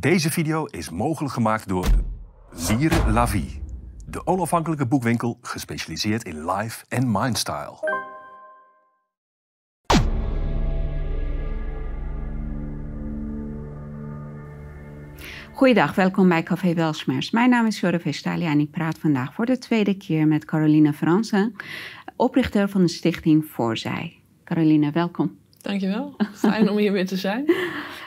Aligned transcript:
Deze 0.00 0.30
video 0.30 0.64
is 0.64 0.90
mogelijk 0.90 1.34
gemaakt 1.34 1.68
door 1.68 1.86
Lire 2.68 3.10
La 3.10 3.28
Vie, 3.28 3.62
de 4.06 4.26
onafhankelijke 4.26 4.86
boekwinkel 4.86 5.38
gespecialiseerd 5.42 6.24
in 6.24 6.50
life 6.50 6.84
en 6.88 7.10
mindstyle. 7.10 7.72
Goeiedag, 15.52 15.94
welkom 15.94 16.28
bij 16.28 16.42
Café 16.42 16.74
Welsmers. 16.74 17.30
Mijn 17.30 17.50
naam 17.50 17.66
is 17.66 17.80
Jorre 17.80 18.00
Vestalia 18.00 18.50
en 18.50 18.60
ik 18.60 18.70
praat 18.70 18.98
vandaag 18.98 19.34
voor 19.34 19.46
de 19.46 19.58
tweede 19.58 19.96
keer 19.96 20.26
met 20.26 20.44
Caroline 20.44 20.92
Fransen, 20.92 21.54
oprichter 22.16 22.68
van 22.68 22.80
de 22.80 22.88
stichting 22.88 23.44
Voorzij. 23.44 24.20
Caroline, 24.44 24.90
welkom. 24.90 25.38
Dankjewel. 25.68 26.14
Fijn 26.32 26.70
om 26.70 26.76
hier 26.76 26.92
weer 26.92 27.06
te 27.06 27.16
zijn. 27.16 27.44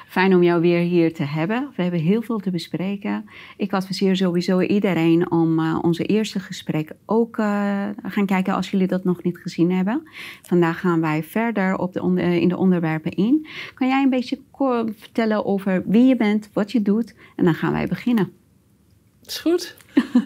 Fijn 0.07 0.35
om 0.35 0.43
jou 0.43 0.61
weer 0.61 0.79
hier 0.79 1.13
te 1.13 1.23
hebben. 1.23 1.71
We 1.75 1.81
hebben 1.81 1.99
heel 1.99 2.21
veel 2.21 2.39
te 2.39 2.51
bespreken. 2.51 3.29
Ik 3.57 3.73
adviseer 3.73 4.15
sowieso 4.15 4.61
iedereen 4.61 5.31
om 5.31 5.59
uh, 5.59 5.79
onze 5.81 6.03
eerste 6.03 6.39
gesprek 6.39 6.91
ook 7.05 7.37
uh, 7.37 7.89
gaan 8.03 8.25
kijken 8.25 8.53
als 8.53 8.71
jullie 8.71 8.87
dat 8.87 9.03
nog 9.03 9.23
niet 9.23 9.37
gezien 9.37 9.71
hebben. 9.71 10.07
Vandaag 10.41 10.79
gaan 10.79 11.01
wij 11.01 11.23
verder 11.23 11.77
op 11.77 11.93
de 11.93 12.01
onder, 12.01 12.23
in 12.23 12.47
de 12.47 12.57
onderwerpen 12.57 13.11
in. 13.11 13.47
Kan 13.73 13.87
jij 13.87 14.03
een 14.03 14.09
beetje 14.09 14.39
vertellen 14.97 15.45
over 15.45 15.83
wie 15.85 16.05
je 16.05 16.15
bent, 16.15 16.49
wat 16.53 16.71
je 16.71 16.81
doet 16.81 17.15
en 17.35 17.45
dan 17.45 17.53
gaan 17.53 17.71
wij 17.71 17.87
beginnen. 17.87 18.40
Is 19.25 19.39
goed. 19.39 19.75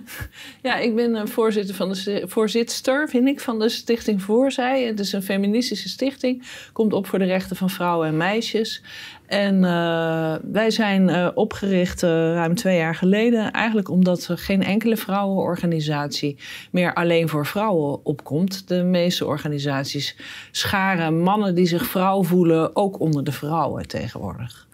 ja, 0.64 0.78
ik 0.78 0.96
ben 0.96 1.16
eh, 1.16 1.26
voorzitter 1.26 1.76
van 1.76 1.90
de 1.90 2.24
voorzitter, 2.26 3.10
vind 3.10 3.28
ik, 3.28 3.40
van 3.40 3.60
de 3.60 3.70
Stichting 3.70 4.22
Voorzij. 4.22 4.84
Het 4.84 5.00
is 5.00 5.14
een 5.14 5.24
feministische 5.24 5.90
stichting, 5.90 6.44
komt 6.74 6.94
op 6.94 7.08
voor 7.08 7.20
de 7.20 7.26
rechten 7.26 7.56
van 7.56 7.70
vrouwen 7.70 8.08
en 8.08 8.18
meisjes. 8.18 8.82
En 9.26 9.56
uh, 9.56 10.36
wij 10.52 10.72
zijn 10.72 11.10
uh, 11.10 11.30
opgericht 11.34 12.02
ruim 12.02 12.56
twee 12.56 12.78
jaar 12.78 12.96
geleden, 12.96 13.52
eigenlijk 13.52 13.90
omdat 13.90 14.28
er 14.28 14.38
geen 14.38 14.64
enkele 14.64 14.98
vrouwenorganisatie 14.98 16.38
meer 16.72 16.94
alleen 16.94 17.30
voor 17.30 17.46
vrouwen 17.46 18.06
opkomt. 18.06 18.68
De 18.68 18.84
meeste 18.84 19.26
organisaties 19.26 20.16
scharen 20.52 21.22
mannen 21.22 21.56
die 21.56 21.68
zich 21.68 21.86
vrouw 21.86 22.24
voelen 22.24 22.76
ook 22.76 23.00
onder 23.00 23.24
de 23.24 23.32
vrouwen 23.32 23.88
tegenwoordig. 23.88 24.65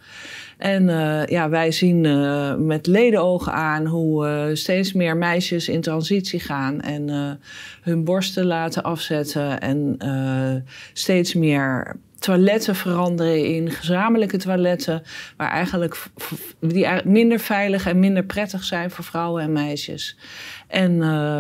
En 0.62 0.84
uh, 0.88 1.26
ja, 1.26 1.50
wij 1.50 1.72
zien 1.72 2.04
uh, 2.04 2.56
met 2.56 2.88
ledenogen 2.88 3.54
aan 3.54 3.86
hoe 3.86 4.28
uh, 4.28 4.56
steeds 4.56 4.94
meer 4.94 5.18
meisjes 5.18 5.70
in 5.70 5.82
transitie 5.82 6.40
gaan 6.40 6.82
en 6.82 7.40
hun 7.82 8.04
borsten 8.04 8.46
laten 8.46 8.84
afzetten 8.84 9.60
en 9.60 9.98
steeds 10.94 11.34
meer 11.34 11.96
toiletten 12.20 12.76
veranderen 12.76 13.46
in 13.46 13.72
gezamenlijke 13.72 14.38
toiletten, 14.38 15.04
waar 15.38 15.52
eigenlijk 15.52 16.04
die 16.60 16.88
minder 17.04 17.40
veilig 17.40 17.86
en 17.86 18.00
minder 18.00 18.24
prettig 18.24 18.64
zijn 18.64 18.92
voor 18.92 19.04
vrouwen 19.04 19.44
en 19.44 19.52
meisjes. 19.52 20.18
En 20.68 20.96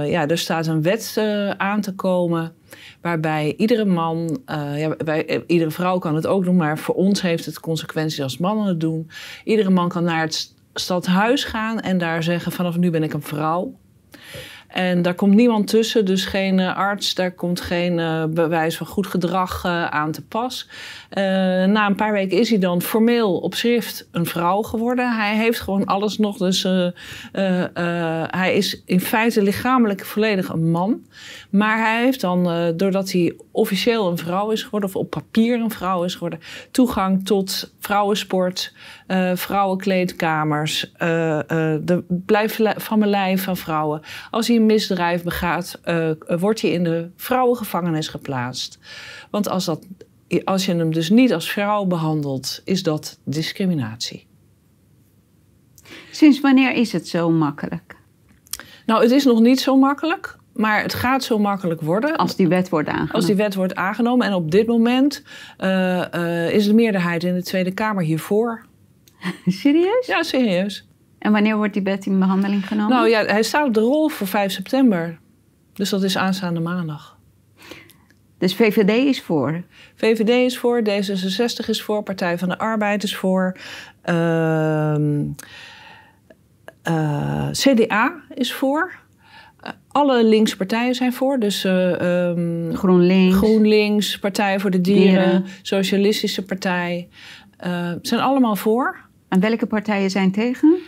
ja, 0.06 0.28
er 0.28 0.38
staat 0.38 0.68
een 0.68 0.82
wet 0.82 1.18
aan 1.58 1.82
te 1.82 1.96
komen 1.96 2.54
waarbij 3.02 3.54
iedere 3.58 3.86
man, 3.86 4.40
uh, 4.46 4.80
ja, 4.80 4.96
wij, 4.98 5.44
iedere 5.48 5.72
vrouw 5.72 5.98
kan 5.98 6.16
het 6.16 6.28
ook 6.28 6.44
doen, 6.44 6.56
maar 6.56 6.78
voor 6.78 6.96
ons 6.96 7.22
heeft 7.22 7.46
het 7.46 7.60
consequenties 7.60 8.22
als 8.22 8.38
mannen 8.38 8.66
het 8.66 8.80
doen. 8.80 9.10
Iedere 9.44 9.70
man 9.70 9.90
kan 9.90 10.04
naar 10.04 10.22
het 10.22 10.54
stadhuis 10.74 11.44
gaan 11.44 11.80
en 11.80 11.98
daar 11.98 12.24
zeggen: 12.24 12.52
vanaf 12.52 12.78
nu 12.78 12.90
ben 12.90 13.04
ik 13.04 13.14
een 13.14 13.22
vrouw. 13.22 13.80
En 14.68 15.02
daar 15.02 15.14
komt 15.14 15.36
niemand 15.36 15.68
tussen, 15.68 16.06
dus 16.06 16.26
geen 16.26 16.58
uh, 16.58 16.78
arts, 16.78 17.14
daar 17.14 17.32
komt 17.32 17.62
geen 17.62 17.96
bewijs 18.34 18.78
van 18.78 18.88
goed 18.88 19.08
gedrag 19.08 19.66
aan 19.66 20.12
te 20.12 20.22
pas. 20.22 20.70
na 21.68 21.88
een 21.88 21.96
paar 21.96 22.12
weken 22.12 22.38
is 22.38 22.50
hij 22.50 22.60
dan 22.60 22.82
formeel 22.82 23.38
op 23.38 23.56
schrift 23.56 24.08
een 24.12 24.26
vrouw 24.26 24.62
geworden. 24.62 25.16
Hij 25.16 25.36
heeft 25.36 25.60
gewoon 25.60 25.86
alles 25.86 26.18
nog, 26.18 26.38
dus 26.38 26.68
hij 28.32 28.54
is 28.56 28.82
in 28.86 29.02
feite 29.02 29.42
lichamelijk 29.42 30.06
volledig 30.06 30.50
een 30.50 30.72
man. 30.72 31.02
Maar 31.52 31.78
hij 31.78 32.04
heeft 32.04 32.22
dan, 32.22 32.74
doordat 32.78 33.12
hij 33.12 33.36
officieel 33.52 34.10
een 34.10 34.18
vrouw 34.18 34.52
is 34.52 34.64
geworden, 34.64 34.90
of 34.90 34.96
op 34.96 35.10
papier 35.10 35.60
een 35.60 35.72
vrouw 35.72 36.04
is 36.04 36.14
geworden, 36.14 36.40
toegang 36.72 37.26
tot 37.26 37.74
vrouwensport, 37.80 38.74
vrouwenkleedkamers, 39.34 40.92
de 40.98 42.04
blijf 42.08 42.60
van 42.76 43.00
mijn 43.00 43.12
lijf 43.12 43.44
van 43.44 43.58
vrouwen. 43.58 44.02
Als 44.32 44.48
hij 44.48 44.56
een 44.56 44.66
misdrijf 44.66 45.24
begaat, 45.24 45.80
wordt 46.26 46.62
hij 46.62 46.72
in 46.72 46.84
de 46.84 47.10
vrouwengevangenis 47.16 48.08
geplaatst. 48.08 48.80
Want 49.30 49.50
als, 49.50 49.66
dat, 49.66 49.86
als 50.44 50.66
je 50.66 50.76
hem 50.76 50.94
dus 50.94 51.10
niet 51.10 51.34
als 51.34 51.52
vrouw 51.52 51.86
behandelt, 51.86 52.62
is 52.64 52.84
dat 52.84 53.20
discriminatie. 53.24 54.28
Sinds 56.12 56.40
wanneer 56.40 56.74
is 56.74 56.92
het 56.92 57.08
zo 57.08 57.30
makkelijk? 57.30 57.96
Nou, 58.86 59.02
het 59.02 59.12
is 59.12 59.26
nog 59.26 59.40
niet 59.40 59.60
zo 59.60 59.78
makkelijk. 59.78 60.40
Maar 60.54 60.82
het 60.82 60.94
gaat 60.94 61.24
zo 61.24 61.40
makkelijk 61.40 61.82
worden. 61.82 62.16
Als 62.18 62.36
die 62.36 62.48
wet 62.48 62.70
wordt 62.70 62.88
aangenomen. 62.88 63.16
Als 63.16 63.26
die 63.26 63.36
wet 63.36 63.56
wordt 63.56 63.76
aangenomen. 63.76 64.28
En 64.28 64.34
op 64.34 64.52
dit 64.52 64.68
moment 64.68 65.24
uh, 65.60 66.04
uh, 66.16 66.54
is 66.54 66.66
de 66.66 66.74
meerderheid 66.74 67.24
in 67.24 67.34
de 67.34 67.44
Tweede 67.44 67.72
Kamer 67.72 68.04
hiervoor. 68.04 68.66
Serieus? 69.46 70.06
Ja, 70.06 70.24
serieus. 70.24 70.88
En 71.20 71.32
wanneer 71.32 71.58
wordt 71.58 71.74
die 71.74 71.84
wet 71.84 72.06
in 72.06 72.20
behandeling 72.20 72.68
genomen? 72.68 72.96
Nou 72.96 73.10
ja, 73.10 73.26
hij 73.26 73.44
staat 73.44 73.68
op 73.68 73.74
de 73.74 73.80
rol 73.80 74.10
voor 74.10 74.28
5 74.28 74.52
september. 74.52 75.20
Dus 75.74 75.90
dat 75.90 76.04
is 76.04 76.18
aanstaande 76.18 76.60
maandag. 76.60 77.20
Dus 78.38 78.56
VVD 78.56 78.90
is 78.90 79.22
voor? 79.22 79.64
VVD 79.96 80.30
is 80.30 80.58
voor, 80.58 80.82
D66 80.82 81.68
is 81.68 81.82
voor, 81.82 82.04
Partij 82.04 82.38
van 82.38 82.50
de 82.50 82.58
Arbeid 82.58 83.04
is 83.04 83.16
voor. 83.16 83.58
Uh, 84.06 84.96
uh, 86.90 87.50
CDA 87.52 88.22
is 88.34 88.54
voor. 88.54 89.01
Uh, 89.94 90.02
alle 90.02 90.24
linkse 90.24 90.58
partijen 90.58 90.96
zijn 90.96 91.14
voor. 91.14 91.40
Dus 91.40 91.64
um, 91.64 92.72
GroenLinks. 92.74 93.36
GroenLinks, 93.36 94.20
Partij 94.20 94.60
voor 94.60 94.72
de 94.72 94.82
Dieren, 94.82 95.06
Dieren. 95.06 95.46
Socialistische 95.62 96.46
Partij. 96.46 97.08
zijn 98.02 98.22
allemaal 98.22 98.56
voor. 98.56 99.10
En 99.30 99.40
welke 99.40 99.66
partijen 99.66 100.10
zijn 100.10 100.32
tegen? 100.32 100.80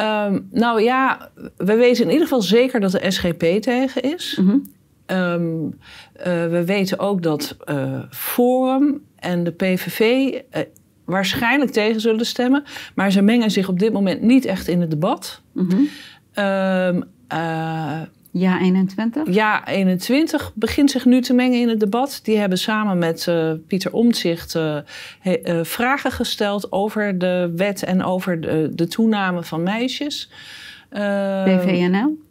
Um, 0.00 0.48
nou 0.50 0.82
ja, 0.82 1.30
we 1.56 1.74
weten 1.74 2.04
in 2.04 2.10
ieder 2.10 2.22
geval 2.22 2.42
zeker 2.42 2.80
dat 2.80 2.90
de 2.90 3.10
SGP 3.10 3.44
tegen 3.60 4.02
is. 4.02 4.38
Mm 4.40 4.48
-hmm. 4.48 4.62
um, 5.16 5.64
uh, 5.64 6.24
we 6.24 6.62
weten 6.66 6.98
ook 6.98 7.22
dat 7.22 7.56
uh, 7.70 8.02
Forum 8.10 9.02
en 9.16 9.44
de 9.44 9.50
PVV 9.50 10.00
uh, 10.00 10.62
waarschijnlijk 11.04 11.70
tegen 11.70 12.00
zullen 12.00 12.26
stemmen. 12.26 12.64
Maar 12.94 13.12
ze 13.12 13.22
mengen 13.22 13.50
zich 13.50 13.68
op 13.68 13.78
dit 13.78 13.92
moment 13.92 14.22
niet 14.22 14.44
echt 14.44 14.68
in 14.68 14.80
het 14.80 14.90
debat. 14.90 15.42
Mm 15.52 15.68
-hmm. 15.70 15.88
Ja 18.30 18.60
21? 18.60 19.34
Ja 19.34 19.66
21 19.66 20.52
begint 20.54 20.90
zich 20.90 21.04
nu 21.04 21.20
te 21.20 21.34
mengen 21.34 21.60
in 21.60 21.68
het 21.68 21.80
debat. 21.80 22.20
Die 22.22 22.38
hebben 22.38 22.58
samen 22.58 22.98
met 22.98 23.26
uh, 23.28 23.52
Pieter 23.66 23.92
Omtzigt 23.92 24.54
uh, 24.54 24.76
uh, 25.24 25.60
vragen 25.62 26.12
gesteld 26.12 26.72
over 26.72 27.18
de 27.18 27.52
wet 27.56 27.82
en 27.82 28.04
over 28.04 28.40
de, 28.40 28.70
de 28.74 28.86
toename 28.86 29.42
van 29.42 29.62
meisjes. 29.62 30.30
BVNL? 31.44 32.26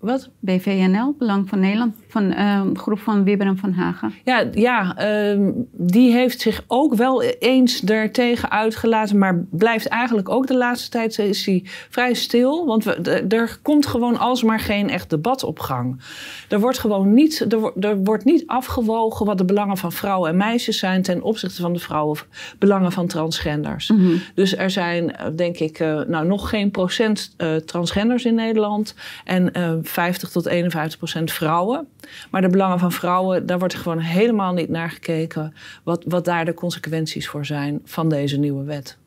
Wat? 0.00 0.30
BVNL, 0.38 1.14
Belang 1.18 1.48
van 1.48 1.60
Nederland, 1.60 1.94
van 2.08 2.32
uh, 2.32 2.62
groep 2.74 2.98
van 2.98 3.24
Wibber 3.24 3.46
en 3.46 3.58
van 3.58 3.72
Hagen. 3.72 4.14
Ja, 4.24 4.44
ja 4.52 4.96
uh, 5.32 5.48
die 5.72 6.12
heeft 6.12 6.40
zich 6.40 6.64
ook 6.66 6.94
wel 6.94 7.22
eens 7.22 7.80
daartegen 7.80 8.50
uitgelaten, 8.50 9.18
maar 9.18 9.44
blijft 9.50 9.86
eigenlijk 9.86 10.28
ook 10.28 10.46
de 10.46 10.56
laatste 10.56 10.90
tijd 10.90 11.18
is 11.18 11.46
hij 11.46 11.62
vrij 11.90 12.14
stil. 12.14 12.66
Want 12.66 12.84
we, 12.84 12.92
er 13.28 13.58
komt 13.62 13.86
gewoon 13.86 14.18
alsmaar 14.18 14.60
geen 14.60 14.90
echt 14.90 15.10
debat 15.10 15.44
op 15.44 15.58
gang. 15.58 16.00
Er 16.48 16.60
wordt 16.60 16.78
gewoon 16.78 17.14
niet, 17.14 17.52
er, 17.52 17.72
er, 17.80 17.98
wordt 18.04 18.24
niet 18.24 18.46
afgewogen 18.46 19.26
wat 19.26 19.38
de 19.38 19.44
belangen 19.44 19.76
van 19.76 19.92
vrouwen 19.92 20.30
en 20.30 20.36
meisjes 20.36 20.78
zijn 20.78 21.02
ten 21.02 21.22
opzichte 21.22 21.60
van 21.62 21.72
de 21.72 21.78
vrouwen, 21.78 22.18
belangen 22.58 22.92
van 22.92 23.06
transgenders. 23.06 23.88
Mhm. 23.88 24.00
Mm 24.00 24.06
-hmm. 24.06 24.20
Dus 24.34 24.56
er 24.56 24.70
zijn, 24.70 25.16
denk 25.36 25.56
ik, 25.56 25.80
uh, 25.80 26.00
nou 26.00 26.26
nog 26.26 26.48
geen 26.48 26.70
procent 26.70 27.34
transgenders 27.64 28.24
in 28.24 28.34
Nederland 28.34 28.94
en 29.24 29.52
50 29.90 30.30
tot 30.30 30.46
51 30.46 30.98
procent 30.98 31.32
vrouwen. 31.32 31.86
Maar 32.30 32.40
de 32.40 32.48
belangen 32.48 32.78
van 32.78 32.92
vrouwen, 32.92 33.46
daar 33.46 33.58
wordt 33.58 33.74
gewoon 33.74 33.98
helemaal 33.98 34.52
niet 34.52 34.68
naar 34.68 34.90
gekeken. 34.90 35.54
Wat, 35.82 36.04
wat 36.06 36.24
daar 36.24 36.44
de 36.44 36.54
consequenties 36.54 37.28
voor 37.28 37.46
zijn 37.46 37.80
van 37.84 38.08
deze 38.08 38.38
nieuwe 38.38 38.64
wet. 38.64 38.98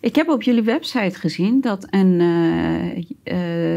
Ik 0.00 0.14
heb 0.14 0.28
op 0.28 0.42
jullie 0.42 0.62
website 0.62 1.18
gezien 1.18 1.60
dat 1.60 1.86
een 1.90 2.20
uh, 2.20 2.96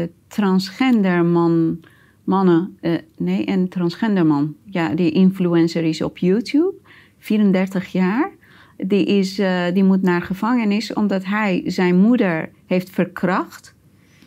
uh, 0.00 0.08
transgender 0.28 1.24
man, 1.24 1.80
mannen, 2.24 2.78
uh, 2.80 2.98
nee, 3.16 3.48
een 3.48 3.68
transgender 3.68 4.26
man, 4.26 4.54
ja, 4.64 4.94
die 4.94 5.10
influencer 5.10 5.84
is 5.84 6.02
op 6.02 6.18
YouTube, 6.18 6.74
34 7.18 7.92
jaar. 7.92 8.30
Die, 8.76 9.04
is, 9.04 9.34
die 9.72 9.84
moet 9.84 10.02
naar 10.02 10.22
gevangenis 10.22 10.92
omdat 10.92 11.24
hij 11.24 11.62
zijn 11.66 11.96
moeder 11.96 12.50
heeft 12.66 12.90
verkracht. 12.90 13.74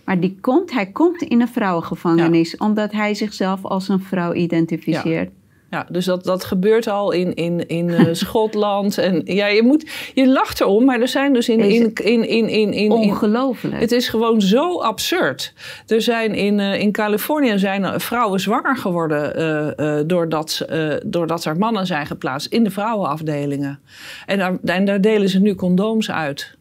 Maar 0.05 0.19
die 0.19 0.38
komt, 0.41 0.71
hij 0.71 0.85
komt 0.85 1.21
in 1.21 1.41
een 1.41 1.47
vrouwengevangenis 1.47 2.51
ja. 2.51 2.65
omdat 2.65 2.91
hij 2.91 3.13
zichzelf 3.13 3.65
als 3.65 3.88
een 3.88 4.00
vrouw 4.00 4.33
identificeert. 4.33 5.29
Ja. 5.35 5.41
Ja, 5.73 5.85
dus 5.89 6.05
dat, 6.05 6.23
dat 6.23 6.44
gebeurt 6.44 6.88
al 6.88 7.11
in, 7.11 7.33
in, 7.33 7.67
in 7.67 7.89
uh, 7.89 8.01
Schotland. 8.11 8.97
En 8.97 9.21
ja, 9.25 9.47
je, 9.47 9.63
moet, 9.63 9.89
je 10.13 10.27
lacht 10.27 10.61
erom, 10.61 10.85
maar 10.85 11.01
er 11.01 11.07
zijn 11.07 11.33
dus 11.33 11.50
in. 11.50 11.59
in, 11.59 11.94
in, 11.94 12.27
in, 12.27 12.50
in, 12.50 12.73
in 12.73 12.91
Ongelooflijk. 12.91 13.79
Het 13.79 13.91
is 13.91 14.09
gewoon 14.09 14.41
zo 14.41 14.79
absurd. 14.79 15.53
Er 15.88 16.01
zijn 16.01 16.35
in, 16.35 16.59
uh, 16.59 16.79
in 16.79 16.91
Californië 16.91 17.59
zijn 17.59 18.00
vrouwen 18.01 18.39
zwanger 18.39 18.77
geworden. 18.77 19.39
Uh, 19.79 20.00
doordat, 20.05 20.65
doordat 21.05 21.45
er 21.45 21.57
mannen 21.57 21.85
zijn 21.85 22.05
geplaatst 22.05 22.53
in 22.53 22.63
de 22.63 22.71
vrouwenafdelingen. 22.71 23.79
En 24.25 24.38
daar, 24.38 24.57
en 24.63 24.85
daar 24.85 25.01
delen 25.01 25.29
ze 25.29 25.39
nu 25.39 25.55
condooms 25.55 26.11
uit. 26.11 26.57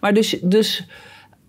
Maar 0.00 0.14
dus. 0.14 0.38
dus 0.42 0.86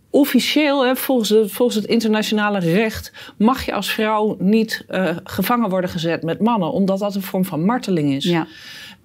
officieel, 0.10 0.86
hè, 0.86 0.96
volgens, 0.96 1.30
de, 1.30 1.50
volgens 1.50 1.78
het 1.78 1.86
internationale 1.86 2.60
recht, 2.60 3.12
mag 3.38 3.66
je 3.66 3.74
als 3.74 3.92
vrouw 3.94 4.36
niet 4.40 4.86
uh, 4.90 5.16
gevangen 5.24 5.70
worden 5.70 5.90
gezet 5.90 6.24
met 6.24 6.40
mannen, 6.40 6.72
omdat 6.72 7.00
dat 7.00 7.16
een 7.16 7.22
vorm 7.22 7.46
van 7.46 7.66
marteling 7.66 8.14
is. 8.14 8.24
Ja. 8.24 8.48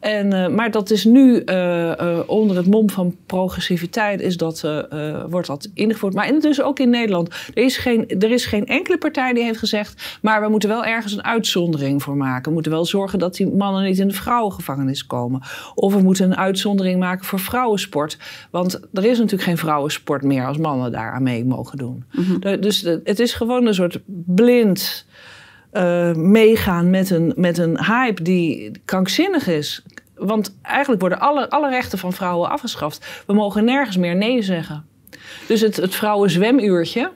En, 0.02 0.34
uh, 0.34 0.48
maar 0.48 0.70
dat 0.70 0.90
is 0.90 1.04
nu 1.04 1.42
uh, 1.44 1.86
uh, 1.86 2.18
onder 2.26 2.56
het 2.56 2.66
mom 2.66 2.90
van 2.90 3.16
progressiviteit 3.26 4.20
is 4.20 4.36
dat, 4.36 4.66
wordt 5.28 5.46
dat 5.46 5.70
ingevoerd. 5.74 6.14
Maar 6.14 6.40
dus 6.40 6.62
ook 6.62 6.78
in 6.78 6.90
Nederland. 6.90 7.28
Er 7.54 7.62
is, 7.62 7.76
geen, 7.76 8.08
er 8.08 8.30
is 8.30 8.46
geen 8.46 8.66
enkele 8.66 8.98
partij 8.98 9.32
die 9.32 9.42
heeft 9.42 9.58
gezegd... 9.58 10.18
maar 10.22 10.40
we 10.40 10.48
moeten 10.48 10.68
wel 10.68 10.84
ergens 10.84 11.12
een 11.12 11.24
uitzondering 11.24 12.02
voor 12.02 12.16
maken. 12.16 12.44
We 12.44 12.52
moeten 12.52 12.72
wel 12.72 12.84
zorgen 12.84 13.18
dat 13.18 13.34
die 13.34 13.46
mannen 13.46 13.84
niet 13.84 13.98
in 13.98 14.08
de 14.08 14.14
vrouwengevangenis 14.14 15.06
komen. 15.06 15.40
Of 15.74 15.94
we 15.94 16.02
moeten 16.02 16.24
een 16.24 16.36
uitzondering 16.36 16.98
maken 16.98 17.24
voor 17.24 17.40
vrouwensport. 17.40 18.18
Want 18.50 18.80
er 18.92 19.04
is 19.04 19.16
natuurlijk 19.16 19.42
geen 19.42 19.58
vrouwensport 19.58 20.22
meer... 20.22 20.46
als 20.46 20.58
mannen 20.58 20.92
daar 20.92 21.12
aan 21.12 21.22
mee 21.22 21.44
mogen 21.44 21.78
doen. 21.78 22.04
Mm 22.12 22.24
-hmm. 22.24 22.60
Dus 22.60 22.80
het 23.04 23.20
is 23.20 23.34
gewoon 23.34 23.66
een 23.66 23.74
soort 23.74 24.00
blind... 24.26 25.06
Uh, 25.72 26.14
meegaan 26.14 26.90
met 26.90 27.10
een, 27.10 27.32
met 27.36 27.58
een 27.58 27.84
hype 27.84 28.22
die 28.22 28.70
krankzinnig 28.84 29.48
is. 29.48 29.82
Want 30.14 30.56
eigenlijk 30.62 31.00
worden 31.00 31.20
alle, 31.20 31.50
alle 31.50 31.68
rechten 31.68 31.98
van 31.98 32.12
vrouwen 32.12 32.50
afgeschaft. 32.50 33.22
We 33.26 33.32
mogen 33.32 33.64
nergens 33.64 33.96
meer 33.96 34.16
nee 34.16 34.42
zeggen. 34.42 34.84
Dus 35.46 35.60
het, 35.60 35.76
het 35.76 35.94
vrouwenzwemuurtje. 35.94 37.10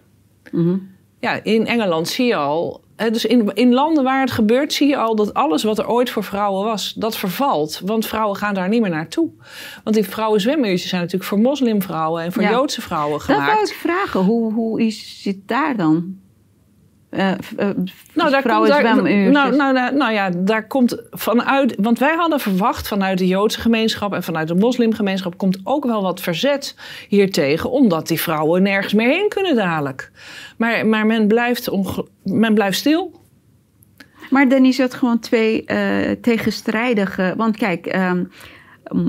Mm 0.50 0.62
-hmm. 0.64 0.88
Ja, 1.20 1.40
in 1.42 1.66
Engeland 1.66 2.08
zie 2.08 2.26
je 2.26 2.36
al. 2.36 2.84
Hè, 2.96 3.10
dus 3.10 3.24
in, 3.24 3.54
in 3.54 3.72
landen 3.72 4.04
waar 4.04 4.20
het 4.20 4.30
gebeurt, 4.30 4.72
zie 4.72 4.88
je 4.88 4.96
al 4.96 5.16
dat 5.16 5.34
alles 5.34 5.62
wat 5.62 5.78
er 5.78 5.88
ooit 5.88 6.10
voor 6.10 6.24
vrouwen 6.24 6.64
was, 6.64 6.92
dat 6.92 7.16
vervalt. 7.16 7.80
Want 7.84 8.06
vrouwen 8.06 8.36
gaan 8.36 8.54
daar 8.54 8.68
niet 8.68 8.80
meer 8.80 8.90
naartoe. 8.90 9.30
Want 9.84 9.96
die 9.96 10.04
vrouwenzwemuurtjes 10.04 10.88
zijn 10.88 11.00
natuurlijk 11.00 11.30
voor 11.30 11.38
moslimvrouwen 11.38 12.22
en 12.22 12.32
voor 12.32 12.42
ja. 12.42 12.50
Joodse 12.50 12.80
vrouwen 12.80 13.20
gemaakt. 13.20 13.46
Dat 13.46 13.54
wou 13.54 13.68
ik 13.68 13.74
vragen. 13.74 14.20
Hoe, 14.20 14.52
hoe 14.52 14.82
is 14.82 15.20
het 15.24 15.48
daar 15.48 15.76
dan? 15.76 16.18
Uh, 17.16 17.30
nou, 18.14 18.30
daar 18.30 18.42
komt, 18.42 18.68
daar, 18.68 18.82
nou, 18.82 19.30
nou, 19.30 19.72
nou, 19.72 19.94
nou, 19.94 20.12
ja, 20.12 20.30
daar 20.36 20.66
komt 20.66 21.02
vanuit. 21.10 21.74
Want 21.78 21.98
wij 21.98 22.14
hadden 22.14 22.40
verwacht 22.40 22.88
vanuit 22.88 23.18
de 23.18 23.26
Joodse 23.26 23.60
gemeenschap 23.60 24.14
en 24.14 24.22
vanuit 24.22 24.48
de 24.48 24.54
moslimgemeenschap 24.54 25.38
komt 25.38 25.58
ook 25.64 25.84
wel 25.84 26.02
wat 26.02 26.20
verzet 26.20 26.76
hiertegen, 27.08 27.70
omdat 27.70 28.08
die 28.08 28.20
vrouwen 28.20 28.62
nergens 28.62 28.94
meer 28.94 29.08
heen 29.08 29.28
kunnen 29.28 29.54
dadelijk. 29.54 30.10
Maar, 30.56 30.86
maar 30.86 31.06
men, 31.06 31.28
blijft 31.28 31.70
men 32.22 32.54
blijft 32.54 32.78
stil. 32.78 33.20
Maar 34.30 34.48
dan 34.48 34.64
is 34.64 34.78
het 34.78 34.94
gewoon 34.94 35.18
twee 35.18 35.64
uh, 35.66 36.10
tegenstrijdige. 36.20 37.34
Want 37.36 37.56
kijk. 37.56 37.96
Um, 37.96 38.30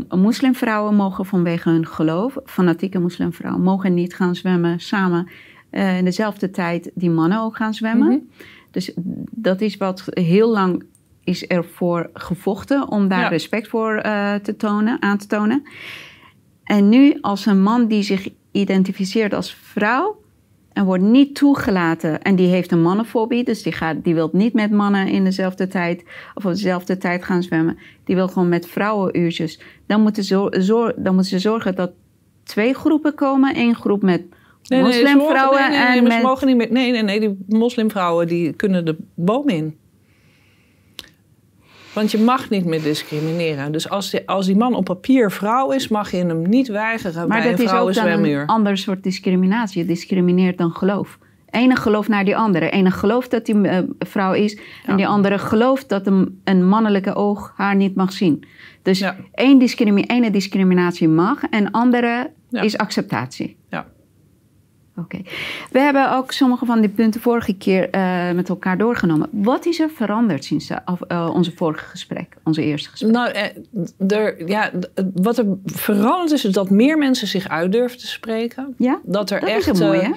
moslimvrouwen 0.10 0.96
mogen 0.96 1.26
vanwege 1.26 1.70
hun 1.70 1.88
geloof, 1.88 2.38
fanatieke 2.46 3.00
moslimvrouwen, 3.00 3.64
mogen 3.64 3.94
niet 3.94 4.16
gaan 4.16 4.36
zwemmen 4.36 4.80
samen 4.80 5.28
in 5.72 6.06
dezelfde 6.06 6.50
tijd 6.50 6.92
die 6.94 7.10
mannen 7.10 7.42
ook 7.42 7.56
gaan 7.56 7.74
zwemmen. 7.74 8.08
Mm 8.08 8.14
-hmm. 8.14 8.30
Dus 8.72 8.92
dat 9.32 9.62
is 9.62 9.78
wat 9.78 10.04
heel 10.06 10.50
lang 10.50 10.84
is 11.24 11.48
ervoor 11.48 12.10
gevochten 12.14 12.90
om 12.90 13.08
daar 13.08 13.20
ja. 13.20 13.28
respect 13.28 13.68
voor 13.68 13.96
uh, 14.06 14.36
te 14.36 14.56
tonen, 14.56 15.02
aan 15.02 15.18
te 15.18 15.28
tonen. 15.28 15.64
En 16.64 16.90
nu 16.90 17.18
als 17.22 17.46
een 17.46 17.62
man 17.62 17.88
die 17.88 18.04
zich 18.04 18.30
identificeert 18.52 19.34
als 19.34 19.54
vrouw 19.54 20.22
en 20.74 20.86
wordt 20.86 21.04
niet 21.04 21.36
toegelaten 21.36 22.22
en 22.22 22.36
die 22.36 22.48
heeft 22.48 22.72
een 22.72 22.82
mannenfobie, 22.82 23.44
dus 23.44 23.64
die, 23.64 23.74
gaat, 23.74 24.04
die 24.04 24.14
wil 24.14 24.30
niet 24.32 24.54
met 24.54 24.72
mannen 24.72 25.08
in 25.08 25.24
dezelfde 25.24 25.68
tijd 25.68 26.04
of 26.34 26.46
op 26.46 26.52
dezelfde 26.52 26.98
tijd 26.98 27.24
gaan 27.24 27.44
zwemmen, 27.44 27.78
die 28.04 28.16
wil 28.16 28.28
gewoon 28.28 28.50
met 28.50 28.68
vrouwenuurtjes, 28.68 29.60
dan 29.86 30.02
moeten, 30.02 30.24
zo, 30.24 30.50
zo, 30.60 30.92
dan 30.96 31.14
moeten 31.14 31.32
ze 31.32 31.40
zorgen 31.40 31.76
dat 31.76 31.92
twee 32.44 32.74
groepen 32.74 33.16
komen, 33.16 33.56
één 33.56 33.76
groep 33.76 34.02
met 34.02 34.22
Nee, 34.68 34.82
moslimvrouwen 34.82 35.60
nee, 35.60 35.70
nee, 35.70 35.88
nee, 35.88 35.98
en 35.98 36.04
met... 36.04 36.22
mogen 36.22 36.48
niet 36.48 36.56
meer. 36.56 36.72
Nee, 36.72 36.92
nee, 36.92 37.02
nee, 37.02 37.20
die 37.20 37.38
moslimvrouwen 37.48 38.28
die 38.28 38.54
kunnen 38.54 38.86
de 38.86 38.96
boom 39.16 39.50
in. 39.50 39.78
Want 41.94 42.12
je 42.12 42.18
mag 42.18 42.50
niet 42.50 42.66
meer 42.66 42.82
discrimineren. 42.82 43.72
Dus 43.72 43.90
als 43.90 44.10
die, 44.10 44.28
als 44.30 44.46
die 44.46 44.56
man 44.56 44.76
op 44.76 44.86
papier 44.86 45.32
vrouw 45.32 45.72
is, 45.72 45.88
mag 45.88 46.12
je 46.12 46.18
hem 46.18 46.50
niet 46.50 46.68
weigeren 46.68 47.28
maar 47.28 47.42
bij 47.42 47.52
een 47.52 47.58
vrouwenzwemuur. 47.58 48.16
Maar 48.16 48.22
dat 48.22 48.30
is 48.30 48.36
ook 48.36 48.42
een 48.42 48.56
ander 48.56 48.78
soort 48.78 49.04
discriminatie. 49.04 49.82
Je 49.82 49.88
discrimineert 49.88 50.58
dan 50.58 50.72
geloof. 50.72 51.18
Ene 51.50 51.76
gelooft 51.76 52.08
naar 52.08 52.26
die 52.26 52.38
andere. 52.38 52.70
Ene 52.70 52.92
gelooft 52.92 53.32
dat 53.32 53.46
die 53.46 53.56
uh, 53.56 53.78
vrouw 54.00 54.34
is. 54.34 54.60
En 54.86 54.96
die 54.98 55.08
andere 55.08 55.38
gelooft 55.38 55.90
dat 55.90 56.08
een, 56.08 56.42
een, 56.44 56.68
mannelijke 56.68 57.16
oog 57.16 57.54
haar 57.56 57.76
niet 57.76 57.96
mag 57.96 58.12
zien. 58.12 58.44
Dus 58.82 59.00
ja. 59.00 59.16
één 59.34 59.60
discrimi 59.60 60.02
ene 60.02 60.32
discriminatie 60.32 61.08
mag 61.08 61.44
en 61.50 61.72
andere 61.72 62.32
ja. 62.50 62.62
is 62.62 62.78
acceptatie. 62.78 63.58
Ja. 63.70 63.88
Oké. 65.00 65.16
Okay. 65.16 65.32
We 65.72 65.80
hebben 65.80 66.12
ook 66.12 66.32
sommige 66.32 66.66
van 66.66 66.82
die 66.82 66.90
punten 66.90 67.22
vorige 67.22 67.54
keer 67.54 67.96
uh, 67.96 68.32
met 68.32 68.50
elkaar 68.50 68.78
doorgenomen. 68.78 69.30
Wat 69.32 69.66
is 69.66 69.80
er 69.80 69.90
veranderd 69.90 70.46
sinds 70.46 70.70
uh, 70.70 70.78
uh, 71.08 71.30
onze 71.34 71.52
vorige 71.56 71.86
gesprek, 71.86 72.36
onze 72.44 72.64
eerste 72.64 72.90
gesprek? 72.90 73.12
Nou, 73.12 73.32
er, 74.08 74.48
ja, 74.48 74.72
wat 75.14 75.38
er 75.38 75.46
veranderd 75.66 76.32
is, 76.32 76.46
is 76.46 76.54
dat 76.54 76.70
meer 76.70 76.98
mensen 76.98 77.28
zich 77.28 77.48
uit 77.50 77.72
durven 77.72 77.98
te 77.98 78.08
spreken. 78.08 78.74
Ja, 78.78 79.00
dat 79.04 79.30
er 79.30 79.40
dat 79.40 79.50
echt. 79.50 79.68
Is 79.68 79.80
mooi, 79.80 80.14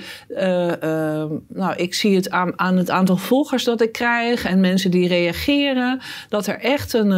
nou, 1.48 1.76
ik 1.76 1.94
zie 1.94 2.14
het 2.14 2.30
aan, 2.30 2.58
aan, 2.58 2.76
het 2.76 2.90
aantal 2.90 3.16
volgers 3.16 3.64
dat 3.64 3.80
ik 3.80 3.92
krijg 3.92 4.44
en 4.44 4.60
mensen 4.60 4.90
die 4.90 5.08
reageren. 5.08 6.00
Dat 6.28 6.46
er 6.46 6.58
echt 6.58 6.92
een, 6.92 7.10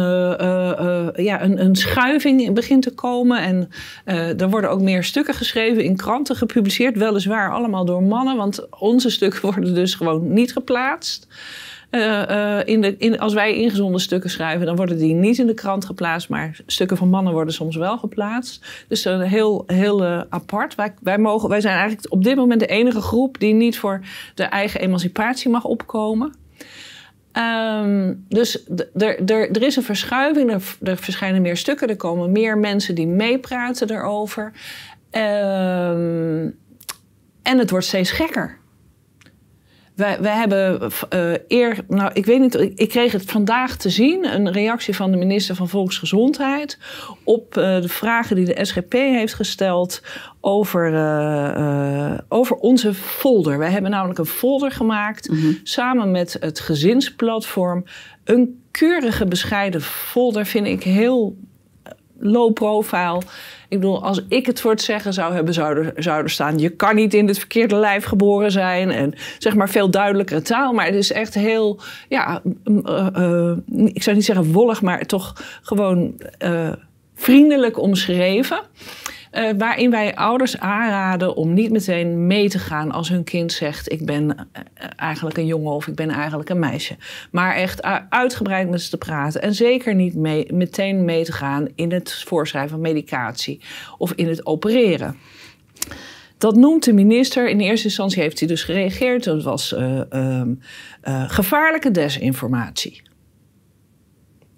ja, 1.23 1.43
een, 1.43 1.63
een 1.65 1.75
schuiving 1.75 2.53
begint 2.53 2.83
te 2.83 2.93
komen. 2.93 3.41
En 3.41 3.69
er 4.37 4.49
worden 4.49 4.69
ook 4.69 4.81
meer 4.81 5.03
stukken 5.03 5.33
geschreven, 5.33 5.83
in 5.83 5.95
kranten 5.95 6.35
gepubliceerd, 6.35 6.97
weliswaar 6.97 7.51
allemaal 7.53 7.85
door 7.85 8.03
mannen, 8.03 8.37
want 8.37 8.79
onze 8.79 9.09
stukken 9.09 9.41
worden 9.51 9.73
dus 9.73 9.95
gewoon 9.95 10.33
niet 10.33 10.53
geplaatst. 10.53 11.27
Uh, 11.91 12.21
uh, 12.29 12.59
in 12.65 12.81
de, 12.81 12.97
in, 12.97 13.19
als 13.19 13.33
wij 13.33 13.55
ingezonden 13.55 14.01
stukken 14.01 14.29
schrijven, 14.29 14.65
dan 14.65 14.75
worden 14.75 14.97
die 14.97 15.13
niet 15.13 15.37
in 15.37 15.47
de 15.47 15.53
krant 15.53 15.85
geplaatst, 15.85 16.29
maar 16.29 16.59
stukken 16.65 16.97
van 16.97 17.09
mannen 17.09 17.33
worden 17.33 17.53
soms 17.53 17.75
wel 17.75 17.97
geplaatst. 17.97 18.85
Dus 18.87 19.05
uh, 19.05 19.21
heel, 19.21 19.63
heel 19.67 20.05
apart. 20.29 20.75
Wij, 21.01 21.17
mogen, 21.17 21.49
wij 21.49 21.61
zijn 21.61 21.77
eigenlijk 21.77 22.13
op 22.13 22.23
dit 22.23 22.35
moment 22.35 22.59
de 22.59 22.67
enige 22.67 23.01
groep 23.01 23.39
die 23.39 23.53
niet 23.53 23.79
voor 23.79 24.01
de 24.35 24.43
eigen 24.43 24.79
emancipatie 24.79 25.49
mag 25.49 25.63
opkomen. 25.63 26.33
Um, 27.37 28.25
dus 28.29 28.63
er 28.95 29.63
is 29.63 29.75
een 29.75 29.83
verschuiving, 29.83 30.51
er, 30.51 30.61
er 30.83 30.97
verschijnen 30.97 31.41
meer 31.41 31.57
stukken, 31.57 31.87
er 31.87 31.95
komen 31.95 32.31
meer 32.31 32.57
mensen 32.57 32.95
die 32.95 33.07
meepraten 33.07 33.91
erover. 33.91 34.51
Um, 35.11 36.57
en 37.43 37.57
het 37.57 37.69
wordt 37.69 37.85
steeds 37.85 38.11
gekker. 38.11 38.61
Wij, 39.95 40.21
wij 40.21 40.35
hebben 40.35 40.91
uh, 41.13 41.33
eer, 41.47 41.77
nou 41.87 42.11
ik 42.13 42.25
weet 42.25 42.39
niet, 42.39 42.55
ik 42.75 42.89
kreeg 42.89 43.11
het 43.11 43.31
vandaag 43.31 43.77
te 43.77 43.89
zien, 43.89 44.33
een 44.33 44.51
reactie 44.51 44.95
van 44.95 45.11
de 45.11 45.17
minister 45.17 45.55
van 45.55 45.69
Volksgezondheid 45.69 46.77
op 47.23 47.57
uh, 47.57 47.81
de 47.81 47.87
vragen 47.87 48.35
die 48.35 48.45
de 48.45 48.65
SGP 48.65 48.93
heeft 48.93 49.33
gesteld 49.33 50.01
over, 50.41 50.93
uh, 50.93 52.17
over 52.27 52.55
onze 52.55 52.93
folder. 52.93 53.57
Wij 53.57 53.71
hebben 53.71 53.91
namelijk 53.91 54.19
een 54.19 54.25
folder 54.25 54.71
gemaakt 54.71 55.29
mm 55.29 55.39
-hmm. 55.39 55.59
samen 55.63 56.11
met 56.11 56.37
het 56.39 56.59
gezinsplatform. 56.59 57.83
Een 58.23 58.63
keurige 58.71 59.25
bescheiden 59.25 59.81
folder 59.81 60.45
vind 60.45 60.67
ik 60.67 60.83
heel 60.83 61.37
low 62.23 62.53
profile. 62.53 63.21
Ik 63.69 63.79
bedoel, 63.79 64.03
als 64.03 64.25
ik 64.29 64.45
het 64.45 64.61
voor 64.61 64.71
het 64.71 64.81
zeggen 64.81 65.13
zou 65.13 65.33
hebben, 65.33 65.53
zou 65.53 65.93
er, 66.05 66.29
staan... 66.29 66.59
je 66.59 66.69
kan 66.69 66.95
niet 66.95 67.13
in 67.13 67.27
het 67.27 67.37
verkeerde 67.39 67.75
lijf 67.75 68.03
geboren 68.05 68.51
zijn. 68.51 68.91
En 68.91 69.13
zeg 69.37 69.55
maar 69.55 69.69
veel 69.69 69.89
duidelijkere 69.89 70.41
taal. 70.41 70.73
Maar 70.73 70.85
het 70.85 70.95
is 70.95 71.11
echt 71.11 71.33
heel, 71.33 71.79
ja, 72.09 72.41
uh, 72.65 73.07
uh, 73.17 73.51
ik 73.93 74.03
zou 74.03 74.15
niet 74.15 74.25
zeggen 74.25 74.51
wollig... 74.51 74.81
maar 74.81 75.05
toch 75.05 75.33
gewoon 75.61 76.21
uh, 76.39 76.71
vriendelijk 77.15 77.79
omschreven. 77.79 78.61
Uh, 79.33 79.49
waarin 79.57 79.89
wij 79.89 80.15
ouders 80.15 80.59
aanraden 80.59 81.35
om 81.35 81.53
niet 81.53 81.71
meteen 81.71 82.27
mee 82.27 82.49
te 82.49 82.59
gaan 82.59 82.91
als 82.91 83.09
hun 83.09 83.23
kind 83.23 83.51
zegt: 83.51 83.91
Ik 83.91 84.05
ben 84.05 84.49
eigenlijk 84.95 85.37
een 85.37 85.45
jongen 85.45 85.71
of 85.71 85.87
ik 85.87 85.95
ben 85.95 86.09
eigenlijk 86.09 86.49
een 86.49 86.59
meisje. 86.59 86.95
Maar 87.31 87.55
echt 87.55 87.81
uitgebreid 88.09 88.69
met 88.69 88.81
ze 88.81 88.89
te 88.89 88.97
praten. 88.97 89.41
En 89.41 89.55
zeker 89.55 89.95
niet 89.95 90.15
meteen 90.51 91.05
mee 91.05 91.23
te 91.23 91.31
gaan 91.31 91.67
in 91.75 91.91
het 91.91 92.23
voorschrijven 92.25 92.69
van 92.69 92.81
medicatie 92.81 93.61
of 93.97 94.13
in 94.13 94.27
het 94.27 94.45
opereren. 94.45 95.17
Dat 96.37 96.55
noemt 96.55 96.83
de 96.83 96.93
minister. 96.93 97.49
In 97.49 97.59
eerste 97.59 97.87
instantie 97.87 98.21
heeft 98.21 98.39
hij 98.39 98.47
dus 98.47 98.63
gereageerd. 98.63 99.23
Dat 99.23 99.43
was 99.43 99.73
uh, 99.73 100.41
gevaarlijke 101.27 101.91
desinformatie. 101.91 103.01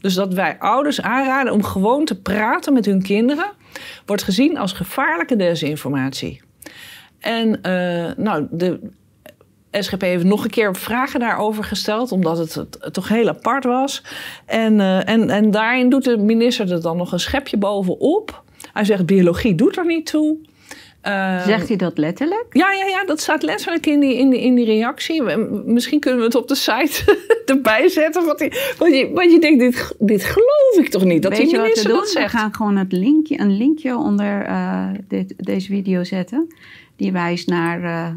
Dus 0.06 0.14
dat 0.14 0.34
wij 0.34 0.60
ouders 0.60 1.02
aanraden 1.02 1.54
om 1.54 1.64
gewoon 1.64 2.06
te 2.06 2.22
praten 2.22 2.74
met 2.74 2.86
hun 2.86 3.02
kinderen, 3.02 3.52
wordt 4.06 4.24
gezien 4.24 4.58
als 4.58 4.74
gevaarlijke 4.74 5.36
desinformatie. 5.36 6.42
En 7.20 7.48
uh, 7.48 8.12
nou, 8.18 8.48
de 8.52 8.80
SGP 9.72 10.02
heeft 10.02 10.24
nog 10.24 10.44
een 10.44 10.50
keer 10.50 10.76
vragen 10.76 11.20
daarover 11.20 11.64
gesteld, 11.64 12.12
omdat 12.12 12.38
het, 12.38 12.94
toch 12.94 13.08
heel 13.08 13.28
apart 13.28 13.64
was. 13.64 14.04
En, 14.46 14.74
uh, 14.74 15.10
en, 15.10 15.30
en 15.30 15.52
daarin 15.52 15.90
doet 15.90 16.04
de 16.04 16.18
minister 16.18 16.72
er 16.72 16.82
dan 16.82 16.98
nog 16.98 17.12
een 17.12 17.20
schepje 17.20 17.58
bovenop. 17.58 18.44
Hij 18.74 18.86
zegt: 18.86 19.06
biologie 19.06 19.56
doet 19.56 19.78
er 19.78 19.86
niet 19.86 20.06
toe. 20.06 20.38
Uh, 21.08 21.46
Zegt 21.46 21.68
hij 21.68 21.78
dat 21.78 21.98
letterlijk? 21.98 22.46
Ja, 22.50 22.72
ja, 22.72 22.86
ja, 22.86 23.04
dat 23.06 23.20
staat 23.20 23.44
letterlijk 23.44 23.86
in 23.86 24.00
die, 24.00 24.18
in 24.18 24.30
die, 24.30 24.42
in 24.42 24.56
die 24.56 24.66
reactie. 24.66 25.22
Misschien 25.66 26.00
kunnen 26.00 26.20
we 26.20 26.26
het 26.26 26.36
op 26.36 26.48
de 26.48 26.56
site 26.56 27.18
erbij 27.46 27.90
zetten. 27.90 28.26
Want, 28.26 28.40
die, 28.40 28.54
want, 28.78 28.96
je, 28.96 29.12
want 29.14 29.32
je 29.32 29.40
denkt, 29.40 29.60
dit, 29.60 29.96
dit 30.00 30.24
geloof 30.24 30.86
ik 30.86 30.90
toch 30.90 31.04
niet? 31.04 31.24
Dat 31.24 31.38
Weet 31.38 31.50
die 31.50 31.58
minister 31.58 31.90
dat 31.90 32.10
zegt. 32.10 32.32
We 32.32 32.38
gaan 32.38 32.54
gewoon 32.54 32.78
het 32.78 32.92
linkje, 32.92 33.40
een 33.40 33.58
linkje 33.58 33.98
onder 33.98 34.48
uh, 34.48 34.88
dit, 35.08 35.34
deze 35.38 35.68
video 35.68 36.04
zetten. 36.04 36.54
Die 36.96 37.12
wijst 37.12 37.48
naar 37.48 37.82
uh, 37.82 38.10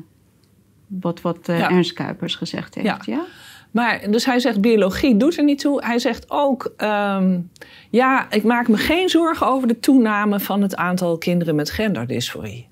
wat, 0.87 1.21
wat 1.21 1.39
ja. 1.43 1.71
Ernst 1.71 1.93
Kuipers 1.93 2.35
gezegd 2.35 2.75
heeft. 2.75 2.87
Ja. 2.87 3.01
ja. 3.05 3.25
Maar, 3.71 4.11
dus 4.11 4.25
hij 4.25 4.39
zegt, 4.39 4.61
biologie 4.61 5.17
doet 5.17 5.37
er 5.37 5.45
niet 5.45 5.59
toe. 5.61 5.85
Hij 5.85 5.99
zegt 5.99 6.31
ook, 6.31 6.73
um, 6.77 7.51
ja, 7.91 8.31
ik 8.31 8.43
maak 8.43 8.69
me 8.69 8.77
geen 8.77 9.09
zorgen 9.09 9.47
over 9.47 9.69
de 9.69 9.81
toename 9.81 10.41
van 10.41 10.63
het 10.63 10.77
aantal 10.77 11.19
kinderen 11.19 11.55
met 11.55 11.71
genderdysforie. 11.71 12.67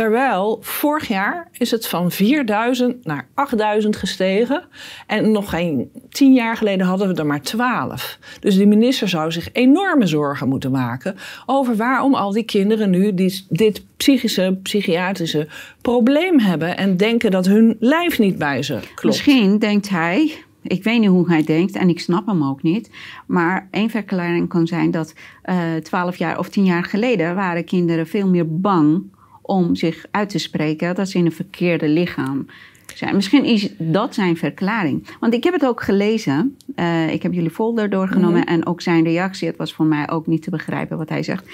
Terwijl 0.00 0.58
vorig 0.60 1.08
jaar 1.08 1.48
is 1.52 1.70
het 1.70 1.88
van 1.88 2.10
4000 2.10 3.04
naar 3.04 3.28
8000 3.34 3.96
gestegen. 3.96 4.64
En 5.06 5.30
nog 5.30 5.50
geen 5.50 5.90
tien 6.08 6.32
jaar 6.32 6.56
geleden 6.56 6.86
hadden 6.86 7.08
we 7.08 7.14
er 7.14 7.26
maar 7.26 7.42
12. 7.42 8.18
Dus 8.40 8.56
de 8.56 8.66
minister 8.66 9.08
zou 9.08 9.32
zich 9.32 9.48
enorme 9.52 10.06
zorgen 10.06 10.48
moeten 10.48 10.70
maken 10.70 11.16
over 11.46 11.76
waarom 11.76 12.14
al 12.14 12.32
die 12.32 12.44
kinderen 12.44 12.90
nu 12.90 13.14
dit 13.48 13.84
psychische, 13.96 14.58
psychiatrische 14.62 15.48
probleem 15.80 16.38
hebben. 16.38 16.76
En 16.76 16.96
denken 16.96 17.30
dat 17.30 17.46
hun 17.46 17.76
lijf 17.78 18.18
niet 18.18 18.38
bij 18.38 18.62
ze 18.62 18.74
klopt. 18.74 19.04
Misschien 19.04 19.58
denkt 19.58 19.88
hij, 19.88 20.32
ik 20.62 20.84
weet 20.84 21.00
niet 21.00 21.08
hoe 21.08 21.28
hij 21.28 21.42
denkt 21.42 21.76
en 21.76 21.88
ik 21.88 22.00
snap 22.00 22.26
hem 22.26 22.44
ook 22.44 22.62
niet. 22.62 22.90
Maar 23.26 23.68
één 23.70 23.90
verklaring 23.90 24.48
kan 24.48 24.66
zijn 24.66 24.90
dat 24.90 25.14
uh, 25.44 25.76
eh, 25.76 25.82
12 25.82 26.16
jaar 26.16 26.38
of 26.38 26.48
10 26.48 26.64
jaar 26.64 26.84
geleden 26.84 27.34
waren 27.34 27.64
kinderen 27.64 28.06
veel 28.06 28.28
meer 28.28 28.60
bang 28.60 29.18
om 29.50 29.74
zich 29.74 30.06
uit 30.10 30.28
te 30.28 30.38
spreken 30.38 30.94
dat 30.94 31.08
ze 31.08 31.18
in 31.18 31.24
een 31.24 31.32
verkeerde 31.32 31.88
lichaam 31.88 32.46
zijn. 32.94 33.14
Misschien 33.14 33.44
is 33.44 33.68
dat 33.78 34.14
zijn 34.14 34.36
verklaring. 34.36 35.06
Want 35.20 35.34
ik 35.34 35.44
heb 35.44 35.52
het 35.52 35.66
ook 35.66 35.82
gelezen. 35.82 36.56
Uh, 36.76 37.12
ik 37.12 37.22
heb 37.22 37.32
jullie 37.32 37.50
folder 37.50 37.90
doorgenomen 37.90 38.40
mhm. 38.40 38.48
en 38.48 38.66
ook 38.66 38.80
zijn 38.80 39.04
reactie. 39.04 39.48
Het 39.48 39.56
was 39.56 39.72
voor 39.72 39.86
mij 39.86 40.10
ook 40.10 40.26
niet 40.26 40.42
te 40.42 40.50
begrijpen 40.50 40.96
wat 40.96 41.08
hij 41.08 41.22
zegt. 41.22 41.46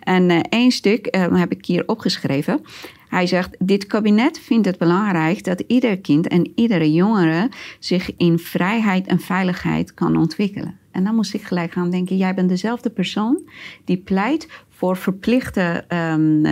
En 0.00 0.30
uh, 0.30 0.40
één 0.48 0.70
stuk 0.70 1.16
uh, 1.16 1.38
heb 1.38 1.52
ik 1.52 1.66
hier 1.66 1.82
opgeschreven. 1.86 2.60
Hij 3.08 3.26
zegt: 3.26 3.56
Dit 3.58 3.86
kabinet 3.86 4.38
vindt 4.38 4.66
het 4.66 4.78
belangrijk 4.78 5.44
dat 5.44 5.64
ieder 5.66 5.98
kind 5.98 6.28
en 6.28 6.52
iedere 6.54 6.92
jongere 6.92 7.50
zich 7.78 8.16
in 8.16 8.38
vrijheid 8.38 9.06
en 9.06 9.20
veiligheid 9.20 9.94
kan 9.94 10.16
ontwikkelen. 10.16 10.78
En 10.90 11.04
dan 11.04 11.14
moest 11.14 11.34
ik 11.34 11.42
gelijk 11.42 11.72
gaan 11.72 11.90
denken: 11.90 12.16
jij 12.16 12.34
bent 12.34 12.48
dezelfde 12.48 12.90
persoon 12.90 13.42
die 13.84 13.96
pleit 13.96 14.48
voor 14.68 14.96
verplichte. 14.96 15.84
Um, 15.88 16.44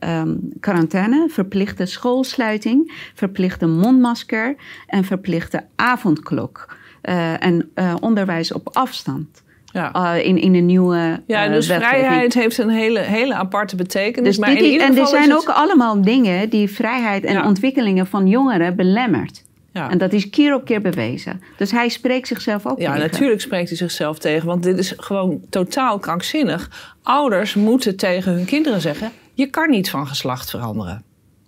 um, 0.00 0.52
quarantaine, 0.60 1.26
verplichte 1.28 1.86
schoolsluiting, 1.86 2.92
verplichte 3.14 3.66
mondmasker 3.66 4.56
en 4.86 5.04
verplichte 5.04 5.64
avondklok. 5.76 6.76
Uh, 7.02 7.44
en 7.44 7.70
uh, 7.74 7.94
onderwijs 8.00 8.52
op 8.52 8.68
afstand. 8.72 9.42
Ja. 9.72 10.16
Uh, 10.16 10.26
in, 10.26 10.38
in 10.38 10.54
een 10.54 10.66
nieuwe. 10.66 11.22
Ja, 11.26 11.48
dus 11.48 11.66
vrijheid 11.66 12.34
heeft 12.34 12.58
een 12.58 12.68
hele, 12.68 12.98
hele 12.98 13.34
aparte 13.34 13.76
betekenis. 13.76 14.28
Dus 14.28 14.46
maar 14.46 14.54
dit, 14.54 14.80
en 14.80 14.98
er 14.98 15.06
zijn 15.06 15.34
ook 15.34 15.48
allemaal 15.48 16.02
dingen 16.02 16.48
die 16.48 16.70
vrijheid 16.70 17.24
en 17.24 17.44
ontwikkelingen 17.44 18.06
van 18.06 18.26
jongeren 18.26 18.76
belemmert. 18.76 19.44
Ja. 19.72 19.90
En 19.90 19.98
dat 19.98 20.12
is 20.12 20.30
keer 20.30 20.54
op 20.54 20.64
keer 20.64 20.80
bewezen. 20.80 21.42
Dus 21.56 21.70
hij 21.70 21.88
spreekt 21.88 22.28
zichzelf 22.28 22.66
ook 22.66 22.78
ja, 22.78 22.92
tegen. 22.92 23.00
Ja, 23.00 23.10
natuurlijk 23.10 23.40
spreekt 23.40 23.68
hij 23.68 23.76
zichzelf 23.76 24.18
tegen. 24.18 24.46
Want 24.46 24.62
dit 24.62 24.78
is 24.78 24.94
gewoon 24.96 25.40
totaal 25.50 25.98
krankzinnig. 25.98 26.94
Ouders 27.02 27.54
moeten 27.54 27.96
tegen 27.96 28.32
hun 28.32 28.44
kinderen 28.44 28.80
zeggen: 28.80 29.10
je 29.40 29.46
kan 29.46 29.70
niet 29.70 29.90
van 29.90 30.06
geslacht 30.06 30.50
veranderen. 30.50 31.02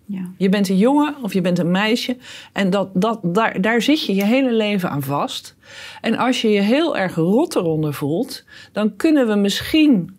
Ja. 0.07 0.29
Je 0.37 0.49
bent 0.49 0.69
een 0.69 0.79
jongen 0.79 1.15
of 1.23 1.33
je 1.33 1.41
bent 1.41 1.59
een 1.59 1.71
meisje 1.71 2.17
en 2.53 2.71
dat, 2.71 2.91
dat, 2.95 3.21
daar, 3.23 3.61
daar 3.61 3.83
zit 3.83 4.07
je 4.07 4.15
je 4.15 4.25
hele 4.25 4.53
leven 4.53 4.91
aan 4.91 5.03
vast. 5.03 5.57
En 6.01 6.17
als 6.17 6.41
je 6.41 6.49
je 6.49 6.61
heel 6.61 6.97
erg 6.97 7.15
rot 7.15 7.57
eronder 7.57 7.95
voelt, 7.95 8.45
dan 8.73 8.97
kunnen 8.97 9.27
we 9.27 9.35
misschien 9.35 10.17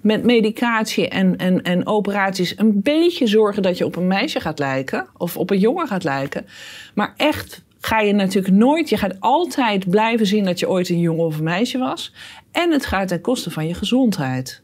met 0.00 0.24
medicatie 0.24 1.08
en, 1.08 1.36
en, 1.36 1.62
en 1.62 1.86
operaties 1.86 2.58
een 2.58 2.82
beetje 2.82 3.26
zorgen 3.26 3.62
dat 3.62 3.78
je 3.78 3.84
op 3.84 3.96
een 3.96 4.06
meisje 4.06 4.40
gaat 4.40 4.58
lijken 4.58 5.06
of 5.16 5.36
op 5.36 5.50
een 5.50 5.58
jongen 5.58 5.86
gaat 5.86 6.04
lijken. 6.04 6.46
Maar 6.94 7.14
echt 7.16 7.64
ga 7.80 8.00
je 8.00 8.12
natuurlijk 8.12 8.54
nooit, 8.54 8.88
je 8.88 8.96
gaat 8.96 9.20
altijd 9.20 9.90
blijven 9.90 10.26
zien 10.26 10.44
dat 10.44 10.58
je 10.58 10.68
ooit 10.68 10.88
een 10.88 11.00
jongen 11.00 11.24
of 11.24 11.38
een 11.38 11.44
meisje 11.44 11.78
was. 11.78 12.12
En 12.52 12.72
het 12.72 12.86
gaat 12.86 13.08
ten 13.08 13.20
koste 13.20 13.50
van 13.50 13.66
je 13.66 13.74
gezondheid. 13.74 14.62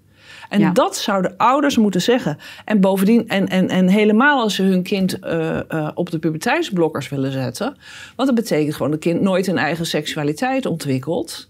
En 0.52 0.72
dat 0.72 0.96
zouden 0.96 1.34
ouders 1.36 1.76
moeten 1.76 2.02
zeggen. 2.02 2.38
En 2.64 2.80
bovendien, 2.80 3.28
en, 3.28 3.48
en, 3.48 3.68
en 3.68 3.88
helemaal 3.88 4.40
als 4.40 4.54
ze 4.54 4.62
hun 4.62 4.82
kind 4.82 5.18
uh, 5.24 5.58
uh, 5.70 5.88
op 5.94 6.10
de 6.10 6.18
puberteitsblokkers 6.18 7.08
willen 7.08 7.32
zetten. 7.32 7.76
Want 8.16 8.28
dat 8.28 8.34
betekent 8.34 8.74
gewoon 8.74 8.90
dat 8.90 9.04
het 9.04 9.12
kind 9.12 9.22
nooit 9.24 9.46
een 9.46 9.58
eigen 9.58 9.86
seksualiteit 9.86 10.66
ontwikkelt. 10.66 11.48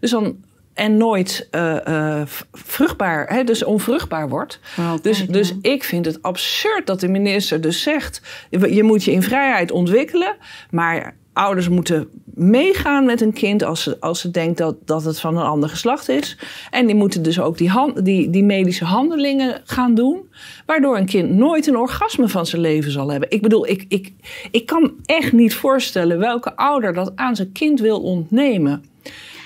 Dus 0.00 0.10
dan 0.10 0.36
en 0.74 0.96
nooit 0.96 1.48
uh, 1.50 2.22
vruchtbaar, 2.52 3.26
hè, 3.28 3.44
dus 3.44 3.64
onvruchtbaar 3.64 4.28
wordt. 4.28 4.60
dus, 5.02 5.26
dus 5.26 5.54
ik 5.62 5.84
vind 5.84 6.06
het 6.06 6.22
absurd 6.22 6.86
dat 6.86 7.00
de 7.00 7.08
minister 7.08 7.60
dus 7.60 7.82
zegt: 7.82 8.22
je 8.50 8.82
moet 8.82 9.04
je 9.04 9.12
in 9.12 9.22
vrijheid 9.22 9.70
ontwikkelen, 9.70 10.36
maar 10.70 11.14
ouders 11.32 11.68
moeten 11.68 12.08
meegaan 12.34 13.04
met 13.04 13.20
een 13.20 13.32
kind 13.32 13.62
als 13.62 13.82
ze, 13.82 14.00
als 14.00 14.20
ze 14.20 14.30
denkt 14.30 14.58
dat, 14.58 14.76
dat 14.84 15.04
het 15.04 15.20
van 15.20 15.36
een 15.36 15.44
ander 15.44 15.68
geslacht 15.68 16.08
is. 16.08 16.36
En 16.70 16.86
die 16.86 16.94
moeten 16.94 17.22
dus 17.22 17.40
ook 17.40 17.58
die, 17.58 18.30
die, 18.30 18.44
medische 18.44 18.84
handelingen 18.84 19.60
gaan 19.64 19.94
doen. 19.94 20.20
Waardoor 20.66 20.96
een 20.96 21.06
kind 21.06 21.30
nooit 21.30 21.66
een 21.66 21.76
orgasme 21.76 22.28
van 22.28 22.46
zijn 22.46 22.62
leven 22.62 22.92
zal 22.92 23.10
hebben. 23.10 23.30
Ik 23.30 23.42
bedoel, 23.42 23.68
ik, 23.68 23.84
ik, 23.88 24.12
ik 24.50 24.66
kan 24.66 24.92
echt 25.04 25.32
niet 25.32 25.54
voorstellen 25.54 26.18
welke 26.18 26.56
ouder 26.56 26.94
dat 26.94 27.12
aan 27.14 27.36
zijn 27.36 27.52
kind 27.52 27.80
wil 27.80 28.00
ontnemen. 28.00 28.84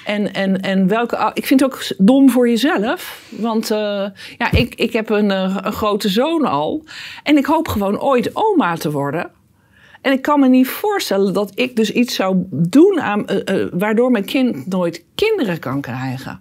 En, 0.05 0.33
en, 0.33 0.61
en 0.61 0.89
welke. 0.89 1.31
Ik 1.35 1.47
vind 1.47 1.61
het 1.61 1.73
ook 1.73 1.87
dom 1.99 2.31
voor 2.31 2.49
jezelf. 2.49 3.23
Want 3.31 3.71
uh, 3.71 3.79
ja, 4.39 4.53
ik, 4.53 4.75
ik 4.75 4.93
heb 4.93 5.11
een, 5.11 5.31
eh, 5.31 5.57
een 5.63 5.73
grote 5.73 6.09
zoon 6.09 6.45
al. 6.45 6.85
En 7.23 7.37
ik 7.37 7.47
hoop 7.47 7.69
gewoon 7.69 8.01
ooit 8.01 8.31
oma 8.33 8.77
te 8.77 8.91
worden. 8.91 9.31
En 10.07 10.13
ik 10.13 10.23
kan 10.23 10.41
me 10.41 10.49
niet 10.49 10.69
voorstellen 10.69 11.33
dat 11.33 11.53
ik 11.55 11.77
dus 11.77 11.93
iets 11.93 12.15
zou 12.15 12.37
doen 12.51 13.01
aan, 13.01 13.25
uh, 13.31 13.57
uh, 13.57 13.67
waardoor 13.73 14.11
mijn 14.11 14.25
kind 14.25 14.67
nooit 14.67 15.05
kinderen 15.15 15.59
kan 15.59 15.81
krijgen. 15.81 16.41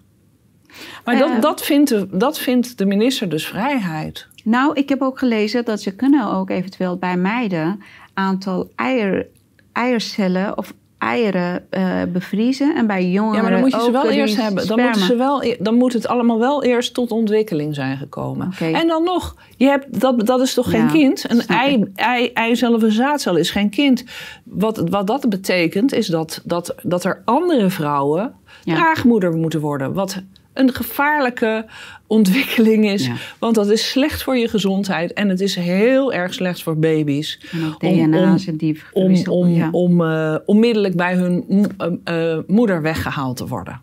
Maar 1.05 1.17
dat, 1.17 1.41
dat, 1.41 1.61
vindt 1.63 1.89
de, 1.89 2.07
dat 2.11 2.39
vindt 2.39 2.77
de 2.77 2.85
minister 2.85 3.29
dus 3.29 3.47
vrijheid. 3.47 4.27
Nou, 4.43 4.73
ik 4.73 4.89
heb 4.89 5.01
ook 5.01 5.19
gelezen 5.19 5.65
dat 5.65 5.81
ze 5.81 5.95
kunnen 5.95 6.31
ook 6.31 6.49
eventueel 6.49 6.97
bij 6.97 7.17
meiden 7.17 7.81
aantal 8.13 8.71
eier, 8.75 9.27
eiercellen 9.71 10.57
of 10.57 10.73
eieren 11.05 11.65
uh, 11.71 12.01
bevriezen. 12.13 12.75
En 12.75 12.87
bij 12.87 13.09
jongeren. 13.09 13.35
Ja, 13.35 13.41
maar 13.41 13.51
dan 13.51 13.59
moet 13.59 13.71
je 13.71 13.81
ze 13.81 13.91
wel 13.91 14.09
eerst 14.09 14.35
hebben. 14.35 14.67
Dan, 14.67 14.81
moeten 14.81 15.01
ze 15.01 15.15
wel, 15.15 15.43
e- 15.43 15.55
dan 15.59 15.75
moet 15.75 15.93
het 15.93 16.07
allemaal 16.07 16.39
wel 16.39 16.63
eerst 16.63 16.93
tot 16.93 17.11
ontwikkeling 17.11 17.75
zijn 17.75 17.97
gekomen. 17.97 18.47
Okay. 18.53 18.73
En 18.73 18.87
dan 18.87 19.03
nog, 19.03 19.35
je 19.57 19.65
hebt, 19.65 19.99
dat, 19.99 20.25
dat 20.25 20.41
is 20.41 20.53
toch 20.53 20.69
geen 20.69 20.87
kind? 20.87 21.29
Een 21.29 21.47
ei, 21.47 21.91
ei, 21.95 22.31
eicel 22.33 22.73
of 22.73 22.81
een 22.81 22.91
zaadcel 22.91 23.35
is 23.35 23.51
geen 23.51 23.69
kind. 23.69 24.03
Wat, 24.43 24.89
wat 24.89 25.07
dat 25.07 25.29
betekent, 25.29 25.93
is 25.93 26.07
dat, 26.07 26.41
dat, 26.43 26.75
dat 26.83 27.03
er 27.03 27.21
andere 27.25 27.69
vrouwen 27.69 28.33
ja. 28.63 28.75
draagmoeder 28.75 29.31
moeten 29.31 29.59
worden. 29.59 29.93
Wat 29.93 30.21
een 30.55 30.73
gevaarlijke 30.73 31.65
ontwikkeling 32.07 32.85
is. 32.85 33.09
Want 33.39 33.55
dat 33.55 33.69
is 33.69 33.89
slecht 33.89 34.23
voor 34.23 34.37
je 34.37 34.47
gezondheid 34.47 35.13
en 35.13 35.29
het 35.29 35.41
is 35.41 35.55
heel 35.55 36.13
erg 36.13 36.33
slecht 36.33 36.63
voor 36.63 36.77
baby's. 36.77 37.39
En 37.79 38.09
DNA's 38.09 38.47
om, 38.91 39.27
om, 39.27 39.49
ja. 39.49 39.69
om 39.71 40.01
uh, 40.01 40.35
onmiddellijk 40.45 40.95
bij 40.95 41.15
hun 41.15 41.45
uh, 41.49 42.35
uh, 42.35 42.39
moeder 42.47 42.81
weggehaald 42.81 43.37
te 43.37 43.47
worden. 43.47 43.81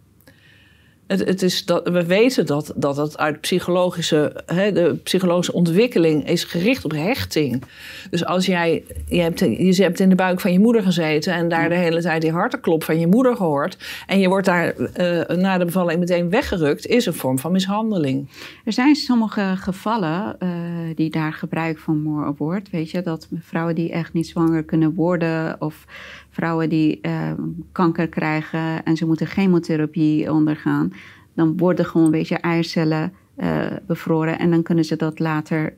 Het, 1.19 1.43
is 1.43 1.65
dat, 1.65 1.89
we 1.89 2.07
weten 2.07 2.47
dat, 2.47 2.73
dat 2.77 2.97
het 2.97 3.19
uit 3.19 3.41
psychologische, 3.41 4.43
hè, 4.47 4.73
de 4.73 4.95
psychologische 5.03 5.53
ontwikkeling 5.53 6.29
is 6.29 6.45
gericht 6.45 6.85
op 6.85 6.93
hechting. 6.93 7.63
Dus 8.11 8.25
als 8.25 8.47
jij, 8.47 8.85
je 9.09 9.21
hebt, 9.21 9.39
je 9.39 9.83
hebt 9.83 10.01
in 10.01 10.09
de 10.09 10.15
buik 10.15 10.41
van 10.41 10.53
je 10.53 10.59
moeder 10.59 10.83
gezeten 10.83 11.35
en 11.35 11.49
daar 11.49 11.69
de 11.69 11.75
hele 11.75 12.01
tijd 12.01 12.23
die 12.23 12.31
hartenklop 12.31 12.85
van 12.85 13.01
je 13.01 13.07
moeder 13.07 13.37
gehoord. 13.37 13.77
En 14.07 14.21
je 14.21 14.29
wordt 14.29 14.47
daar 14.47 14.75
uh, 14.79 15.37
na 15.37 15.59
de 15.59 15.65
bevalling 15.65 16.01
meteen 16.01 16.31
weggerukt, 16.31 16.87
is 16.87 17.07
een 17.07 17.15
vorm 17.15 17.39
van 17.39 17.53
mishandeling. 17.53 18.29
Er 18.65 18.73
zijn 18.73 18.95
sommige 18.95 19.55
gevallen 19.57 20.37
uh, 20.43 20.49
die 20.95 21.11
daar 21.11 21.33
gebruik 21.33 21.79
van 21.79 22.35
wordt. 22.37 22.71
Weet 22.71 22.91
je, 22.91 23.03
dat 23.03 23.29
vrouwen 23.41 23.75
die 23.75 23.93
echt 23.93 24.13
niet 24.13 24.27
zwanger 24.27 24.63
kunnen 24.63 24.95
worden 24.95 25.57
of 25.59 25.85
vrouwen 26.33 26.69
die 26.69 26.99
uh, 27.03 27.33
kanker 27.73 28.09
krijgen 28.09 28.85
en 28.85 28.97
ze 28.97 29.07
moeten 29.07 29.27
chemotherapie 29.27 30.33
ondergaan, 30.33 30.93
dan 31.35 31.57
worden 31.57 31.85
gewoon 31.85 32.07
een 32.07 32.13
beetje 32.13 32.37
eiercellen 32.37 33.13
uh, 33.37 33.67
bevroren 33.87 34.39
en 34.39 34.51
dan 34.51 34.63
kunnen 34.63 34.85
ze 34.85 34.97
dat 34.97 35.19
later 35.19 35.75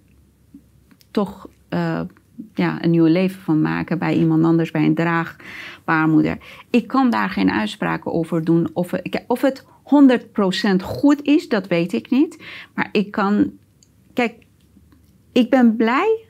toch 1.11 1.49
uh, 1.71 2.01
ja, 2.55 2.85
een 2.85 2.91
nieuw 2.91 3.05
leven 3.05 3.41
van 3.41 3.61
maken 3.61 3.99
bij 3.99 4.17
iemand 4.17 4.45
anders, 4.45 4.71
bij 4.71 4.85
een 4.85 4.95
draagbaarmoeder. 4.95 6.39
Ik 6.71 6.87
kan 6.87 7.11
daar 7.11 7.31
geen 7.31 7.51
uitspraken 7.51 8.13
over 8.13 8.45
doen. 8.45 8.69
Of, 8.73 8.93
of 9.27 9.41
het 9.41 9.65
100% 9.65 10.77
goed 10.83 11.23
is, 11.23 11.49
dat 11.49 11.67
weet 11.67 11.93
ik 11.93 12.11
niet. 12.11 12.43
Maar 12.75 12.89
ik 12.93 13.11
kan. 13.11 13.53
Kijk, 14.13 14.35
ik 15.33 15.51
ben 15.51 15.77
blij 15.77 16.25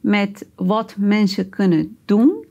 met 0.00 0.46
wat 0.54 0.94
mensen 0.98 1.48
kunnen 1.48 1.96
doen 2.04 2.46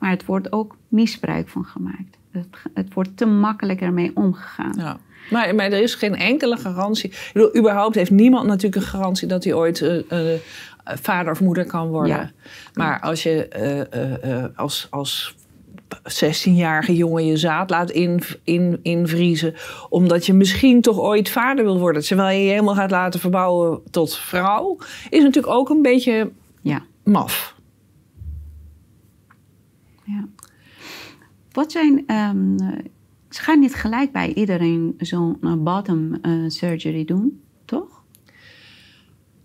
maar 0.00 0.10
het 0.10 0.24
wordt 0.24 0.52
ook 0.52 0.76
misbruik 0.88 1.48
van 1.48 1.64
gemaakt. 1.64 2.18
Het, 2.30 2.46
het 2.74 2.94
wordt 2.94 3.16
te 3.16 3.26
makkelijk 3.26 3.80
ermee 3.80 4.10
omgegaan. 4.14 4.74
Ja. 4.76 4.98
Maar, 5.30 5.54
maar 5.54 5.72
er 5.72 5.82
is 5.82 5.94
geen 5.94 6.14
enkele 6.14 6.56
garantie. 6.56 7.10
Ik 7.10 7.30
bedoel, 7.32 7.56
überhaupt 7.56 7.94
heeft 7.94 8.10
niemand 8.10 8.46
natuurlijk 8.46 8.82
een 8.82 8.88
garantie 8.88 9.28
dat 9.28 9.44
hij 9.44 9.54
ooit 9.54 9.80
uh, 9.80 10.02
vader 10.84 11.32
of 11.32 11.40
moeder 11.40 11.66
kan 11.66 11.88
worden. 11.88 12.16
Ja. 12.16 12.30
Maar 12.74 13.00
als 13.00 13.22
je 13.22 13.48
uh, 13.94 14.44
als, 14.56 14.86
als 14.90 15.34
16-jarige 15.98 16.96
jongen 16.96 17.26
je 17.26 17.36
zaad 17.36 17.70
laat 17.70 17.90
in, 17.90 18.22
in, 18.44 18.78
invriezen. 18.82 19.54
omdat 19.88 20.26
je 20.26 20.32
misschien 20.32 20.80
toch 20.80 20.98
ooit 20.98 21.30
vader 21.30 21.64
wil 21.64 21.78
worden. 21.78 22.02
terwijl 22.02 22.38
je 22.38 22.44
je 22.44 22.50
helemaal 22.50 22.74
gaat 22.74 22.90
laten 22.90 23.20
verbouwen 23.20 23.82
tot 23.90 24.16
vrouw. 24.16 24.78
is 25.10 25.22
natuurlijk 25.22 25.54
ook 25.54 25.68
een 25.68 25.82
beetje 25.82 26.30
ja. 26.60 26.82
maf. 27.04 27.54
Ja. 30.04 30.24
Wat 31.60 31.72
zijn. 31.72 32.04
Um, 32.06 32.58
ze 33.30 33.42
gaan 33.42 33.58
niet 33.58 33.74
gelijk 33.74 34.12
bij 34.12 34.32
iedereen 34.34 34.94
zo'n 34.98 35.36
uh, 35.40 35.52
bottom 35.54 36.18
uh, 36.22 36.48
surgery 36.48 37.04
doen, 37.04 37.42
toch? 37.64 38.02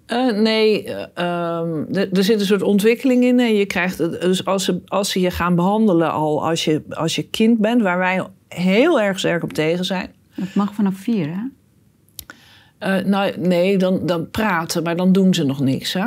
Uh, 0.08 0.32
nee, 0.32 0.90
um, 0.90 1.88
er 1.94 2.24
zit 2.24 2.40
een 2.40 2.46
soort 2.46 2.62
ontwikkeling 2.62 3.24
in. 3.24 3.40
En 3.40 3.56
je 3.56 3.66
krijgt, 3.66 3.98
dus 3.98 4.46
als 4.46 4.66
ze, 4.66 4.82
als 4.86 5.10
ze 5.12 5.20
je 5.20 5.32
gaan 5.32 5.56
behandelen 5.56 6.12
al 6.12 6.48
als 6.48 6.66
je, 6.66 6.84
als 6.90 7.16
je 7.16 7.30
kind 7.30 7.60
bent, 7.60 7.82
waar 7.82 7.98
wij 7.98 8.28
heel 8.48 9.02
erg 9.02 9.20
sterk 9.20 9.44
op 9.44 9.54
tegen 9.54 9.86
zijn. 9.86 10.12
Dat 10.36 10.54
mag 10.54 10.74
vanaf 10.74 10.96
vier, 10.96 11.30
hè? 11.30 13.02
nou, 13.02 13.38
nee, 13.38 13.78
dan, 13.78 14.06
dan 14.06 14.30
praten, 14.30 14.84
maar 14.84 14.96
dan 14.96 15.12
doen 15.12 15.34
ze 15.34 15.44
nog 15.44 15.60
niks, 15.60 15.94
hè? 15.94 16.06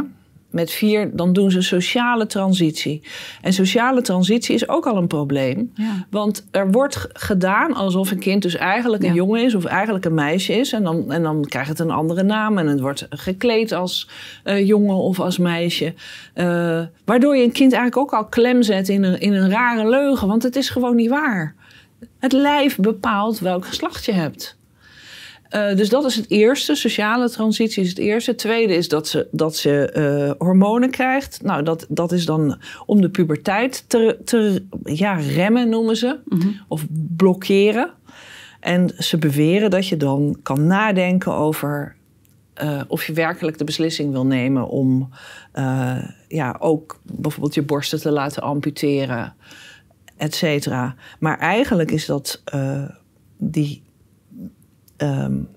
Met 0.51 0.71
vier, 0.71 1.17
dan 1.17 1.33
doen 1.33 1.51
ze 1.51 1.63
sociale 1.63 2.27
transitie. 2.27 3.03
En 3.41 3.53
sociale 3.53 4.03
transitie 4.03 4.55
is 4.55 4.69
ook 4.69 4.87
al 4.87 4.97
een 4.97 5.07
probleem. 5.07 5.73
Want 6.11 6.47
er 6.51 6.71
wordt 6.71 7.07
gedaan 7.13 7.75
alsof 7.75 8.11
een 8.11 8.19
kind 8.19 8.43
dus 8.43 8.57
eigenlijk 8.57 9.03
een 9.03 9.15
jongen 9.15 9.45
is 9.45 9.55
of 9.55 9.65
eigenlijk 9.65 10.05
een 10.05 10.15
meisje 10.15 10.53
is. 10.53 10.73
En 10.73 10.83
dan, 10.83 11.13
en 11.13 11.23
dan 11.23 11.45
krijgt 11.45 11.69
het 11.69 11.79
een 11.79 11.91
andere 11.91 12.23
naam 12.23 12.59
en 12.59 12.67
het 12.67 12.81
wordt 12.81 13.07
gekleed 13.11 13.73
als 13.73 14.09
uh, 14.45 14.67
jongen 14.67 14.97
of 14.97 15.21
als 15.21 15.39
meisje. 15.39 15.95
Uh, 16.35 16.83
waardoor 17.05 17.37
je 17.37 17.43
een 17.43 17.53
kind 17.53 17.73
eigenlijk 17.73 17.97
ook 17.97 18.21
al 18.21 18.27
klem 18.27 18.63
zet 18.63 18.89
in 18.89 19.03
een, 19.03 19.21
in 19.21 19.33
een 19.33 19.51
rare 19.51 19.89
leugen. 19.89 20.29
Want 20.29 20.43
het 20.43 20.57
is 20.57 20.71
gewoon 20.71 20.97
niet 20.97 21.11
waar. 21.11 21.55
Het 22.19 22.33
lijf 22.33 22.77
bepaalt 22.77 23.39
welk 23.39 23.67
geslacht 23.67 24.05
je 24.05 24.13
hebt. 24.13 24.58
Uh, 25.51 25.77
dus 25.77 25.89
dat 25.89 26.05
is 26.05 26.15
het 26.15 26.31
eerste. 26.31 26.75
Sociale 26.75 27.31
transitie 27.31 27.83
is 27.83 27.89
het 27.89 27.99
eerste. 27.99 28.31
Het 28.31 28.39
tweede 28.39 28.75
is 28.75 28.89
dat 28.89 29.09
ze, 29.09 29.29
dat 29.31 29.57
ze 29.57 29.93
uh, 29.97 30.47
hormonen 30.47 30.91
krijgt. 30.91 31.43
Nou, 31.43 31.63
dat, 31.63 31.87
dat 31.89 32.13
is 32.13 32.25
dan 32.25 32.61
om 32.87 33.01
de 33.01 33.11
puberteit 33.11 33.85
te, 33.87 34.19
te 34.25 34.65
ja, 34.85 35.15
remmen, 35.15 35.69
noemen 35.69 35.97
ze. 35.97 36.19
Mm 36.25 36.41
-hmm. 36.41 36.61
Of 36.69 36.87
blokkeren. 37.17 37.91
En 38.61 38.91
ze 38.99 39.19
beweren 39.19 39.71
dat 39.71 39.87
je 39.87 39.97
dan 39.97 40.39
kan 40.43 40.67
nadenken 40.67 41.35
over 41.35 41.97
uh, 42.63 42.81
of 42.89 43.07
je 43.07 43.13
werkelijk 43.13 43.59
de 43.59 43.65
beslissing 43.65 44.13
wil 44.13 44.27
nemen 44.27 44.69
om 44.69 45.09
ja, 46.29 46.57
ook 46.59 47.01
bijvoorbeeld 47.03 47.55
je 47.55 47.63
borsten 47.63 48.01
te 48.01 48.11
laten 48.11 48.43
amputeren, 48.43 49.35
et 50.17 50.35
cetera. 50.35 50.95
Maar 51.19 51.39
eigenlijk 51.39 51.91
is 51.91 52.07
dat 52.07 52.43
die 53.37 53.83
um, 55.03 55.49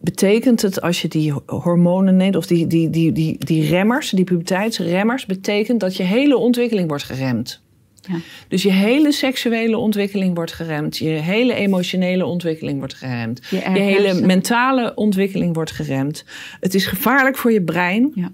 betekent 0.00 0.62
het 0.62 0.80
als 0.80 1.02
je 1.02 1.08
die 1.08 1.32
hormonen 1.46 2.16
neemt, 2.16 2.36
of 2.36 2.46
die, 2.46 2.66
die, 2.66 2.90
die, 2.90 3.12
die, 3.12 3.44
die 3.44 3.68
remmers, 3.68 4.10
die 4.10 4.24
puberteitsremmers, 4.24 5.26
betekent 5.26 5.80
dat 5.80 5.96
je 5.96 6.02
hele 6.02 6.36
ontwikkeling 6.36 6.88
wordt 6.88 7.04
geremd. 7.04 7.60
Ja. 8.02 8.16
Dus 8.48 8.62
je 8.62 8.72
hele 8.72 9.12
seksuele 9.12 9.78
ontwikkeling 9.78 10.34
wordt 10.34 10.52
geremd. 10.52 10.96
Je 10.96 11.08
hele 11.08 11.54
emotionele 11.54 12.26
ontwikkeling 12.26 12.78
wordt 12.78 12.94
geremd. 12.94 13.46
Je, 13.50 13.56
je 13.56 13.80
hele 13.80 14.26
mentale 14.26 14.94
ontwikkeling 14.94 15.54
wordt 15.54 15.70
geremd. 15.70 16.24
Het 16.60 16.74
is 16.74 16.86
gevaarlijk 16.86 17.36
voor 17.36 17.52
je 17.52 17.62
brein. 17.62 18.12
Ja. 18.14 18.32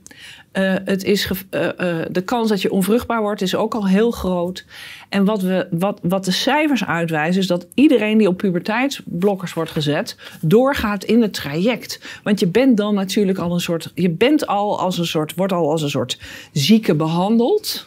Uh, 0.59 0.75
het 0.85 1.05
is 1.05 1.31
uh, 1.31 1.63
uh, 1.81 1.97
de 2.11 2.23
kans 2.25 2.49
dat 2.49 2.63
je 2.63 2.71
onvruchtbaar 2.71 3.21
wordt 3.21 3.43
is 3.43 3.55
ook 3.55 3.75
al 3.75 3.87
heel 3.87 4.11
groot. 4.11 4.65
En 5.09 5.25
wat, 5.25 5.43
we, 5.43 5.67
wat, 5.71 6.01
wat 6.03 6.25
de 6.25 6.31
cijfers 6.31 6.85
uitwijzen 6.85 7.41
is 7.41 7.47
dat 7.47 7.67
iedereen 7.75 8.19
die 8.19 8.29
op 8.29 8.37
puberteitsblokkers 8.37 9.53
wordt 9.53 9.71
gezet, 9.71 10.17
doorgaat 10.41 11.05
in 11.05 11.23
het 11.23 11.33
traject. 11.33 12.21
Want 12.23 12.41
je 12.41 12.47
bent 12.47 12.77
dan 12.77 12.95
natuurlijk 12.95 13.39
al 13.39 13.53
een 13.53 13.61
soort, 13.61 13.93
je 13.95 14.11
bent 14.11 14.47
al 14.47 14.81
als 14.81 14.99
een 14.99 15.07
soort, 15.07 15.35
wordt 15.35 15.53
al 15.53 15.71
als 15.71 15.83
een 15.83 15.91
soort 15.91 16.19
zieke 16.53 16.95
behandeld. 16.95 17.87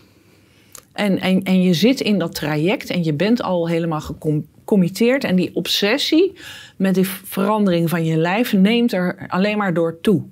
En, 0.93 1.19
en, 1.19 1.43
en 1.43 1.61
je 1.61 1.73
zit 1.73 1.99
in 1.99 2.19
dat 2.19 2.35
traject 2.35 2.89
en 2.89 3.03
je 3.03 3.13
bent 3.13 3.41
al 3.41 3.67
helemaal 3.67 4.01
gecommitteerd. 4.01 5.23
En 5.23 5.35
die 5.35 5.55
obsessie 5.55 6.33
met 6.77 6.95
die 6.95 7.07
verandering 7.07 7.89
van 7.89 8.05
je 8.05 8.17
lijf 8.17 8.53
neemt 8.53 8.93
er 8.93 9.25
alleen 9.27 9.57
maar 9.57 9.73
door 9.73 9.99
toe. 10.01 10.23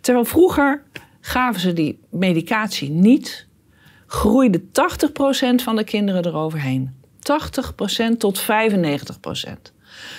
Terwijl 0.00 0.24
vroeger 0.24 0.82
gaven 1.26 1.60
ze 1.60 1.72
die 1.72 1.98
medicatie 2.10 2.90
niet, 2.90 3.46
groeide 4.06 4.60
80% 4.60 4.64
van 5.62 5.76
de 5.76 5.84
kinderen 5.84 6.26
eroverheen. 6.26 6.94
80% 8.14 8.16
tot 8.18 8.42
95%. 8.42 8.44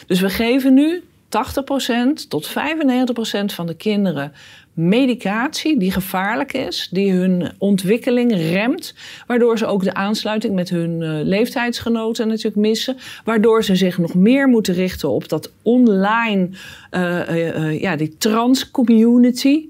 Dus 0.07 0.19
we 0.19 0.29
geven 0.29 0.73
nu 0.73 1.03
80% 1.25 2.27
tot 2.27 2.49
95% 2.49 2.51
van 3.45 3.67
de 3.67 3.75
kinderen 3.75 4.33
medicatie 4.73 5.79
die 5.79 5.91
gevaarlijk 5.91 6.53
is, 6.53 6.87
die 6.91 7.11
hun 7.11 7.51
ontwikkeling 7.57 8.31
remt, 8.31 8.93
waardoor 9.27 9.57
ze 9.57 9.65
ook 9.65 9.83
de 9.83 9.93
aansluiting 9.93 10.55
met 10.55 10.69
hun 10.69 11.01
uh, 11.01 11.09
leeftijdsgenoten 11.23 12.27
natuurlijk 12.27 12.55
missen, 12.55 12.97
waardoor 13.23 13.63
ze 13.63 13.75
zich 13.75 13.97
nog 13.97 14.13
meer 14.13 14.47
moeten 14.47 14.73
richten 14.73 15.09
op 15.09 15.29
dat 15.29 15.51
online, 15.61 16.49
uh, 16.91 17.29
uh, 17.29 17.81
ja, 17.81 17.95
die 17.95 18.17
trans 18.17 18.71
community 18.71 19.67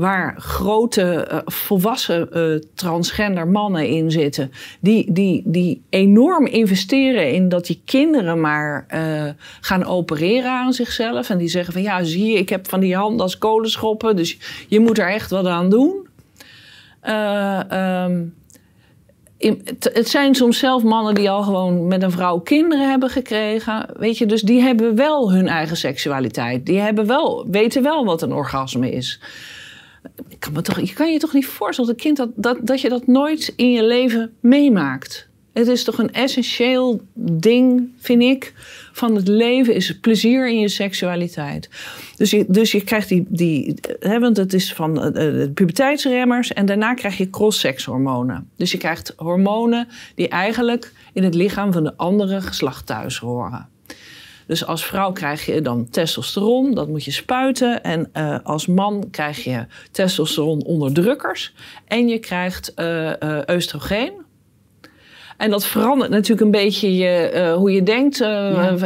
waar 0.00 0.34
grote 0.38 1.28
uh, 1.32 1.38
volwassen 1.44 2.28
uh, 2.32 2.60
transgender 2.74 3.48
mannen 3.48 3.88
in 3.88 4.10
zitten, 4.10 4.52
die, 4.80 5.12
die, 5.12 5.42
die 5.44 5.82
enorm 5.90 6.46
investeren 6.46 7.32
in 7.32 7.48
dat 7.48 7.66
die 7.66 7.82
kinderen 7.84 8.40
maar 8.40 8.86
uh, 8.94 9.30
gaan 9.60 9.84
opereren 9.84 10.50
aan 10.50 10.72
zichzelf. 10.72 11.30
En 11.30 11.38
die 11.38 11.48
zeggen 11.48 11.72
van 11.72 11.82
ja, 11.82 12.04
zie 12.04 12.32
je, 12.32 12.38
ik 12.38 12.48
heb 12.48 12.68
van 12.68 12.80
die 12.80 12.96
handen 12.96 13.20
als 13.20 13.38
kolenschoppen, 13.38 14.16
dus 14.16 14.38
je 14.68 14.80
moet 14.80 14.98
er 14.98 15.10
echt 15.10 15.30
wat 15.30 15.46
aan 15.46 15.70
doen. 15.70 16.08
Um, 17.08 18.34
het 19.92 20.08
zijn 20.08 20.34
soms 20.34 20.58
zelf 20.58 20.82
mannen 20.82 21.14
die 21.14 21.30
al 21.30 21.42
gewoon 21.42 21.86
met 21.86 22.02
een 22.02 22.10
vrouw 22.10 22.38
kinderen 22.38 22.90
hebben 22.90 23.10
gekregen. 23.10 23.86
Weet 23.98 24.18
je, 24.18 24.26
dus 24.26 24.42
die 24.42 24.60
hebben 24.60 24.96
wel 24.96 25.32
hun 25.32 25.48
eigen 25.48 25.76
seksualiteit. 25.76 26.66
Die 26.66 26.78
hebben 26.78 27.06
wel, 27.06 27.46
weten 27.50 27.82
wel 27.82 28.04
wat 28.04 28.22
een 28.22 28.32
orgasme 28.32 28.90
is 28.90 29.20
kan 30.38 30.52
me 30.52 30.62
toch, 30.62 30.80
je 30.80 30.92
kan 30.92 31.12
je 31.12 31.18
toch 31.18 31.32
niet 31.32 31.46
voorstellen 31.46 31.96
kind 31.96 32.16
dat, 32.16 32.30
dat, 32.34 32.58
dat 32.62 32.80
je 32.80 32.88
dat 32.88 33.06
nooit 33.06 33.52
in 33.56 33.70
je 33.70 33.84
leven 33.84 34.32
meemaakt. 34.40 35.28
Het 35.52 35.66
is 35.66 35.84
toch 35.84 35.98
een 35.98 36.12
essentieel 36.12 37.00
ding, 37.14 37.88
vind 37.98 38.22
ik, 38.22 38.52
van 38.92 39.14
het 39.14 39.28
leven 39.28 39.74
is 39.74 39.98
plezier 40.00 40.48
in 40.48 40.60
je 40.60 40.68
seksualiteit. 40.68 41.68
Dus 42.16 42.30
je, 42.30 42.44
dus 42.48 42.72
je 42.72 42.84
krijgt 42.84 43.08
die, 43.08 43.26
die 43.28 43.74
hè, 44.00 44.18
want 44.18 44.36
het 44.36 44.52
is 44.52 44.72
van 44.74 44.96
uh, 44.98 45.12
de 45.12 45.50
puberteitsremmers 45.54 46.52
en 46.52 46.66
daarna 46.66 46.94
krijg 46.94 47.16
je 47.16 47.30
cross-sex-hormonen. 47.30 48.50
Dus 48.56 48.72
je 48.72 48.78
krijgt 48.78 49.12
hormonen 49.16 49.88
die 50.14 50.28
eigenlijk 50.28 50.92
in 51.12 51.24
het 51.24 51.34
lichaam 51.34 51.72
van 51.72 51.84
de 51.84 51.96
andere 51.96 52.40
geslacht 52.40 52.86
thuis 52.86 53.18
horen. 53.18 53.68
Dus 54.50 54.66
als 54.66 54.86
vrouw 54.86 55.12
krijg 55.12 55.46
je 55.46 55.60
dan 55.60 55.88
testosteron, 55.90 56.74
dat 56.74 56.88
moet 56.88 57.04
je 57.04 57.10
spuiten. 57.10 57.82
En 57.82 58.10
uh, 58.14 58.38
als 58.42 58.66
man 58.66 59.08
krijg 59.10 59.44
je 59.44 59.66
testosteron 59.90 60.64
onderdrukkers. 60.64 61.54
En 61.86 62.08
je 62.08 62.18
krijgt 62.18 62.72
uh, 62.76 63.12
oestrogeen. 63.50 64.12
En 65.36 65.50
dat 65.50 65.66
verandert 65.66 66.10
natuurlijk 66.10 66.40
een 66.40 66.50
beetje 66.50 66.94
je, 66.94 67.54
hoe 67.56 67.72
je 67.72 67.82
denkt. 67.82 68.16
Ja. 68.16 68.76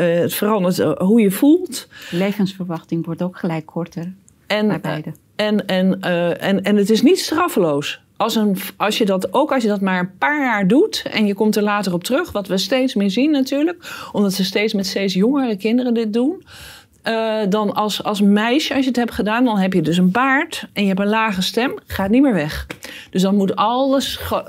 het 0.00 0.34
verandert 0.34 0.98
hoe 0.98 1.20
je 1.20 1.30
voelt. 1.30 1.88
Levensverwachting 2.10 3.04
wordt 3.04 3.22
ook 3.22 3.38
gelijk 3.38 3.66
korter 3.66 4.14
en, 4.46 4.68
bij 4.68 4.80
beide. 4.80 5.12
En, 5.36 5.66
en, 5.66 6.00
en, 6.00 6.62
en 6.62 6.76
het 6.76 6.90
is 6.90 7.02
niet 7.02 7.18
straffeloos 7.18 8.03
als, 8.24 8.38
als 8.76 8.98
je 8.98 9.04
dat, 9.04 9.34
ook 9.34 9.52
als 9.52 9.62
je 9.62 9.68
dat 9.68 9.80
maar 9.80 9.98
een 9.98 10.18
paar 10.18 10.40
jaar 10.40 10.68
doet 10.68 11.02
en 11.10 11.26
je 11.26 11.34
komt 11.34 11.56
er 11.56 11.62
later 11.62 11.92
op 11.92 12.04
terug, 12.04 12.32
wat 12.32 12.46
we 12.46 12.58
steeds 12.58 12.94
meer 12.94 13.10
zien 13.10 13.30
natuurlijk, 13.30 14.08
omdat 14.12 14.32
ze 14.32 14.44
steeds 14.44 14.72
met 14.72 14.86
steeds 14.86 15.14
jongere 15.14 15.56
kinderen 15.56 15.94
dit 15.94 16.12
doen. 16.12 16.44
Uh, 17.08 17.36
dan 17.48 17.74
als, 17.74 18.02
als 18.02 18.20
meisje, 18.20 18.74
als 18.74 18.82
je 18.82 18.88
het 18.88 18.96
hebt 18.98 19.14
gedaan, 19.14 19.44
dan 19.44 19.58
heb 19.58 19.72
je 19.72 19.82
dus 19.82 19.96
een 19.96 20.10
baard 20.10 20.66
en 20.72 20.82
je 20.82 20.88
hebt 20.88 21.00
een 21.00 21.06
lage 21.06 21.42
stem, 21.42 21.74
gaat 21.86 22.10
niet 22.10 22.22
meer 22.22 22.34
weg. 22.34 22.66
Dus 23.10 23.22
dan 23.22 23.36
moet 23.36 23.56
alles 23.56 24.16
ge, 24.16 24.42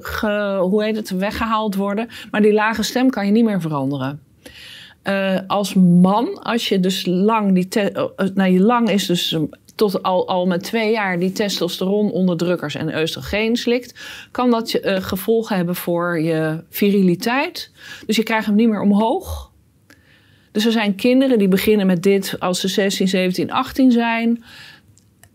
ge, 0.00 0.58
hoe 0.60 0.84
heet 0.84 0.96
het, 0.96 1.10
weggehaald 1.10 1.74
worden. 1.74 2.08
Maar 2.30 2.42
die 2.42 2.52
lage 2.52 2.82
stem 2.82 3.10
kan 3.10 3.26
je 3.26 3.32
niet 3.32 3.44
meer 3.44 3.60
veranderen. 3.60 4.20
Uh, 5.04 5.38
als 5.46 5.74
man, 5.74 6.42
als 6.42 6.68
je 6.68 6.80
dus 6.80 7.06
lang, 7.06 7.54
die 7.54 7.68
te, 7.68 8.10
nou, 8.34 8.52
je 8.52 8.60
lang 8.60 8.90
is 8.90 9.06
dus 9.06 9.36
tot 9.74 10.02
al, 10.02 10.28
al 10.28 10.46
met 10.46 10.62
twee 10.62 10.92
jaar 10.92 11.18
die 11.18 11.32
testosterononderdrukkers 11.32 12.74
en 12.74 13.00
oestrogeen 13.00 13.56
slikt, 13.56 13.94
kan 14.30 14.50
dat 14.50 14.70
je, 14.70 14.82
uh, 14.82 14.96
gevolgen 14.96 15.56
hebben 15.56 15.74
voor 15.74 16.20
je 16.20 16.64
viriliteit. 16.68 17.70
Dus 18.06 18.16
je 18.16 18.22
krijgt 18.22 18.46
hem 18.46 18.54
niet 18.54 18.68
meer 18.68 18.80
omhoog. 18.80 19.50
Dus 20.52 20.64
er 20.64 20.72
zijn 20.72 20.94
kinderen 20.94 21.38
die 21.38 21.48
beginnen 21.48 21.86
met 21.86 22.02
dit 22.02 22.36
als 22.38 22.60
ze 22.60 22.68
16, 22.68 23.08
17, 23.08 23.50
18 23.50 23.92
zijn. 23.92 24.44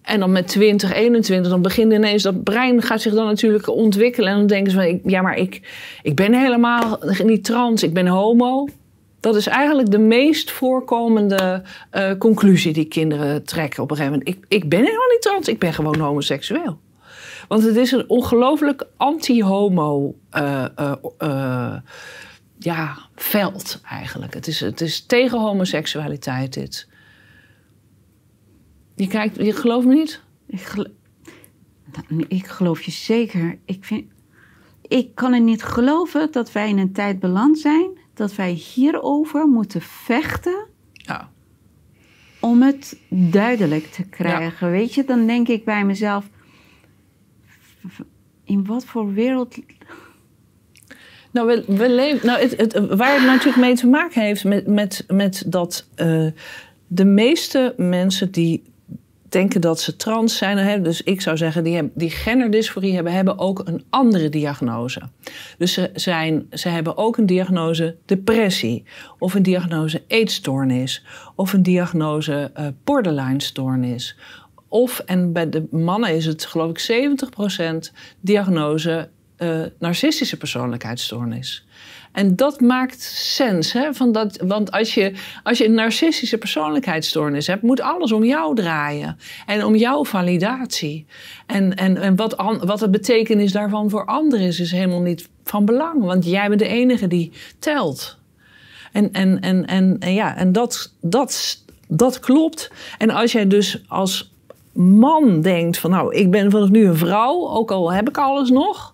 En 0.01 0.19
dan 0.19 0.31
met 0.31 0.47
20, 0.47 0.93
21, 0.93 1.51
dan 1.51 1.61
begint 1.61 1.93
ineens 1.93 2.23
dat 2.23 2.43
brein 2.43 2.81
gaat 2.81 3.01
zich 3.01 3.13
dan 3.13 3.25
natuurlijk 3.25 3.69
ontwikkelen. 3.69 4.31
En 4.31 4.37
dan 4.37 4.47
denken 4.47 4.71
ze 4.71 4.77
van, 4.77 5.11
ja, 5.11 5.21
maar 5.21 5.37
ik, 5.37 5.61
ik 6.01 6.15
ben 6.15 6.33
helemaal 6.33 6.99
niet 7.23 7.43
trans, 7.43 7.83
ik 7.83 7.93
ben 7.93 8.07
homo. 8.07 8.67
Dat 9.27 9.35
is 9.35 9.47
eigenlijk 9.47 9.91
de 9.91 9.97
meest 9.97 10.51
voorkomende 10.51 11.63
uh, 11.91 12.11
conclusie 12.17 12.73
die 12.73 12.85
kinderen 12.85 13.43
trekken 13.43 13.83
op 13.83 13.91
een 13.91 13.97
gegeven 13.97 14.17
moment. 14.19 14.37
Ik, 14.37 14.45
ik 14.47 14.69
ben 14.69 14.79
helemaal 14.79 15.09
niet 15.09 15.21
trans, 15.21 15.47
ik 15.47 15.59
ben 15.59 15.73
gewoon 15.73 15.99
homoseksueel. 15.99 16.79
Want 17.47 17.63
het 17.63 17.75
is 17.75 17.91
een 17.91 18.09
ongelooflijk 18.09 18.87
anti-homo 18.97 20.15
uh, 20.37 20.65
uh, 21.21 21.75
ja, 22.57 22.97
veld 23.15 23.81
eigenlijk. 23.89 24.33
Het 24.33 24.47
is, 24.47 24.59
het 24.59 24.81
is 24.81 25.05
tegen 25.05 25.39
homoseksualiteit 25.39 26.53
dit. 26.53 26.87
Je 28.95 29.07
kijkt, 29.07 29.35
je 29.35 29.53
gelooft 29.53 29.87
me 29.87 29.93
niet? 29.93 30.21
Ik, 30.47 30.61
gelo 30.61 30.85
nou, 32.07 32.25
ik 32.27 32.47
geloof 32.47 32.81
je 32.81 32.91
zeker. 32.91 33.59
Ik, 33.65 33.85
vind, 33.85 34.05
ik 34.81 35.15
kan 35.15 35.33
het 35.33 35.43
niet 35.43 35.63
geloven 35.63 36.31
dat 36.31 36.51
wij 36.51 36.69
in 36.69 36.77
een 36.77 36.93
tijd 36.93 37.19
beland 37.19 37.59
zijn 37.59 38.05
dat 38.17 38.35
wij 38.35 38.51
hierover 38.51 39.47
moeten 39.47 39.81
vechten. 39.81 40.65
Ja. 40.91 41.29
Om 42.39 42.61
het 42.61 42.99
duidelijk 43.09 43.85
te 43.85 44.03
krijgen. 44.03 44.67
Ja. 44.67 44.73
Weet 44.73 44.93
je, 44.93 45.03
dan 45.03 45.27
denk 45.27 45.47
ik 45.47 45.65
bij 45.65 45.85
mezelf: 45.85 46.29
in 48.43 48.65
wat 48.65 48.85
voor 48.85 49.13
wereld. 49.13 49.57
Nou, 51.31 51.47
we, 51.47 51.75
we 51.75 51.89
leven, 51.89 52.27
nou 52.27 52.39
het, 52.39 52.57
het, 52.57 52.95
waar 52.95 53.13
het 53.13 53.25
natuurlijk 53.25 53.57
mee 53.57 53.75
te 53.75 53.87
maken 53.87 54.21
heeft 54.21 54.43
met, 54.43 54.67
met, 54.67 55.03
met 55.07 55.43
dat 55.47 55.87
uh, 55.95 56.27
de 56.87 57.05
meeste 57.05 57.73
mensen 57.77 58.31
die 58.31 58.63
denken 59.29 59.61
dat 59.61 59.81
ze 59.81 59.95
trans 59.95 60.37
zijn. 60.37 60.57
Hè? 60.57 60.81
Dus 60.81 61.03
ik 61.03 61.21
zou 61.21 61.37
zeggen, 61.37 61.63
die, 61.63 61.91
die 61.93 62.09
genderdysforie 62.09 62.93
hebben, 62.93 63.13
hebben 63.13 63.39
ook 63.39 63.61
een 63.65 63.83
andere 63.89 64.29
diagnose. 64.29 65.01
Dus 65.57 65.73
ze, 65.73 65.89
zijn, 65.93 66.47
ze 66.51 66.69
hebben 66.69 66.97
ook 66.97 67.17
een 67.17 67.25
diagnose 67.25 67.95
depressie, 68.05 68.83
of 69.19 69.33
een 69.33 69.43
diagnose 69.43 70.03
eetstoornis, 70.07 71.05
of 71.35 71.53
een 71.53 71.63
diagnose 71.63 72.51
uh, 72.59 72.67
borderline 72.83 73.41
stoornis. 73.41 74.17
Of, 74.67 74.99
en 74.99 75.33
bij 75.33 75.49
de 75.49 75.67
mannen 75.71 76.15
is 76.15 76.25
het 76.25 76.45
geloof 76.45 76.69
ik 76.69 77.11
70% 77.89 77.93
diagnose 78.19 79.09
uh, 79.37 79.61
narcistische 79.79 80.37
persoonlijkheidsstoornis. 80.37 81.66
En 82.17 82.35
dat 82.35 82.61
maakt 82.61 83.01
sens. 83.01 83.73
Hè? 83.73 83.93
Van 83.93 84.11
dat, 84.11 84.39
want 84.43 84.71
als 84.71 84.93
je, 84.93 85.13
als 85.43 85.57
je 85.57 85.65
een 85.65 85.73
narcistische 85.73 86.37
persoonlijkheidsstoornis 86.37 87.47
hebt, 87.47 87.61
moet 87.61 87.81
alles 87.81 88.11
om 88.11 88.23
jou 88.23 88.55
draaien. 88.55 89.17
En 89.45 89.65
om 89.65 89.75
jouw 89.75 90.05
validatie. 90.05 91.05
En, 91.45 91.75
en, 91.75 91.97
en 91.97 92.15
wat, 92.15 92.35
wat 92.63 92.79
de 92.79 92.89
betekenis 92.89 93.51
daarvan 93.51 93.89
voor 93.89 94.05
anderen 94.05 94.45
is, 94.45 94.59
is 94.59 94.71
helemaal 94.71 95.01
niet 95.01 95.29
van 95.43 95.65
belang. 95.65 96.03
Want 96.03 96.25
jij 96.25 96.47
bent 96.47 96.59
de 96.59 96.67
enige 96.67 97.07
die 97.07 97.31
telt. 97.59 98.17
En, 98.91 99.11
en, 99.11 99.39
en, 99.39 99.65
en, 99.67 100.13
ja, 100.13 100.37
en 100.37 100.51
dat, 100.51 100.93
dat, 101.01 101.63
dat 101.87 102.19
klopt. 102.19 102.71
En 102.97 103.09
als 103.09 103.31
jij 103.31 103.47
dus 103.47 103.83
als 103.87 104.33
man 104.73 105.41
denkt 105.41 105.77
van 105.77 105.89
nou, 105.89 106.15
ik 106.15 106.31
ben 106.31 106.51
vanaf 106.51 106.69
nu 106.69 106.87
een 106.87 106.97
vrouw, 106.97 107.49
ook 107.49 107.71
al 107.71 107.91
heb 107.91 108.09
ik 108.09 108.17
alles 108.17 108.49
nog. 108.49 108.93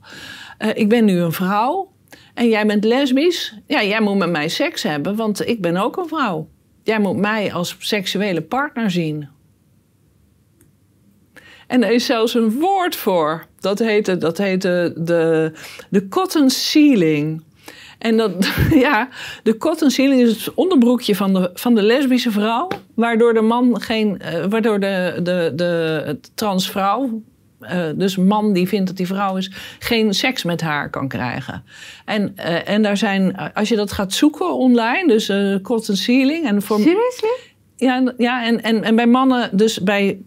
Uh, 0.59 0.69
ik 0.73 0.89
ben 0.89 1.05
nu 1.05 1.19
een 1.19 1.31
vrouw. 1.31 1.91
En 2.33 2.49
jij 2.49 2.65
bent 2.65 2.83
lesbisch? 2.83 3.53
Ja, 3.67 3.83
jij 3.83 4.01
moet 4.01 4.17
met 4.17 4.29
mij 4.29 4.47
seks 4.47 4.83
hebben, 4.83 5.15
want 5.15 5.47
ik 5.47 5.61
ben 5.61 5.77
ook 5.77 5.97
een 5.97 6.07
vrouw. 6.07 6.47
Jij 6.83 6.99
moet 6.99 7.17
mij 7.17 7.53
als 7.53 7.75
seksuele 7.79 8.41
partner 8.41 8.91
zien. 8.91 9.27
En 11.67 11.83
er 11.83 11.91
is 11.91 12.05
zelfs 12.05 12.33
een 12.33 12.51
woord 12.59 12.95
voor. 12.95 13.45
Dat 13.59 13.79
heet, 13.79 14.21
dat 14.21 14.37
de, 14.37 15.51
de, 15.89 16.07
cotton 16.09 16.49
ceiling. 16.49 17.43
En 17.97 18.17
dat, 18.17 18.31
ja, 18.85 19.09
de 19.43 19.57
cotton 19.57 19.91
ceiling 19.91 20.21
is 20.21 20.45
het 20.45 20.53
onderbroekje 20.53 21.15
van 21.15 21.33
de, 21.33 21.49
van 21.53 21.75
de 21.75 21.81
lesbische 21.81 22.31
vrouw. 22.31 22.67
Waardoor 22.95 23.33
de 23.33 23.41
man 23.41 23.81
geen, 23.81 24.21
uh, 24.21 24.45
waardoor 24.45 24.79
de, 24.79 25.19
de, 25.23 25.51
de 25.55 26.19
transvrouw, 26.35 27.21
uh, 27.71 27.85
dus 27.95 28.17
een 28.17 28.27
man 28.27 28.53
die 28.53 28.67
vindt 28.67 28.87
dat 28.87 28.97
hij 28.97 29.07
vrouw 29.07 29.37
is, 29.37 29.51
geen 29.79 30.13
seks 30.13 30.43
met 30.43 30.61
haar 30.61 30.89
kan 30.89 31.07
krijgen. 31.07 31.63
En, 32.05 32.35
uh, 32.37 32.69
en 32.69 32.81
daar 32.81 32.97
zijn, 32.97 33.37
als 33.53 33.69
je 33.69 33.75
dat 33.75 33.91
gaat 33.91 34.13
zoeken 34.13 34.53
online, 34.53 35.07
dus 35.07 35.29
uh, 35.29 35.55
cotton 35.61 35.95
ceiling. 35.95 36.45
En 36.45 36.61
voor, 36.61 36.79
Seriously? 36.79 37.29
Ja, 37.75 38.13
ja 38.17 38.45
en, 38.45 38.63
en, 38.63 38.83
en 38.83 38.95
bij 38.95 39.07
mannen, 39.07 39.49
dus 39.57 39.79
bij 39.79 40.19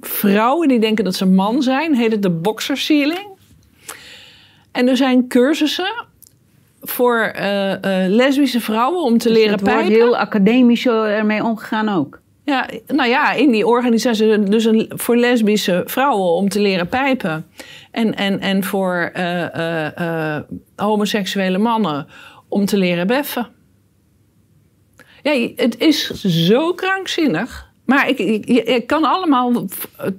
vrouwen 0.00 0.68
die 0.68 0.80
denken 0.80 1.04
dat 1.04 1.14
ze 1.14 1.26
man 1.26 1.62
zijn, 1.62 1.94
heet 1.94 2.12
het 2.12 2.22
de 2.22 2.30
boxer 2.30 2.76
ceiling. 2.76 3.28
En 4.72 4.88
er 4.88 4.96
zijn 4.96 5.28
cursussen 5.28 6.04
voor 6.80 7.32
lesbische 8.08 8.60
vrouwen 8.60 9.02
om 9.02 9.18
te 9.18 9.28
dus 9.28 9.36
leren 9.36 9.56
pijpen. 9.56 9.74
Het 9.74 9.84
wordt 9.84 10.04
heel 10.04 10.16
academisch 10.16 10.86
ermee 10.86 11.44
omgegaan 11.44 11.88
ook. 11.88 12.20
Ja, 12.44 12.68
nou 12.86 13.08
ja, 13.08 13.32
in 13.32 13.50
die 13.50 13.66
organisatie 13.66 14.42
dus 14.42 14.64
een, 14.64 14.92
voor 14.94 15.16
lesbische 15.16 15.82
vrouwen 15.86 16.32
om 16.32 16.48
te 16.48 16.60
leren 16.60 16.88
pijpen. 16.88 17.46
En, 17.90 18.14
en, 18.14 18.40
en 18.40 18.64
voor 18.64 19.12
uh, 19.16 19.44
uh, 19.56 19.86
uh, 19.98 20.36
homoseksuele 20.76 21.58
mannen 21.58 22.06
om 22.48 22.64
te 22.64 22.76
leren 22.76 23.06
beffen. 23.06 23.48
Ja, 25.22 25.48
het 25.56 25.78
is 25.78 26.10
zo 26.22 26.74
krankzinnig. 26.74 27.68
Maar 27.84 28.08
ik, 28.08 28.18
ik, 28.18 28.46
ik, 28.46 28.86
kan 28.86 29.04
allemaal 29.04 29.64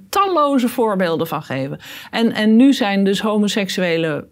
talloze 0.08 0.68
voorbeelden 0.68 1.26
van 1.26 1.42
geven. 1.42 1.78
En, 2.10 2.32
en 2.32 2.56
nu 2.56 2.72
zijn 2.72 3.04
dus 3.04 3.20
homoseksuele 3.20 4.28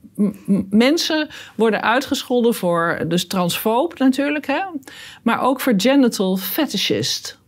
mensen 0.71 1.29
worden 1.57 1.83
uitgescholden 1.83 2.55
voor, 2.55 3.05
dus 3.09 3.27
transfoob 3.27 3.99
natuurlijk, 3.99 4.47
hè? 4.47 4.61
maar 5.23 5.43
ook 5.43 5.61
voor 5.61 5.75
genital 5.77 6.37
fetishist. 6.37 7.40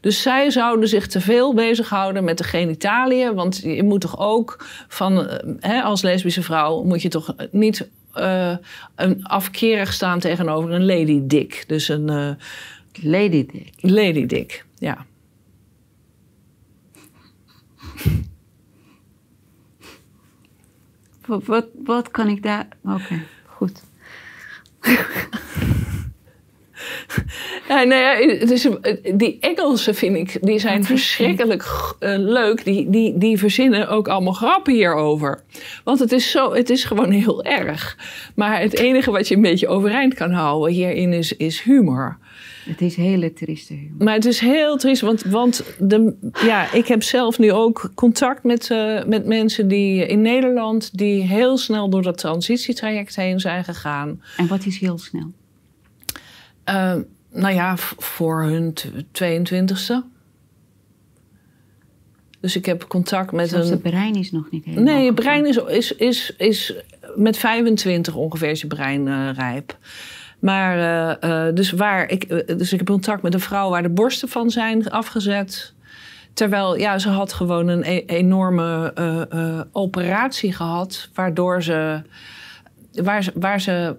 Dus 0.00 0.22
zij 0.22 0.50
zouden 0.50 0.88
zich 0.88 1.06
te 1.06 1.20
veel 1.20 1.54
bezighouden 1.54 2.24
met 2.24 2.38
de 2.38 2.44
genitaliën. 2.44 3.34
Want 3.34 3.56
je 3.56 3.82
moet 3.82 4.00
toch 4.00 4.18
ook 4.18 4.66
van, 4.88 5.28
hè, 5.60 5.82
als 5.82 6.02
lesbische 6.02 6.42
vrouw, 6.42 6.82
moet 6.82 7.02
je 7.02 7.08
toch 7.08 7.34
niet 7.50 7.88
uh, 8.14 8.56
een 8.94 9.24
afkerig 9.24 9.92
staan 9.92 10.18
tegenover 10.18 10.70
een 10.70 10.86
lady 10.86 11.20
dick. 11.22 11.64
Dus 11.66 11.88
een. 11.88 12.10
Uh, 12.10 12.30
lady 13.02 13.46
dick. 13.46 13.72
Lady 13.80 14.26
dick, 14.26 14.64
ja. 14.78 15.06
Wat, 21.26 21.44
wat, 21.44 21.66
wat 21.84 22.10
kan 22.10 22.28
ik 22.28 22.42
daar. 22.42 22.68
Oké, 22.82 22.94
okay, 22.94 23.26
goed. 23.46 23.82
Ja, 27.68 27.82
nee, 27.82 28.00
ja, 28.00 28.14
het 28.38 28.50
is, 28.50 28.68
die 29.14 29.36
Engelsen 29.40 29.94
vind 29.94 30.16
ik, 30.16 30.38
die 30.40 30.58
zijn 30.58 30.84
verschrikkelijk 30.84 31.94
eh, 31.98 32.14
leuk. 32.18 32.64
Die, 32.64 32.90
die, 32.90 33.18
die 33.18 33.38
verzinnen 33.38 33.88
ook 33.88 34.08
allemaal 34.08 34.32
grappen 34.32 34.72
hierover. 34.72 35.42
Want 35.84 35.98
het 35.98 36.12
is, 36.12 36.30
zo, 36.30 36.52
het 36.52 36.70
is 36.70 36.84
gewoon 36.84 37.10
heel 37.10 37.44
erg. 37.44 37.96
Maar 38.34 38.60
het 38.60 38.78
enige 38.78 39.10
wat 39.10 39.28
je 39.28 39.34
een 39.34 39.42
beetje 39.42 39.68
overeind 39.68 40.14
kan 40.14 40.30
houden 40.30 40.72
hierin 40.72 41.12
is, 41.12 41.36
is 41.36 41.62
humor. 41.62 42.18
Het 42.68 42.80
is 42.80 42.96
hele 42.96 43.32
trieste 43.32 43.74
humor. 43.74 44.04
Maar 44.04 44.14
het 44.14 44.24
is 44.24 44.40
heel 44.40 44.76
triest, 44.76 45.02
want, 45.02 45.22
want 45.22 45.64
de, 45.78 46.14
ja, 46.44 46.72
ik 46.72 46.86
heb 46.86 47.02
zelf 47.02 47.38
nu 47.38 47.52
ook 47.52 47.90
contact 47.94 48.44
met, 48.44 48.70
eh, 48.70 49.04
met 49.04 49.26
mensen 49.26 49.68
die 49.68 50.06
in 50.06 50.20
Nederland... 50.20 50.98
die 50.98 51.22
heel 51.22 51.58
snel 51.58 51.90
door 51.90 52.02
dat 52.02 52.18
transitietraject 52.18 53.16
heen 53.16 53.40
zijn 53.40 53.64
gegaan. 53.64 54.22
En 54.36 54.46
wat 54.46 54.66
is 54.66 54.78
heel 54.78 54.98
snel? 54.98 55.32
Eh, 56.68 56.94
nou 57.32 57.54
ja, 57.54 57.76
voor 57.76 58.42
hun 58.42 58.72
t- 58.72 58.90
22e. 59.12 59.94
Dus 62.40 62.56
ik 62.56 62.66
heb 62.66 62.84
contact 62.88 63.32
met 63.32 63.48
Zelfs 63.48 63.66
een... 63.66 63.72
het 63.72 63.82
brein 63.82 64.14
is 64.14 64.32
nog 64.32 64.50
niet 64.50 64.64
helemaal 64.64 64.94
Nee, 64.94 65.04
je 65.04 65.14
brein 65.14 65.46
is, 65.46 65.56
is, 65.56 65.92
is, 65.92 66.34
is 66.36 66.74
met 67.16 67.36
25 67.36 68.14
ongeveer 68.14 68.50
is 68.50 68.60
je 68.60 68.66
brein 68.66 69.08
eh, 69.08 69.28
rijp. 69.34 69.78
Maar, 70.38 70.78
eh, 71.20 71.54
dus, 71.54 71.70
waar 71.70 72.10
ik, 72.10 72.28
dus 72.58 72.72
ik 72.72 72.78
heb 72.78 72.88
contact 72.88 73.22
met 73.22 73.34
een 73.34 73.40
vrouw 73.40 73.70
waar 73.70 73.82
de 73.82 73.88
borsten 73.88 74.28
van 74.28 74.50
zijn 74.50 74.90
afgezet. 74.90 75.74
Terwijl, 76.32 76.76
ja, 76.76 76.98
ze 76.98 77.08
had 77.08 77.32
gewoon 77.32 77.68
een 77.68 77.82
e- 77.84 78.04
enorme 78.06 78.92
operatie 79.72 80.52
gehad. 80.52 81.08
Waardoor 81.14 81.62
ze, 81.62 82.02
waar 82.92 83.22
ze, 83.22 83.32
waar 83.34 83.60
ze, 83.60 83.96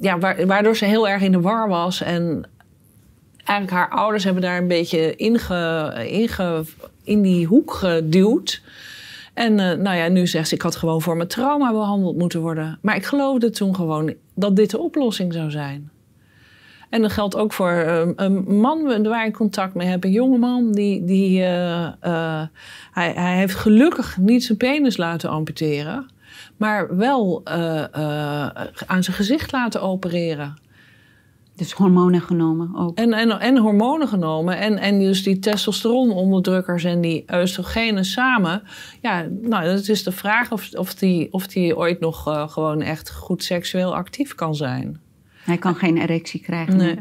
ja, 0.00 0.18
waar, 0.18 0.46
waardoor 0.46 0.76
ze 0.76 0.84
heel 0.84 1.08
erg 1.08 1.22
in 1.22 1.32
de 1.32 1.40
war 1.40 1.68
was. 1.68 2.00
En 2.00 2.48
eigenlijk 3.44 3.78
haar 3.78 3.98
ouders 3.98 4.24
hebben 4.24 4.42
daar 4.42 4.58
een 4.58 4.68
beetje 4.68 5.16
in 7.04 7.22
die 7.22 7.46
hoek 7.46 7.72
geduwd. 7.72 8.62
En 9.34 9.60
eh, 9.60 9.78
nou 9.78 9.96
ja, 9.96 10.08
nu 10.08 10.26
zegt 10.26 10.48
ze, 10.48 10.54
ik 10.54 10.62
had 10.62 10.76
gewoon 10.76 11.02
voor 11.02 11.16
mijn 11.16 11.28
trauma 11.28 11.72
behandeld 11.72 12.16
moeten 12.16 12.40
worden. 12.40 12.78
Maar 12.82 12.96
ik 12.96 13.04
geloofde 13.04 13.50
toen 13.50 13.74
gewoon 13.74 14.14
dat 14.34 14.56
dit 14.56 14.70
de 14.70 14.78
oplossing 14.78 15.32
zou 15.32 15.50
zijn. 15.50 15.90
En 16.88 17.02
dat 17.02 17.12
geldt 17.12 17.36
ook 17.36 17.52
voor 17.52 17.70
eh, 17.70 18.08
een 18.16 18.58
man 18.58 19.02
waar 19.02 19.26
ik 19.26 19.32
contact 19.32 19.74
mee 19.74 19.86
heb. 19.86 20.04
Een 20.04 20.10
jongeman, 20.10 20.72
die, 20.72 21.04
die, 21.04 21.42
eh, 21.42 21.86
eh, 21.86 22.42
hij, 22.92 23.12
hij 23.12 23.36
heeft 23.36 23.54
gelukkig 23.54 24.16
niet 24.16 24.44
zijn 24.44 24.58
penis 24.58 24.96
laten 24.96 25.30
amputeren. 25.30 26.06
Maar 26.56 26.96
wel 26.96 27.40
eh, 27.44 27.82
eh, 27.82 28.66
aan 28.86 29.02
zijn 29.02 29.16
gezicht 29.16 29.52
laten 29.52 29.82
opereren. 29.82 30.54
Dus 31.56 31.72
hormonen 31.72 32.20
genomen 32.20 32.76
ook. 32.76 32.98
En, 32.98 33.12
en, 33.12 33.40
en 33.40 33.58
hormonen 33.58 34.08
genomen. 34.08 34.58
En, 34.58 34.78
en 34.78 34.98
dus 34.98 35.22
die 35.22 35.38
testosterononderdrukkers 35.38 36.84
en 36.84 37.00
die 37.00 37.24
oestrogenen 37.32 38.04
samen. 38.04 38.62
Ja, 39.02 39.26
nou, 39.40 39.64
dat 39.64 39.88
is 39.88 40.02
de 40.02 40.12
vraag 40.12 40.52
of, 40.52 40.74
of, 40.74 40.94
die, 40.94 41.32
of 41.32 41.46
die 41.46 41.76
ooit 41.76 42.00
nog 42.00 42.28
eh, 42.28 42.48
gewoon 42.48 42.80
echt 42.80 43.10
goed 43.10 43.44
seksueel 43.44 43.94
actief 43.94 44.34
kan 44.34 44.54
zijn. 44.54 45.00
Hij 45.44 45.58
kan 45.58 45.74
geen 45.74 45.96
erectie 45.96 46.40
krijgen. 46.40 46.76
Nee. 46.76 46.98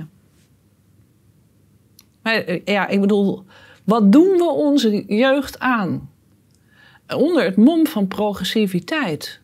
Maar 2.22 2.60
ja, 2.66 2.88
ik 2.88 3.02
bedoel, 3.02 3.46
wat 3.84 4.12
doen 4.12 4.38
we 4.38 4.50
onze 4.50 5.04
jeugd 5.08 5.60
aan? 5.60 6.10
Onder 7.16 7.44
het 7.44 7.56
mom 7.56 7.88
van 7.88 8.08
progressiviteit. 8.08 9.42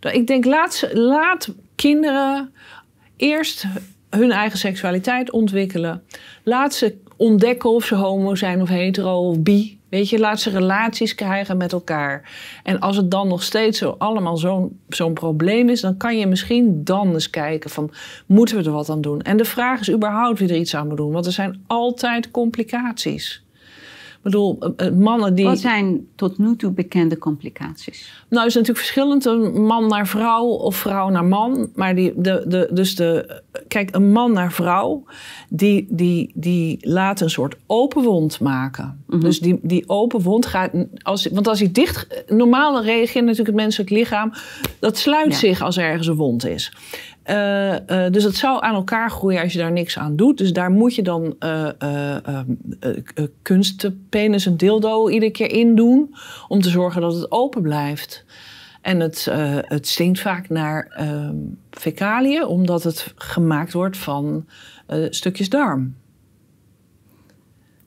Ik 0.00 0.26
denk, 0.26 0.44
laat, 0.44 0.88
laat 0.92 1.48
kinderen 1.74 2.52
eerst 3.16 3.66
hun 4.10 4.30
eigen 4.30 4.58
seksualiteit 4.58 5.30
ontwikkelen. 5.30 6.02
Laat 6.42 6.74
ze 6.74 6.96
ontdekken 7.16 7.70
of 7.70 7.84
ze 7.84 7.94
homo 7.94 8.34
zijn 8.34 8.62
of 8.62 8.68
hetero 8.68 9.28
of 9.28 9.40
bi. 9.40 9.78
Weet 9.88 10.08
je, 10.08 10.18
laat 10.18 10.40
ze 10.40 10.50
relaties 10.50 11.14
krijgen 11.14 11.56
met 11.56 11.72
elkaar. 11.72 12.30
En 12.62 12.80
als 12.80 12.96
het 12.96 13.10
dan 13.10 13.28
nog 13.28 13.42
steeds 13.42 13.78
zo 13.78 13.94
allemaal 13.98 14.36
zo'n 14.36 14.80
zo'n 14.88 15.12
probleem 15.12 15.68
is, 15.68 15.80
dan 15.80 15.96
kan 15.96 16.18
je 16.18 16.26
misschien 16.26 16.84
dan 16.84 17.12
eens 17.12 17.30
kijken 17.30 17.70
van, 17.70 17.90
moeten 18.26 18.56
we 18.56 18.64
er 18.64 18.70
wat 18.70 18.90
aan 18.90 19.00
doen? 19.00 19.22
En 19.22 19.36
de 19.36 19.44
vraag 19.44 19.80
is 19.80 19.90
überhaupt 19.90 20.38
wie 20.38 20.48
er 20.48 20.56
iets 20.56 20.74
aan 20.74 20.88
moet 20.88 20.96
doen, 20.96 21.12
want 21.12 21.26
er 21.26 21.32
zijn 21.32 21.64
altijd 21.66 22.30
complicaties. 22.30 23.44
Ik 24.16 24.32
bedoel, 24.32 24.58
eh, 24.58 24.86
eh, 24.86 24.94
mannen 24.94 25.34
die... 25.34 25.44
Wat 25.44 25.58
zijn 25.58 26.06
tot 26.14 26.38
nu 26.38 26.56
toe 26.56 26.70
bekende 26.70 27.18
complicaties? 27.18 28.24
Nou, 28.28 28.46
is 28.46 28.54
natuurlijk 28.54 28.84
verschillend, 28.84 29.24
een 29.24 29.62
man 29.62 29.86
naar 29.86 30.06
vrouw 30.06 30.44
of 30.46 30.76
vrouw 30.76 31.08
naar 31.08 31.24
man. 31.24 31.70
Maar 31.74 31.94
die, 31.94 32.12
de, 32.16 32.44
de, 32.46 32.68
dus 32.72 32.94
de, 32.96 33.40
kijk, 33.68 33.94
een 33.94 34.12
man 34.12 34.32
naar 34.32 34.52
vrouw, 34.52 35.04
die, 35.48 35.86
die, 35.90 36.30
die 36.34 36.78
laat 36.80 37.20
een 37.20 37.30
soort 37.30 37.56
open 37.66 38.02
wond 38.02 38.40
maken. 38.40 39.04
Dus 39.20 39.40
die, 39.40 39.58
die 39.62 39.88
open 39.88 40.20
wond 40.20 40.46
gaat, 40.46 40.70
als, 41.02 41.26
want 41.26 41.48
als 41.48 41.58
hij 41.58 41.72
dicht, 41.72 42.24
normaal 42.28 42.82
reageert 42.82 43.24
natuurlijk 43.24 43.46
het 43.46 43.56
menselijk 43.56 43.90
lichaam, 43.90 44.32
dat 44.78 44.96
sluit 44.98 45.32
Ja. 45.32 45.38
zich 45.38 45.62
als 45.62 45.76
er 45.76 45.84
ergens 45.84 46.06
een 46.06 46.14
wond 46.14 46.46
is. 46.46 46.72
Eh, 47.22 48.04
eh, 48.06 48.12
dus 48.12 48.24
het 48.24 48.36
zou 48.36 48.62
aan 48.64 48.74
elkaar 48.74 49.10
groeien 49.10 49.42
als 49.42 49.52
je 49.52 49.58
daar 49.58 49.72
niks 49.72 49.98
aan 49.98 50.16
doet. 50.16 50.38
Dus 50.38 50.52
daar 50.52 50.70
moet 50.70 50.94
je 50.94 51.02
dan 51.02 51.34
eh 51.38 51.68
eh, 51.78 52.26
ehm, 52.26 52.44
eh, 52.80 52.90
eh, 53.14 53.24
kunstpenis 53.42 54.46
en 54.46 54.56
dildo 54.56 55.08
iedere 55.08 55.32
keer 55.32 55.50
in 55.52 55.74
doen. 55.74 56.14
Om 56.48 56.60
te 56.60 56.68
zorgen 56.68 57.00
dat 57.00 57.14
het 57.14 57.30
open 57.30 57.62
blijft. 57.62 58.15
En 58.80 59.00
het, 59.00 59.26
eh, 59.30 59.56
het 59.60 59.88
stinkt 59.88 60.20
vaak 60.20 60.48
naar 60.48 60.86
ehm 60.96 61.34
fecaliën, 61.70 62.46
omdat 62.46 62.82
het 62.82 63.12
gemaakt 63.16 63.72
wordt 63.72 63.96
van 63.96 64.46
eh, 64.86 64.98
stukjes 65.10 65.48
darm. 65.48 65.94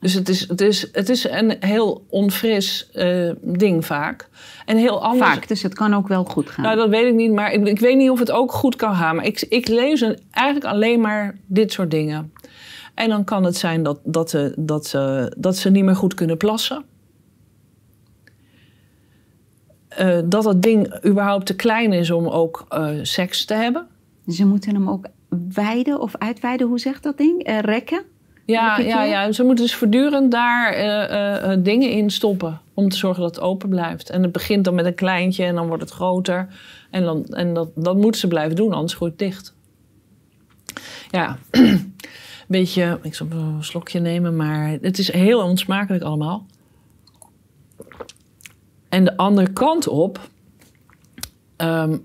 Dus 0.00 0.12
het 0.14 0.28
is, 0.28 0.48
het 0.48 0.60
is, 0.60 0.88
het 0.92 1.08
is 1.08 1.28
een 1.28 1.56
heel 1.60 2.04
onfris 2.08 2.90
eh, 2.92 3.30
ding 3.42 3.86
vaak. 3.86 4.28
En 4.66 4.76
heel 4.76 5.02
anders. 5.02 5.30
Vaak, 5.30 5.48
dus 5.48 5.62
het 5.62 5.74
kan 5.74 5.94
ook 5.94 6.08
wel 6.08 6.24
goed 6.24 6.50
gaan. 6.50 6.64
Nou, 6.64 6.76
dat 6.76 6.88
weet 6.88 7.06
ik 7.06 7.14
niet, 7.14 7.32
maar 7.32 7.52
ik, 7.52 7.66
ik 7.66 7.80
weet 7.80 7.96
niet 7.96 8.10
of 8.10 8.18
het 8.18 8.30
ook 8.30 8.52
goed 8.52 8.76
kan 8.76 8.94
gaan. 8.94 9.16
Maar 9.16 9.24
ik, 9.24 9.40
ik 9.48 9.68
lees 9.68 10.00
een- 10.00 10.18
eigenlijk 10.30 10.66
alleen 10.66 11.00
maar 11.00 11.36
dit 11.46 11.72
soort 11.72 11.90
dingen. 11.90 12.32
En 12.94 13.08
dan 13.08 13.24
kan 13.24 13.44
het 13.44 13.56
zijn 13.56 13.82
dat, 13.82 14.00
dat, 14.04 14.30
ze, 14.30 14.52
dat, 14.56 14.86
ze, 14.86 15.32
dat 15.38 15.56
ze 15.56 15.70
niet 15.70 15.84
meer 15.84 15.96
goed 15.96 16.14
kunnen 16.14 16.36
plassen. 16.36 16.84
Eh, 19.90 20.18
dat 20.24 20.44
het 20.44 20.62
ding 20.62 21.04
überhaupt 21.06 21.46
te 21.46 21.56
klein 21.56 21.92
is 21.92 22.10
om 22.10 22.28
ook 22.28 22.66
eh, 22.68 22.88
seks 23.02 23.44
te 23.44 23.54
hebben. 23.54 23.86
Ze 24.28 24.46
moeten 24.46 24.74
hem 24.74 24.88
ook 24.88 25.06
wijden 25.52 26.00
of 26.00 26.16
uitweiden, 26.16 26.66
hoe 26.66 26.78
zegt 26.78 27.02
dat 27.02 27.16
ding? 27.16 27.42
Eh, 27.42 27.58
rekken? 27.58 28.02
Ja, 28.46 28.78
ja, 28.78 29.04
ja, 29.04 29.32
ze 29.32 29.42
moeten 29.42 29.64
dus 29.64 29.74
voortdurend 29.74 30.30
daar 30.30 30.72
dingen 31.62 31.90
in 31.90 32.10
stoppen. 32.10 32.60
Om 32.74 32.88
te 32.88 32.96
zorgen 32.96 33.22
dat 33.22 33.34
het 33.34 33.44
open 33.44 33.68
blijft. 33.68 34.10
En 34.10 34.22
het 34.22 34.32
begint 34.32 34.64
dan 34.64 34.74
met 34.74 34.84
een 34.84 34.94
kleintje 34.94 35.44
en 35.44 35.54
dan 35.54 35.66
wordt 35.66 35.82
het 35.82 35.92
groter. 35.92 36.48
En, 36.90 37.04
dan, 37.04 37.24
en 37.24 37.54
dat, 37.54 37.68
dat 37.74 37.96
moeten 37.96 38.20
ze 38.20 38.28
blijven 38.28 38.56
doen, 38.56 38.72
anders 38.72 38.94
groeit 38.94 39.12
het 39.12 39.20
dicht. 39.20 39.54
Ja, 41.10 41.38
een 41.50 41.94
beetje... 42.46 42.98
Ik 43.02 43.14
zal 43.14 43.26
een 43.30 43.64
slokje 43.64 44.00
nemen, 44.00 44.36
maar 44.36 44.78
het 44.80 44.98
is 44.98 45.12
heel 45.12 45.42
onsmakelijk 45.42 46.02
allemaal. 46.02 46.46
En 48.90 49.04
de 49.04 49.16
andere 49.16 49.52
kant 49.52 49.88
op... 49.88 50.20
ehm, 51.56 51.96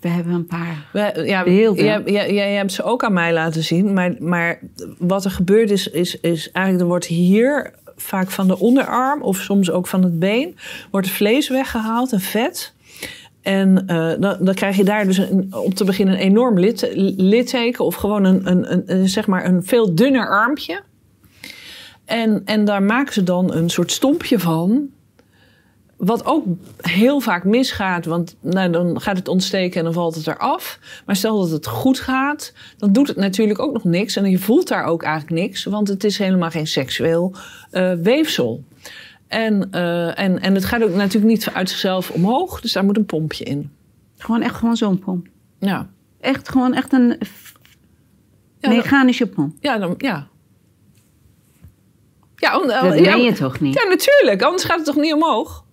We 0.00 0.08
hebben 0.08 0.32
een 0.32 0.46
paar. 0.46 0.88
we, 0.92 1.22
ja, 1.26 1.44
Beelden. 1.44 1.84
jij, 1.84 2.02
jij, 2.04 2.34
jij 2.34 2.54
hebt 2.54 2.72
ze 2.72 2.82
ook 2.82 3.04
aan 3.04 3.12
mij 3.12 3.32
laten 3.32 3.62
zien. 3.62 3.92
Maar, 3.92 4.14
maar 4.18 4.60
wat 4.98 5.24
er 5.24 5.30
gebeurt 5.30 5.70
is, 5.70 5.88
is, 5.88 6.20
is 6.20 6.50
eigenlijk... 6.50 6.84
er 6.84 6.90
wordt 6.90 7.06
hier 7.06 7.74
vaak 7.96 8.30
van 8.30 8.46
de 8.46 8.58
onderarm... 8.58 9.22
of 9.22 9.36
soms 9.36 9.70
ook 9.70 9.86
van 9.86 10.02
het 10.02 10.18
been... 10.18 10.56
wordt 10.90 11.08
vlees 11.08 11.48
weggehaald 11.48 12.12
en 12.12 12.20
vet. 12.20 12.74
En 13.42 13.86
eh, 13.86 14.12
dan, 14.18 14.36
dan 14.40 14.54
krijg 14.54 14.76
je 14.76 14.84
daar 14.84 15.06
dus 15.06 15.18
een, 15.18 15.54
om 15.54 15.74
te 15.74 15.84
beginnen 15.84 16.14
een 16.14 16.20
enorm 16.20 16.58
lit, 16.58 16.90
litteken... 17.16 17.84
of 17.84 17.94
gewoon 17.94 18.24
een, 18.24 18.50
een, 18.50 18.72
een, 18.72 18.82
een, 18.86 19.08
zeg 19.08 19.26
maar 19.26 19.44
een 19.44 19.64
veel 19.64 19.94
dunner 19.94 20.28
armpje. 20.28 20.82
En, 22.04 22.42
en 22.44 22.64
daar 22.64 22.82
maken 22.82 23.12
ze 23.12 23.22
dan 23.22 23.54
een 23.54 23.70
soort 23.70 23.92
stompje 23.92 24.38
van... 24.38 24.88
Wat 26.00 26.24
ook 26.24 26.44
heel 26.80 27.20
vaak 27.20 27.44
misgaat, 27.44 28.04
want 28.04 28.36
nou, 28.40 28.70
dan 28.70 29.00
gaat 29.00 29.16
het 29.16 29.28
ontsteken 29.28 29.78
en 29.78 29.84
dan 29.84 29.92
valt 29.92 30.14
het 30.14 30.26
eraf. 30.26 30.78
Maar 31.06 31.16
stel 31.16 31.40
dat 31.40 31.50
het 31.50 31.66
goed 31.66 32.00
gaat, 32.00 32.52
dan 32.76 32.92
doet 32.92 33.08
het 33.08 33.16
natuurlijk 33.16 33.58
ook 33.58 33.72
nog 33.72 33.84
niks. 33.84 34.16
En 34.16 34.30
je 34.30 34.38
voelt 34.38 34.68
daar 34.68 34.84
ook 34.84 35.02
eigenlijk 35.02 35.42
niks, 35.42 35.64
want 35.64 35.88
het 35.88 36.04
is 36.04 36.18
helemaal 36.18 36.50
geen 36.50 36.66
seksueel 36.66 37.34
eh, 37.70 37.92
weefsel. 37.92 38.64
En, 39.28 39.70
eh, 39.70 40.18
en, 40.18 40.40
en 40.40 40.54
het 40.54 40.64
gaat 40.64 40.82
ook 40.82 40.94
natuurlijk 40.94 41.32
niet 41.32 41.50
uit 41.52 41.70
zichzelf 41.70 42.10
omhoog, 42.10 42.60
dus 42.60 42.72
daar 42.72 42.84
moet 42.84 42.96
een 42.96 43.06
pompje 43.06 43.44
in. 43.44 43.70
Gewoon 44.18 44.42
echt 44.42 44.54
gewoon 44.54 44.76
zo'n 44.76 44.98
pomp. 44.98 45.26
Ja, 45.58 45.88
Echt 46.20 46.48
gewoon 46.48 46.74
echt 46.74 46.92
een 46.92 47.18
ja, 48.58 48.68
mechanische 48.68 49.26
pomp. 49.26 49.56
ja, 49.60 49.78
dan, 49.78 49.94
ja. 49.98 50.28
Ja, 52.36 52.58
om- 52.60 52.66
Dat 52.66 52.98
ja, 52.98 53.16
meen 53.16 53.24
je 53.24 53.32
toch 53.32 53.60
niet? 53.60 53.74
Ja, 53.74 53.88
natuurlijk. 53.88 54.42
Anders 54.42 54.64
gaat 54.64 54.76
het 54.76 54.86
toch 54.86 54.96
niet 54.96 55.12
omhoog? 55.14 55.64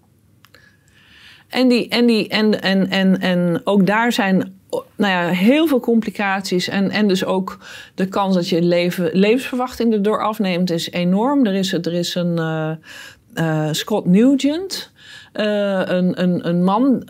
En, 1.50 1.68
die, 1.68 1.90
en, 1.90 2.06
die, 2.06 2.28
en, 2.28 2.62
en, 2.62 2.90
en, 2.90 3.20
en 3.20 3.62
ook 3.64 3.86
daar 3.86 4.12
zijn 4.12 4.56
nou 4.96 5.12
ja, 5.12 5.28
heel 5.28 5.68
veel 5.68 5.80
complicaties. 5.80 6.68
En, 6.68 6.90
en 6.90 7.08
dus 7.08 7.26
ook 7.26 7.58
de 7.96 8.08
kans 8.08 8.36
dat 8.36 8.50
je 8.50 8.62
leven, 8.62 9.10
levensverwachting 9.14 9.94
erdoor 9.94 10.24
afneemt 10.24 10.72
is 10.72 10.92
enorm. 10.92 11.46
Er 11.46 11.54
is, 11.54 11.74
er 11.74 11.94
is 11.94 12.16
een 12.16 12.38
uh, 12.40 12.72
uh, 13.36 13.70
Scott 13.72 14.06
Nugent, 14.06 14.92
uh, 15.34 15.82
een, 15.86 16.22
een, 16.22 16.48
een 16.48 16.64
man 16.64 17.10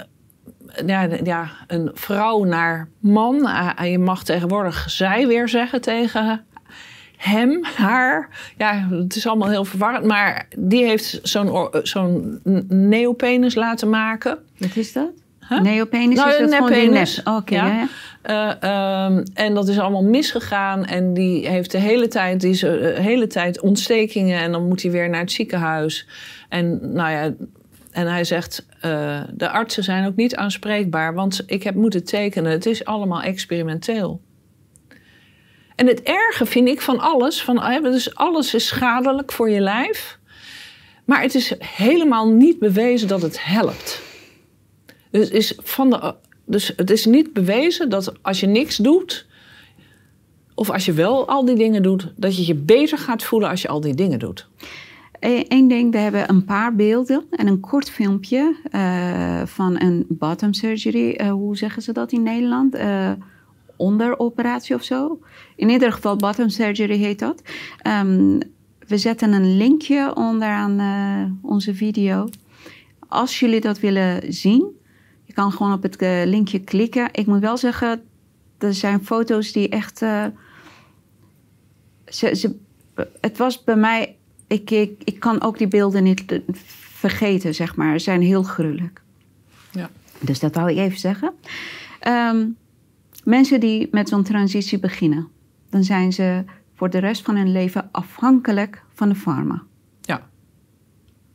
ja, 0.86 1.08
ja, 1.24 1.50
een 1.68 1.92
vrouw 1.94 2.44
naar 2.44 2.90
man. 3.00 3.50
je 3.84 4.00
mag 4.00 4.24
tegenwoordig 4.24 4.90
zij 4.90 5.28
weer 5.28 5.50
zeggen 5.50 5.82
tegen 5.82 6.46
hem, 7.18 7.64
haar. 7.64 8.30
Ja, 8.58 8.88
het 8.90 9.16
is 9.16 9.28
allemaal 9.28 9.50
heel 9.50 9.66
verwarrend. 9.66 10.06
Maar 10.06 10.48
die 10.58 10.86
heeft 10.86 11.20
zo'n 11.24 11.70
zo'n 11.84 12.40
neopenis 12.68 13.56
laten 13.56 13.90
maken. 13.90 14.38
Wat 14.58 14.76
is 14.76 14.94
dat? 14.94 15.10
Huh? 15.50 15.62
Neopenis 15.62 16.18
nou, 16.18 16.30
is 16.30 16.38
dat 16.38 16.54
gewoon 16.54 16.70
penis. 16.70 17.24
Oké, 17.24 17.56
ja. 17.56 17.68
ja, 17.68 17.74
ja. 17.74 17.88
Uh, 18.64 19.06
um, 19.12 19.24
en 19.34 19.54
dat 19.54 19.68
is 19.68 19.80
allemaal 19.80 20.04
misgegaan. 20.04 20.86
En 20.86 21.14
die 21.14 21.48
heeft 21.48 21.72
de 21.72 21.78
hele 21.78 22.08
tijd, 22.08 22.42
die 22.42 22.50
is, 22.50 22.64
uh, 22.64 22.98
hele 22.98 23.28
tijd 23.28 23.62
ontstekingen. 23.62 24.40
En 24.40 24.52
dan 24.52 24.68
moet 24.68 24.82
hij 24.82 24.92
weer 24.92 25.10
naar 25.10 25.20
het 25.20 25.32
ziekenhuis. 25.32 26.08
En 26.50 26.80
nou 26.94 27.12
ja, 27.12 27.34
en 27.92 28.08
hij 28.08 28.24
zegt, 28.24 28.66
uh, 28.86 29.20
de 29.34 29.50
artsen 29.50 29.84
zijn 29.84 30.08
ook 30.08 30.16
niet 30.16 30.36
aanspreekbaar, 30.36 31.14
want 31.14 31.44
ik 31.46 31.64
heb 31.64 31.76
moeten 31.76 32.04
tekenen. 32.04 32.52
Het 32.52 32.66
is 32.66 32.86
allemaal 32.86 33.22
experimenteel. 33.22 34.22
En 35.78 35.88
het 35.88 36.02
erge 36.02 36.46
vind 36.46 36.68
ik 36.68 36.82
van 36.82 37.00
alles, 37.00 37.44
van, 37.44 37.82
dus 37.82 38.16
alles 38.16 38.54
is 38.54 38.68
schadelijk 38.68 39.32
voor 39.32 39.50
je 39.50 39.60
lijf. 39.60 40.20
Maar 41.06 41.22
het 41.22 41.36
is 41.36 41.54
helemaal 41.60 42.30
niet 42.30 42.60
bewezen 42.60 43.08
dat 43.08 43.22
het 43.22 43.46
helpt. 43.46 44.02
Dus, 45.12 45.30
is 45.30 45.58
van 45.64 45.90
de, 45.90 46.16
dus 46.46 46.74
het 46.76 46.90
is 46.90 47.06
niet 47.06 47.34
bewezen 47.34 47.90
dat 47.90 48.14
als 48.22 48.40
je 48.40 48.48
niks 48.48 48.78
doet, 48.78 49.26
of 50.56 50.70
als 50.70 50.86
je 50.86 50.94
wel 50.94 51.28
al 51.28 51.46
die 51.46 51.56
dingen 51.56 51.84
doet, 51.84 52.14
dat 52.16 52.38
je 52.38 52.46
je 52.46 52.56
beter 52.56 52.98
gaat 52.98 53.24
voelen 53.24 53.50
als 53.50 53.62
je 53.62 53.68
al 53.68 53.82
die 53.82 53.96
dingen 53.96 54.20
doet. 54.20 54.48
Eén 55.20 55.68
ding, 55.68 55.92
we 55.92 55.98
hebben 55.98 56.30
een 56.30 56.46
paar 56.46 56.76
beelden 56.76 57.26
en 57.32 57.48
een 57.48 57.60
kort 57.60 57.90
filmpje 57.90 58.56
uh, 58.72 59.42
van 59.46 59.82
een 59.82 60.06
bottom 60.10 60.54
surgery. 60.54 61.20
Uh, 61.22 61.32
hoe 61.32 61.58
zeggen 61.58 61.82
ze 61.82 61.92
dat 61.92 62.12
in 62.12 62.24
Nederland? 62.24 62.76
Uh, 62.76 63.12
onderoperatie 63.78 64.76
of 64.76 64.84
zo. 64.84 65.20
In 65.56 65.70
ieder 65.70 65.92
geval, 65.92 66.16
bottom 66.16 66.50
surgery 66.50 66.98
heet 66.98 67.20
dat. 67.20 67.42
Um, 67.88 68.40
we 68.88 68.98
zetten 68.98 69.34
een 69.34 69.58
linkje 69.58 70.16
onderaan 70.16 71.40
onze 71.42 71.76
video. 71.76 72.30
Als 73.08 73.40
jullie 73.40 73.62
dat 73.62 73.80
willen 73.80 74.34
zien, 74.34 74.66
je 75.24 75.34
kan 75.34 75.52
gewoon 75.52 75.74
op 75.74 75.84
het 75.84 76.02
linkje 76.26 76.60
klikken. 76.60 77.10
Ik 77.12 77.26
moet 77.26 77.40
wel 77.40 77.58
zeggen, 77.58 78.02
er 78.58 78.74
zijn 78.74 79.06
foto's 79.06 79.52
die 79.52 79.70
echt. 79.70 79.98
Ze, 79.98 80.36
ze, 82.36 82.56
het 83.22 83.38
was 83.38 83.64
bij 83.64 83.76
mij 83.76 84.18
ik, 84.48 84.72
ik, 84.72 85.02
ik 85.04 85.20
kan 85.20 85.42
ook 85.42 85.58
die 85.58 85.68
beelden 85.68 86.04
niet 86.04 86.42
vergeten, 86.74 87.56
zeg 87.56 87.76
maar. 87.76 87.98
Ze 87.98 88.04
zijn 88.04 88.22
heel 88.22 88.44
gruwelijk. 88.44 89.02
Ja. 89.72 89.90
Dus 90.20 90.40
dat 90.40 90.56
wou 90.56 90.72
ik 90.72 90.78
even 90.78 91.00
zeggen. 91.00 91.34
Um, 92.08 92.58
mensen 93.28 93.60
die 93.60 93.88
met 93.92 94.10
zo'n 94.10 94.24
transitie 94.24 94.80
beginnen, 94.80 95.28
dan 95.70 95.84
zijn 95.84 96.14
ze 96.14 96.44
voor 96.76 96.90
de 96.90 96.98
rest 96.98 97.22
van 97.22 97.36
hun 97.36 97.52
leven 97.52 97.90
afhankelijk 97.92 98.84
van 98.94 99.10
de 99.10 99.16
farma. 99.16 99.64
Ja. 100.02 100.30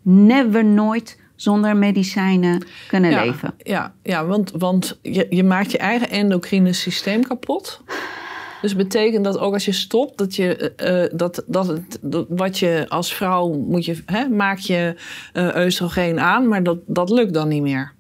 Never 0.03 0.65
nooit 0.65 1.21
zonder 1.37 1.77
medicijnen 1.77 2.63
kunnen 2.89 3.11
leven. 3.11 3.55
Ja, 3.59 3.95
ja 4.03 4.27
want, 4.27 4.51
want 4.51 4.99
je, 5.03 5.27
je 5.31 5.45
maakt 5.45 5.71
je 5.71 5.79
eigen 5.79 6.11
endocrine 6.11 6.73
systeem 6.73 7.23
kapot. 7.23 7.83
Dus 8.61 8.77
betekent 8.77 9.25
dat 9.25 9.39
ook 9.39 9.53
als 9.53 9.65
je 9.65 9.73
stopt, 9.73 10.19
dat 10.19 10.37
je 10.37 10.73
uh, 11.13 11.19
dat, 11.19 11.45
dat, 11.47 11.67
het, 11.67 11.99
dat 12.01 12.27
wat 12.29 12.59
je 12.59 12.87
als 12.89 13.15
vrouw 13.15 13.53
moet 13.53 13.85
je, 13.85 14.03
hè, 14.07 14.29
maak 14.29 14.59
je 14.59 14.95
uh, 15.35 15.65
oestrogeen 15.65 16.21
aan, 16.21 16.49
maar 16.49 16.63
dat, 16.63 16.79
dat 16.87 17.11
lukt 17.11 17.35
dan 17.35 17.49
niet 17.49 17.63
meer. 17.63 17.93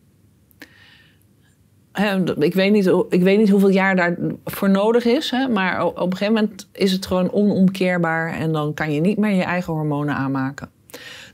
Ik, 2.38 2.54
weet 2.54 2.72
niet, 2.72 2.86
ik 3.08 3.22
weet 3.22 3.38
niet 3.38 3.48
hoeveel 3.48 3.70
jaar 3.70 3.96
daarvoor 3.96 4.70
nodig 4.70 5.04
is, 5.04 5.30
hè, 5.30 5.48
maar 5.48 5.84
op 5.84 5.96
een 5.96 6.16
gegeven 6.16 6.34
moment 6.34 6.68
is 6.72 6.92
het 6.92 7.06
gewoon 7.06 7.32
onomkeerbaar 7.32 8.32
en 8.32 8.52
dan 8.52 8.74
kan 8.74 8.92
je 8.92 9.00
niet 9.00 9.18
meer 9.18 9.34
je 9.34 9.42
eigen 9.42 9.72
hormonen 9.72 10.14
aanmaken. 10.14 10.70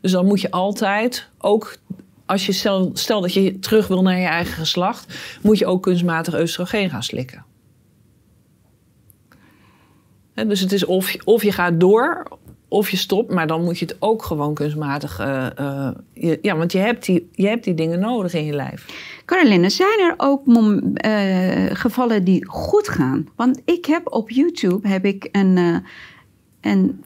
Dus 0.00 0.12
dan 0.12 0.26
moet 0.26 0.40
je 0.40 0.50
altijd 0.50 1.28
ook 1.38 1.76
als 2.26 2.46
je 2.46 2.52
stel, 2.92 3.20
dat 3.20 3.34
je 3.34 3.58
terug 3.58 3.86
wil 3.86 4.02
naar 4.02 4.18
je 4.18 4.26
eigen 4.26 4.54
geslacht, 4.54 5.14
moet 5.42 5.58
je 5.58 5.66
ook 5.66 5.82
kunstmatig 5.82 6.40
oestrogeen 6.40 6.90
gaan 6.90 7.02
slikken 7.02 7.46
dus 10.46 10.60
het 10.60 10.72
is 10.72 10.84
of, 10.84 11.16
of 11.24 11.42
je 11.42 11.52
gaat 11.52 11.80
door 11.80 12.26
of 12.68 12.90
je 12.90 12.96
stopt, 12.96 13.32
maar 13.32 13.46
dan 13.46 13.64
moet 13.64 13.78
je 13.78 13.84
het 13.84 13.96
ook 13.98 14.22
gewoon 14.22 14.54
kunstmatig. 14.54 15.20
Uh, 15.20 15.90
je, 16.12 16.38
ja, 16.42 16.56
want 16.56 16.72
je 16.72 16.78
hebt, 16.78 17.04
die, 17.04 17.28
je 17.32 17.46
hebt 17.46 17.64
die 17.64 17.74
dingen 17.74 18.00
nodig 18.00 18.34
in 18.34 18.44
je 18.44 18.52
lijf. 18.52 18.86
Caroline, 19.28 19.70
zijn 19.70 20.00
er 20.00 20.14
ook 20.16 20.46
uh, 20.46 21.76
gevallen 21.76 22.24
die 22.24 22.46
goed 22.46 22.88
gaan? 22.88 23.28
Want 23.36 23.62
ik 23.64 23.84
heb 23.84 24.12
op 24.12 24.30
YouTube 24.30 24.88
heb 24.88 25.04
ik 25.04 25.28
een, 25.32 25.82
een 26.60 27.04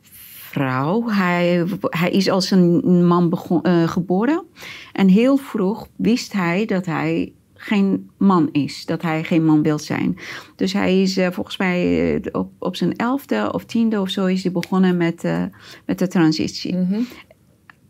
vrouw. 0.00 1.08
Hij, 1.08 1.66
hij 1.80 2.10
is 2.10 2.30
als 2.30 2.50
een 2.50 3.06
man 3.06 3.28
begon, 3.28 3.88
geboren. 3.88 4.44
En 4.92 5.08
heel 5.08 5.36
vroeg 5.36 5.88
wist 5.96 6.32
hij 6.32 6.64
dat 6.66 6.86
hij 6.86 7.32
geen 7.60 8.10
man 8.16 8.48
is. 8.52 8.86
Dat 8.86 9.02
hij 9.02 9.24
geen 9.24 9.44
man 9.44 9.62
wil 9.62 9.78
zijn. 9.78 10.18
Dus 10.56 10.72
hij 10.72 11.02
is 11.02 11.18
uh, 11.18 11.30
volgens 11.30 11.56
mij 11.56 12.12
uh, 12.14 12.20
op, 12.32 12.50
op 12.58 12.76
zijn 12.76 12.96
elfde 12.96 13.52
of 13.52 13.64
tiende 13.64 14.00
of 14.00 14.08
zo 14.08 14.26
is 14.26 14.42
hij 14.42 14.52
begonnen 14.52 14.96
met, 14.96 15.24
uh, 15.24 15.44
met 15.86 15.98
de 15.98 16.08
transitie. 16.08 16.74
-hmm. 16.74 17.06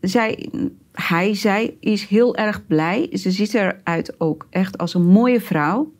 Zij, 0.01 0.49
hij, 0.91 1.35
zij 1.35 1.77
is 1.79 2.05
heel 2.05 2.35
erg 2.35 2.67
blij. 2.67 3.09
Ze 3.13 3.31
ziet 3.31 3.53
eruit 3.53 4.15
ook 4.17 4.47
echt 4.49 4.77
als 4.77 4.93
een 4.93 5.05
mooie 5.05 5.41
vrouw. 5.41 5.91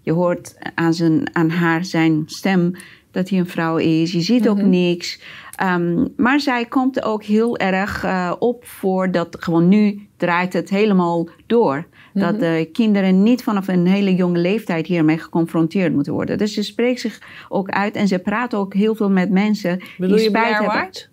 Je 0.00 0.12
hoort 0.12 0.54
aan, 0.74 0.94
zijn, 0.94 1.34
aan 1.34 1.50
haar 1.50 1.84
zijn 1.84 2.22
stem 2.26 2.72
dat 3.10 3.28
hij 3.28 3.38
een 3.38 3.48
vrouw 3.48 3.76
is. 3.76 4.12
Je 4.12 4.20
ziet 4.20 4.40
mm 4.40 4.46
-hmm. 4.46 4.50
ook 4.50 4.58
mhm. 4.58 4.68
niks. 4.68 5.20
Um, 5.64 6.12
maar 6.16 6.40
zij 6.40 6.64
komt 6.64 7.02
ook 7.02 7.24
heel 7.24 7.58
erg 7.58 8.06
op 8.38 8.64
voor 8.66 9.10
dat 9.10 9.36
gewoon 9.40 9.68
nu 9.68 10.08
draait 10.16 10.52
het 10.52 10.70
helemaal 10.70 11.28
door. 11.46 11.86
Dat 12.14 12.32
mhm. 12.32 12.40
de 12.40 12.68
kinderen 12.72 13.22
niet 13.22 13.42
vanaf 13.42 13.68
een 13.68 13.86
hele 13.86 14.14
jonge 14.14 14.38
leeftijd 14.38 14.86
hiermee 14.86 15.18
geconfronteerd 15.18 15.94
moeten 15.94 16.12
worden. 16.12 16.38
Dus 16.38 16.54
ze 16.54 16.62
spreekt 16.62 17.00
zich 17.00 17.18
ook 17.48 17.68
uit 17.68 17.94
en 17.94 18.08
ze 18.08 18.18
praat 18.18 18.54
ook 18.54 18.74
heel 18.74 18.94
veel 18.94 19.10
met 19.10 19.30
mensen 19.30 19.80
Bedoel 19.98 20.16
die 20.16 20.28
spijt 20.28 20.44
Blair 20.44 20.62
hebben. 20.62 20.80
White? 20.80 21.06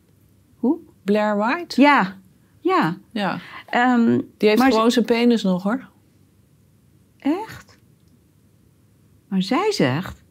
Hoe? 0.56 0.78
Blair 1.04 1.38
White? 1.38 1.82
Ja. 1.82 2.18
Ja. 2.68 2.98
ja. 3.12 3.40
Um, 3.96 4.32
die 4.38 4.50
heeft 4.50 4.64
gewoon 4.64 4.92
zijn 4.92 5.06
penis 5.06 5.44
nog 5.44 5.64
hoor. 5.64 5.90
Echt? 7.20 7.78
Maar 9.28 9.42
zij 9.42 9.72
zegt... 9.72 10.24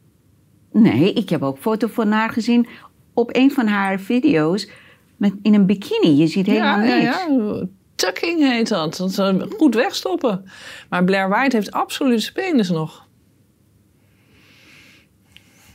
Nee, 0.73 1.13
ik 1.13 1.29
heb 1.29 1.43
ook 1.43 1.59
foto 1.59 1.87
van 1.87 2.13
haar 2.13 2.31
gezien 2.31 2.67
op 3.15 3.37
een 3.37 3.51
van 3.53 3.67
haar 3.67 4.01
video's 4.01 4.71
met, 5.17 5.35
in 5.43 5.55
een 5.55 5.67
bikini. 5.67 6.17
Je 6.17 6.27
ziet 6.27 6.47
helemaal 6.47 6.81
ja, 6.81 6.97
niks. 6.97 7.05
Ja, 7.05 7.27
ja 7.29 7.67
tucking 7.95 8.41
heet 8.41 8.69
dat. 8.69 8.97
Dat 8.97 9.13
ze 9.13 9.49
goed 9.57 9.75
wegstoppen. 9.75 10.45
Maar 10.89 11.05
Blair 11.05 11.29
White 11.29 11.57
heeft 11.57 11.73
absoluut 11.73 12.23
zijn 12.23 12.35
penis 12.35 12.71
nog. 12.71 13.07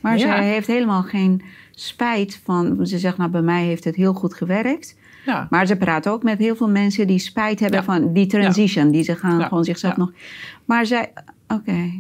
Maar 0.02 0.18
ja. 0.18 0.36
ze 0.38 0.44
heeft 0.44 0.68
helemaal 0.68 1.04
geen 1.04 1.44
spijt 1.72 2.42
van. 2.44 2.88
Ze 2.88 3.00
zegt, 3.00 3.18
nou, 3.18 3.30
bij 3.30 3.42
mij 3.42 3.64
heeft 3.64 3.84
het 3.84 3.96
heel 3.96 4.14
goed 4.14 4.34
gewerkt. 4.34 5.00
Ja. 5.26 5.48
Maar 5.50 5.66
ze 5.66 5.76
praat 5.76 6.08
ook 6.08 6.24
met 6.24 6.38
heel 6.38 6.56
veel 6.56 6.70
mensen 6.70 7.08
die 7.08 7.20
spijt 7.20 7.60
hebben 7.60 7.84
van 7.84 8.14
die 8.14 8.26
transition. 8.26 8.92
Die 8.92 9.04
ze 9.04 9.16
gaan 9.16 9.44
gewoon 9.44 9.64
zichzelf 9.64 9.98
nog. 9.98 10.12
Maar 10.66 10.86
zij, 10.86 11.14
oké, 11.48 11.92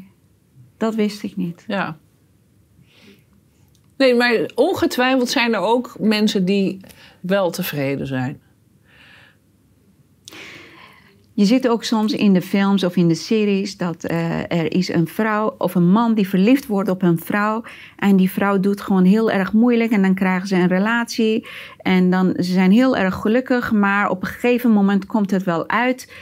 dat 0.78 0.96
wist 0.96 1.24
ik 1.24 1.36
niet. 1.36 1.64
Ja. 1.68 1.98
Nee, 3.98 4.16
maar 4.16 4.52
ongetwijfeld 4.56 5.30
zijn 5.30 5.54
er 5.54 5.60
ook 5.60 5.96
mensen 6.00 6.46
die 6.46 6.80
wel 7.20 7.52
tevreden 7.52 8.08
zijn. 8.08 8.42
Je 11.42 11.48
ziet 11.48 11.68
ook 11.68 11.84
soms 11.84 12.14
in 12.14 12.34
de 12.34 12.42
films 12.42 12.84
of 12.84 12.96
in 12.96 13.08
de 13.08 13.16
series 13.16 13.78
dat 13.78 14.12
uh, 14.12 14.40
er 14.40 14.74
is 14.74 14.90
een 14.90 15.08
vrouw 15.08 15.56
of 15.58 15.76
een 15.76 15.92
man 15.92 16.14
die 16.14 16.28
verliefd 16.28 16.68
wordt 16.68 16.90
op 16.90 17.02
een 17.02 17.20
vrouw. 17.20 17.64
En 17.98 18.16
die 18.16 18.32
vrouw 18.32 18.60
doet 18.60 18.82
gewoon 18.82 19.04
heel 19.04 19.32
erg 19.32 19.54
moeilijk 19.54 19.92
en 19.92 20.02
dan 20.02 20.14
krijgen 20.14 20.48
ze 20.48 20.56
een 20.56 20.68
relatie. 20.68 21.48
En 21.78 22.10
dan, 22.10 22.34
ze 22.36 22.52
zijn 22.52 22.72
heel 22.72 22.98
erg 22.98 23.16
gelukkig, 23.16 23.72
maar 23.72 24.10
op 24.10 24.22
een 24.22 24.28
gegeven 24.28 24.72
moment 24.72 25.06
komt 25.06 25.32
het 25.32 25.44
wel 25.44 25.70
uit. 25.70 26.14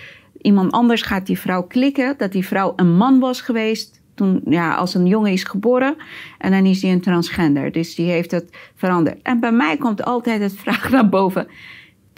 Iemand 0.41 0.71
anders 0.71 1.01
gaat 1.01 1.25
die 1.25 1.39
vrouw 1.39 1.63
klikken 1.63 2.15
dat 2.17 2.31
die 2.31 2.45
vrouw 2.45 2.73
een 2.75 2.95
man 2.95 3.19
was 3.19 3.41
geweest 3.41 4.01
toen, 4.13 4.41
ja, 4.45 4.75
als 4.75 4.93
een 4.93 5.07
jongen 5.07 5.31
is 5.31 5.43
geboren. 5.43 5.95
En 6.37 6.51
dan 6.51 6.65
is 6.65 6.79
die 6.79 6.91
een 6.91 7.01
transgender. 7.01 7.71
Dus 7.71 7.95
die 7.95 8.09
heeft 8.09 8.31
het 8.31 8.57
veranderd. 8.75 9.21
En 9.21 9.39
bij 9.39 9.51
mij 9.51 9.77
komt 9.77 10.03
altijd 10.03 10.41
het 10.41 10.55
vraag 10.55 10.89
naar 10.91 11.09
boven 11.09 11.47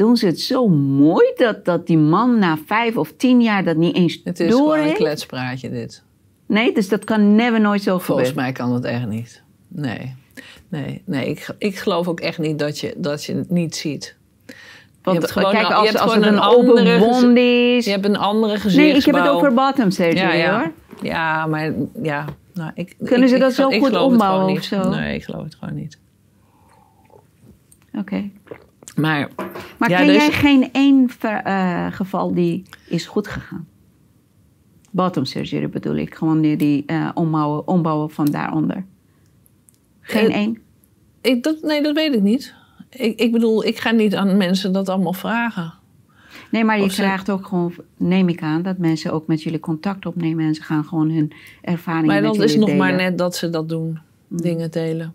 doen 0.01 0.17
ze 0.17 0.25
het 0.25 0.39
zo 0.39 0.67
mooi 0.67 1.25
dat, 1.35 1.65
dat 1.65 1.87
die 1.87 1.97
man 1.97 2.39
na 2.39 2.57
vijf 2.65 2.97
of 2.97 3.13
tien 3.17 3.41
jaar 3.41 3.63
dat 3.63 3.75
niet 3.75 3.95
eens 3.95 4.21
Het 4.23 4.39
is 4.39 4.53
gewoon 4.53 4.79
een 4.79 4.93
kletspraatje 4.93 5.69
dit. 5.69 6.03
Nee, 6.45 6.73
dus 6.73 6.89
dat 6.89 7.03
kan 7.03 7.35
never 7.35 7.61
nooit 7.61 7.81
zo 7.81 7.97
Volgens 7.97 8.07
gebeuren. 8.29 8.35
mij 8.35 8.51
kan 8.51 8.71
dat 8.71 8.83
echt 8.83 9.07
niet. 9.07 9.41
Nee. 9.67 10.15
Nee, 10.67 11.01
nee 11.05 11.29
ik, 11.29 11.47
ik 11.57 11.75
geloof 11.75 12.07
ook 12.07 12.19
echt 12.19 12.37
niet 12.37 12.59
dat 12.59 12.79
je, 12.79 12.93
dat 12.97 13.23
je 13.23 13.35
het 13.35 13.49
niet 13.49 13.75
ziet. 13.75 14.15
Want 15.03 15.17
hebt 15.17 15.31
gewoon 15.31 15.51
kijk, 15.51 15.67
je 15.67 15.73
als, 15.73 15.87
hebt 15.87 15.99
als 15.99 16.13
het 16.15 16.23
een 16.23 16.33
een 16.33 16.39
open 16.39 16.67
andere 16.69 16.99
wond 16.99 17.37
is... 17.37 17.85
Je 17.85 17.91
hebt 17.91 18.05
een 18.05 18.17
andere 18.17 18.51
Nee, 18.51 18.61
gezichtsbouw. 18.61 18.97
ik 18.97 19.05
heb 19.05 19.15
het 19.15 19.27
over 19.27 19.53
bottom 19.53 19.91
surgery 19.91 20.17
Ja, 20.19 20.33
ja. 20.33 20.59
hoor. 20.59 20.71
Ja, 21.01 21.45
maar 21.45 21.73
ja. 22.01 22.25
Nou, 22.53 22.71
ik, 22.75 22.95
Kunnen 23.03 23.23
ik- 23.23 23.33
ze 23.33 23.37
dat 23.39 23.53
zo 23.53 23.69
goed 23.69 23.97
ombouwen 23.97 24.51
of 24.57 24.63
zo? 24.63 24.89
Nee, 24.89 25.15
ik 25.15 25.23
geloof 25.23 25.43
het 25.43 25.55
gewoon 25.55 25.75
niet. 25.75 25.97
Oké. 27.97 28.29
Maar, 29.01 29.29
Maar 29.77 29.89
Ja, 29.89 29.97
ken 29.97 30.07
dus- 30.07 30.15
jij 30.15 30.31
geen 30.31 30.69
één 30.71 31.09
ver- 31.09 31.43
eh, 31.43 31.87
geval 31.91 32.33
die 32.33 32.63
is 32.87 33.05
goed 33.05 33.27
gegaan? 33.27 33.67
Bottom 34.91 35.25
surgery 35.25 35.69
bedoel 35.69 35.95
ik. 35.95 36.15
Gewoon 36.15 36.41
die, 36.41 36.55
die 36.57 36.83
eh, 36.85 37.09
ombouwen, 37.13 37.67
ombouwen 37.67 38.09
van 38.09 38.25
daaronder. 38.25 38.85
Geen 40.01 40.29
Eh, 40.29 40.35
één? 40.37 40.57
ik, 41.21 41.43
dat, 41.43 41.61
nee, 41.61 41.81
dat 41.83 41.95
weet 41.95 42.15
ik 42.15 42.21
niet. 42.21 42.53
Ik, 42.89 43.19
ik 43.19 43.31
bedoel, 43.31 43.65
ik 43.65 43.77
ga 43.79 43.91
niet 43.91 44.15
aan 44.15 44.37
mensen 44.37 44.73
dat 44.73 44.89
allemaal 44.89 45.13
vragen. 45.13 45.73
Nee, 46.51 46.63
maar 46.63 46.79
je 46.81 46.89
ze- 46.89 47.01
krijgt 47.01 47.29
ook 47.29 47.45
gewoon, 47.47 47.73
neem 47.97 48.29
ik 48.29 48.41
aan, 48.41 48.61
dat 48.61 48.77
mensen 48.77 49.13
ook 49.13 49.27
met 49.27 49.43
jullie 49.43 49.59
contact 49.59 50.05
opnemen 50.05 50.45
en 50.45 50.55
ze 50.55 50.61
gaan 50.63 50.83
gewoon 50.85 51.09
hun 51.11 51.31
ervaringen 51.61 52.05
Maar 52.07 52.21
met 52.21 52.33
dat 52.33 52.43
is 52.43 52.55
nog 52.55 52.65
delen. 52.65 52.77
maar 52.81 52.95
net 52.95 53.17
dat 53.17 53.35
ze 53.35 53.49
dat 53.49 53.69
doen. 53.69 53.99
Mm. 54.27 54.41
Dingen 54.41 54.71
delen. 54.71 55.13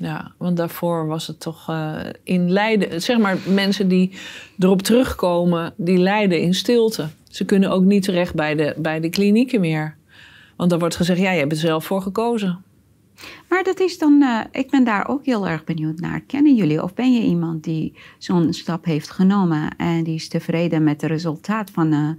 Ja, 0.00 0.32
want 0.36 0.56
daarvoor 0.56 1.06
was 1.06 1.26
het 1.26 1.40
toch 1.40 1.68
eh, 1.68 1.96
in 2.24 2.50
lijden. 2.50 3.02
Zeg 3.02 3.18
maar, 3.18 3.38
mensen 3.46 3.88
die 3.88 4.12
erop 4.58 4.82
terugkomen, 4.82 5.74
die 5.76 5.98
lijden 5.98 6.40
in 6.40 6.54
stilte. 6.54 7.08
Ze 7.28 7.44
kunnen 7.44 7.70
ook 7.70 7.82
niet 7.82 8.02
terecht 8.02 8.34
bij 8.34 8.54
de, 8.54 8.74
bij 8.76 9.00
de 9.00 9.08
klinieken 9.08 9.60
meer. 9.60 9.96
Want 10.56 10.70
dan 10.70 10.78
wordt 10.78 10.96
gezegd, 10.96 11.20
ja, 11.20 11.30
je 11.30 11.38
hebt 11.38 11.52
er 11.52 11.58
zelf 11.58 11.84
voor 11.84 12.02
gekozen. 12.02 12.64
Maar 13.48 13.62
dat 13.64 13.80
is 13.80 13.98
dan, 13.98 14.22
eh, 14.22 14.40
ik 14.60 14.70
ben 14.70 14.84
daar 14.84 15.08
ook 15.08 15.24
heel 15.24 15.48
erg 15.48 15.64
benieuwd 15.64 16.00
naar. 16.00 16.20
Kennen 16.20 16.54
jullie 16.54 16.82
of 16.82 16.94
ben 16.94 17.14
je 17.14 17.22
iemand 17.22 17.64
die 17.64 17.94
zo'n 18.18 18.52
stap 18.52 18.84
heeft 18.84 19.10
genomen 19.10 19.76
en 19.76 20.04
die 20.04 20.14
is 20.14 20.28
tevreden 20.28 20.84
met 20.84 21.00
het 21.00 21.10
resultaat 21.10 21.70
van, 21.70 21.92
eh, 21.92 22.10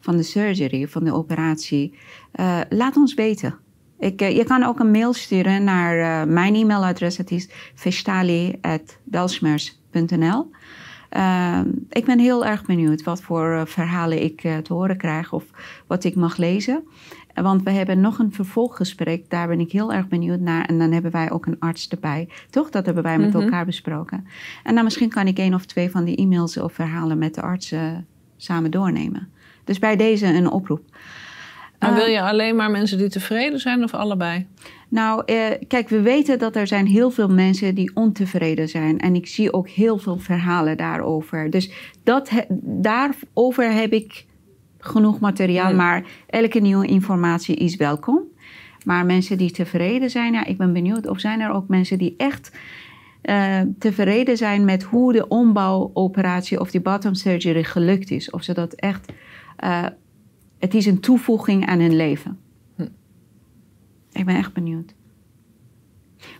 van 0.00 0.16
de 0.16 0.22
surgery, 0.22 0.88
van 0.88 1.04
de 1.04 1.12
operatie? 1.12 1.94
Laat 2.68 2.96
ons 2.96 3.14
weten. 3.14 3.58
Ik, 4.04 4.20
eh, 4.20 4.36
je 4.36 4.44
kan 4.44 4.62
ook 4.62 4.78
een 4.78 4.90
mail 4.90 5.12
sturen 5.12 5.64
naar 5.64 5.98
eh, 5.98 6.22
mijn 6.32 6.54
e-mailadres. 6.54 7.16
Het 7.16 7.30
is 7.30 7.48
vestali.belsmers.nl. 7.74 10.50
Eh, 11.08 11.60
ik 11.90 12.04
ben 12.04 12.18
heel 12.18 12.44
erg 12.44 12.64
benieuwd 12.64 13.02
wat 13.02 13.22
voor 13.22 13.52
eh, 13.52 13.64
verhalen 13.64 14.22
ik 14.22 14.40
te 14.40 14.72
horen 14.72 14.96
krijg 14.96 15.32
of 15.32 15.44
wat 15.86 16.04
ik 16.04 16.14
mag 16.14 16.36
lezen. 16.36 16.84
Want 17.34 17.62
we 17.62 17.70
hebben 17.70 18.00
nog 18.00 18.18
een 18.18 18.32
vervolggesprek, 18.32 19.30
daar 19.30 19.48
ben 19.48 19.60
ik 19.60 19.72
heel 19.72 19.92
erg 19.92 20.08
benieuwd 20.08 20.40
naar. 20.40 20.64
En 20.64 20.78
dan 20.78 20.92
hebben 20.92 21.10
wij 21.10 21.30
ook 21.30 21.46
een 21.46 21.58
arts 21.58 21.88
erbij, 21.88 22.28
toch? 22.50 22.70
Dat 22.70 22.84
hebben 22.86 23.02
wij 23.02 23.18
met 23.18 23.32
Mhm. 23.32 23.42
elkaar 23.42 23.64
besproken. 23.64 24.26
En 24.62 24.74
dan 24.74 24.84
misschien 24.84 25.08
kan 25.08 25.26
ik 25.26 25.38
één 25.38 25.54
of 25.54 25.64
twee 25.64 25.90
van 25.90 26.04
die 26.04 26.16
e-mails 26.16 26.56
of 26.56 26.72
verhalen 26.72 27.18
met 27.18 27.34
de 27.34 27.42
arts 27.42 27.72
eh, 27.72 27.92
samen 28.36 28.70
doornemen. 28.70 29.28
Dus 29.64 29.78
bij 29.78 29.96
deze 29.96 30.26
een 30.26 30.50
oproep. 30.50 30.82
Maar 31.78 31.90
Eh, 31.90 31.96
wil 31.96 32.06
je 32.06 32.20
alleen 32.22 32.56
maar 32.56 32.70
mensen 32.70 32.98
die 32.98 33.08
tevreden 33.08 33.58
zijn 33.60 33.82
of 33.82 33.94
allebei? 33.94 34.46
Nou, 34.88 35.22
eh, 35.26 35.46
kijk, 35.68 35.88
we 35.88 36.00
weten 36.00 36.38
dat 36.38 36.56
er 36.56 36.66
zijn 36.66 36.86
heel 36.86 37.10
veel 37.10 37.28
mensen 37.28 37.74
die 37.74 37.90
ontevreden 37.94 38.68
zijn. 38.68 38.98
En 39.00 39.14
ik 39.14 39.26
zie 39.26 39.52
ook 39.52 39.68
heel 39.68 39.98
veel 39.98 40.18
verhalen 40.18 40.76
daarover. 40.76 41.50
Dus 41.50 41.70
dat, 42.04 42.30
he- 42.30 42.44
daarover 42.80 43.72
heb 43.72 43.92
ik 43.92 44.26
genoeg 44.78 45.20
materiaal. 45.20 45.74
Maar 45.74 46.02
elke 46.26 46.60
nieuwe 46.60 46.86
informatie 46.86 47.56
is 47.56 47.76
welkom. 47.76 48.20
Maar 48.84 49.06
mensen 49.06 49.38
die 49.38 49.50
tevreden 49.50 50.10
zijn, 50.10 50.32
ja, 50.32 50.44
ik 50.44 50.56
ben 50.58 50.72
benieuwd 50.72 51.06
of 51.08 51.20
zijn 51.20 51.40
er 51.40 51.50
ook 51.50 51.68
mensen 51.68 51.98
die 51.98 52.14
echt 52.16 52.56
eh, 53.22 53.60
tevreden 53.78 54.36
zijn 54.36 54.64
met 54.64 54.82
hoe 54.82 55.12
de 55.12 55.28
ombouwoperatie 55.28 56.60
of 56.60 56.70
die 56.70 56.80
bottom 56.80 57.14
surgery 57.14 57.64
gelukt 57.64 58.10
is. 58.10 58.30
Of 58.30 58.42
ze 58.42 58.54
dat 58.54 58.72
echt, 58.72 59.12
eh, 59.56 59.84
het 60.64 60.74
is 60.74 60.86
een 60.86 61.00
toevoeging 61.00 61.66
aan 61.66 61.78
hun 61.80 61.96
leven. 61.96 62.38
Ik 64.12 64.24
ben 64.24 64.36
echt 64.36 64.52
benieuwd. 64.52 64.94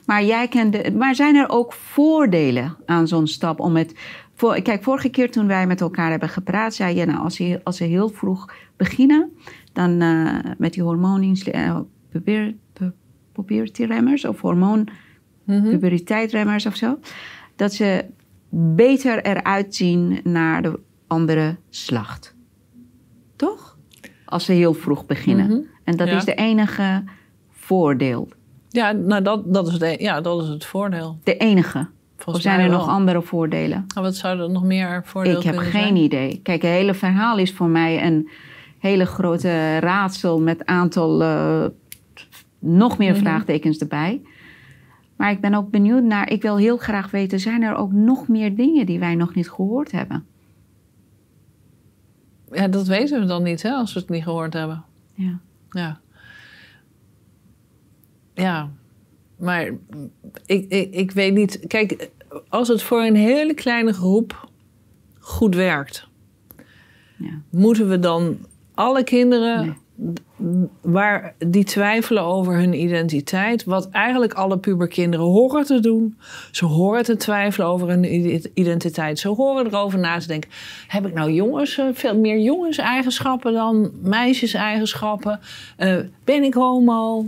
Maar, 0.07 0.25
jij 0.25 0.49
kende, 0.49 0.93
maar 0.97 1.15
zijn 1.15 1.35
er 1.35 1.49
ook 1.49 1.73
voordelen 1.73 2.77
aan 2.87 3.09
zo'n 3.09 3.27
stap 3.27 3.61
om 3.61 3.77
het. 3.77 3.95
Voor, 4.35 4.63
kijk, 4.63 4.83
vorige 4.83 5.09
keer 5.09 5.31
toen 5.31 5.47
wij 5.47 5.67
met 5.67 5.81
elkaar 5.81 6.11
hebben 6.11 6.29
gepraat, 6.29 6.75
zei 6.75 6.97
je, 6.97 7.05
nou, 7.05 7.19
als 7.19 7.37
ze, 7.37 7.61
als 7.65 7.77
ze 7.77 7.85
heel 7.85 8.09
vroeg 8.09 8.53
beginnen, 8.77 9.33
dan 9.73 10.01
eh, 10.01 10.39
met 10.59 10.73
die 10.73 10.83
hormoon, 10.83 11.37
uh, 11.55 11.79
pubertyremmers 13.33 14.25
of 14.25 14.41
hormoon, 14.41 14.89
Mhm. 15.45 15.69
puberteitremmers 15.69 16.67
of 16.67 16.77
zo, 16.77 16.99
dat 17.57 17.73
ze 17.73 18.05
beter 18.75 19.25
eruit 19.25 19.75
zien 19.75 20.21
naar 20.23 20.63
de 20.63 20.81
andere 21.07 21.57
slacht. 21.71 22.35
Toch? 23.37 23.74
Als 24.35 24.45
ze 24.45 24.53
heel 24.53 24.75
vroeg 24.75 25.07
beginnen. 25.07 25.47
Mhm. 25.47 25.59
En 25.85 25.97
dat 25.97 26.09
Ja. 26.09 26.17
is 26.17 26.25
de 26.25 26.35
enige 26.35 27.05
voordeel. 27.51 28.29
Ja, 28.69 28.93
nou 28.93 29.23
dat, 29.23 29.53
dat, 29.55 29.69
is 29.69 29.79
de, 29.79 29.97
ja, 29.99 30.21
dat 30.21 30.43
is 30.43 30.49
het 30.49 30.65
voordeel. 30.65 31.19
De 31.25 31.37
enige. 31.37 31.87
Volgens 32.17 32.37
of 32.47 32.51
zijn 32.53 32.61
er 32.65 32.69
wel. 32.71 32.79
nog 32.79 32.89
andere 32.89 33.23
voordelen? 33.23 33.85
Maar 33.95 34.03
wat 34.03 34.17
zou 34.17 34.41
er 34.41 34.51
nog 34.51 34.65
meer 34.65 35.03
voordeel 35.05 35.37
Ik 35.37 35.43
heb 35.43 35.57
geen 35.57 35.71
zijn? 35.83 35.97
idee. 35.97 36.41
Kijk, 36.43 36.63
het 36.63 36.71
hele 36.71 36.95
verhaal 36.95 37.39
is 37.39 37.53
voor 37.53 37.69
mij 37.69 38.07
een 38.07 38.29
hele 38.79 39.05
grote 39.07 39.79
raadsel 39.79 40.41
met 40.41 40.67
aantal 40.67 41.23
eh, 41.23 41.65
nog 42.59 42.99
meer 42.99 43.13
Mhm. 43.13 43.21
vraagtekens 43.21 43.79
erbij. 43.79 44.21
Maar 45.17 45.31
ik 45.31 45.41
ben 45.41 45.55
ook 45.55 45.71
benieuwd 45.71 46.03
naar, 46.03 46.31
ik 46.31 46.43
wil 46.43 46.57
heel 46.57 46.77
graag 46.77 47.11
weten, 47.11 47.41
zijn 47.41 47.63
er 47.63 47.75
ook 47.75 47.93
nog 47.93 48.29
meer 48.29 48.55
dingen 48.57 48.87
die 48.87 48.99
wij 48.99 49.15
nog 49.15 49.35
niet 49.35 49.51
gehoord 49.51 49.93
hebben? 49.93 50.25
Ja, 52.55 52.69
dat 52.69 52.87
weten 52.87 53.21
we 53.21 53.27
dan 53.27 53.43
niet, 53.43 53.63
hè, 53.63 53.71
als 53.71 53.93
we 53.93 54.01
het 54.01 54.09
niet 54.09 54.23
gehoord 54.23 54.53
hebben. 54.53 54.85
Ja. 55.15 55.41
Ja. 55.71 56.01
Ja. 58.35 58.71
Maar 59.37 59.71
ik, 60.47 60.69
ik, 60.69 60.95
ik 60.95 61.11
weet 61.11 61.35
niet... 61.35 61.65
Kijk, 61.67 62.11
als 62.49 62.69
het 62.69 62.83
voor 62.83 63.03
een 63.03 63.17
hele 63.17 63.55
kleine 63.55 63.93
groep 63.93 64.49
goed 65.19 65.55
werkt... 65.55 66.09
Ja. 67.17 67.41
moeten 67.51 67.89
we 67.89 67.99
dan 67.99 68.39
alle 68.75 69.05
kinderen... 69.05 69.67
Nee. 69.67 69.83
Waar 70.81 71.35
die 71.39 71.65
twijfelen 71.65 72.23
over 72.23 72.55
hun 72.55 72.81
identiteit, 72.81 73.65
wat 73.65 73.91
eigenlijk 73.91 74.33
alle 74.33 74.59
puberkinderen 74.59 75.27
horen 75.27 75.65
te 75.65 75.81
doen. 75.81 76.19
Ze 76.51 76.65
horen 76.65 77.05
te 77.05 77.17
twijfelen 77.17 77.67
over 77.67 77.89
hun 77.89 78.05
identiteit. 78.55 79.19
Ze 79.19 79.29
horen 79.29 79.67
erover 79.67 79.99
na 79.99 80.19
te 80.19 80.27
denken: 80.27 80.51
heb 80.89 81.07
ik 81.07 81.15
nou 81.15 81.33
jongens, 81.33 81.79
eh, 81.79 81.87
veel 81.93 82.19
meer 82.19 82.39
jongenseigenschappen 82.39 83.53
dan 83.53 83.93
meisjeseigenschappen? 84.03 85.41
Eh, 85.77 85.97
ben 86.25 86.43
ik 86.43 86.55
homo? 86.55 87.27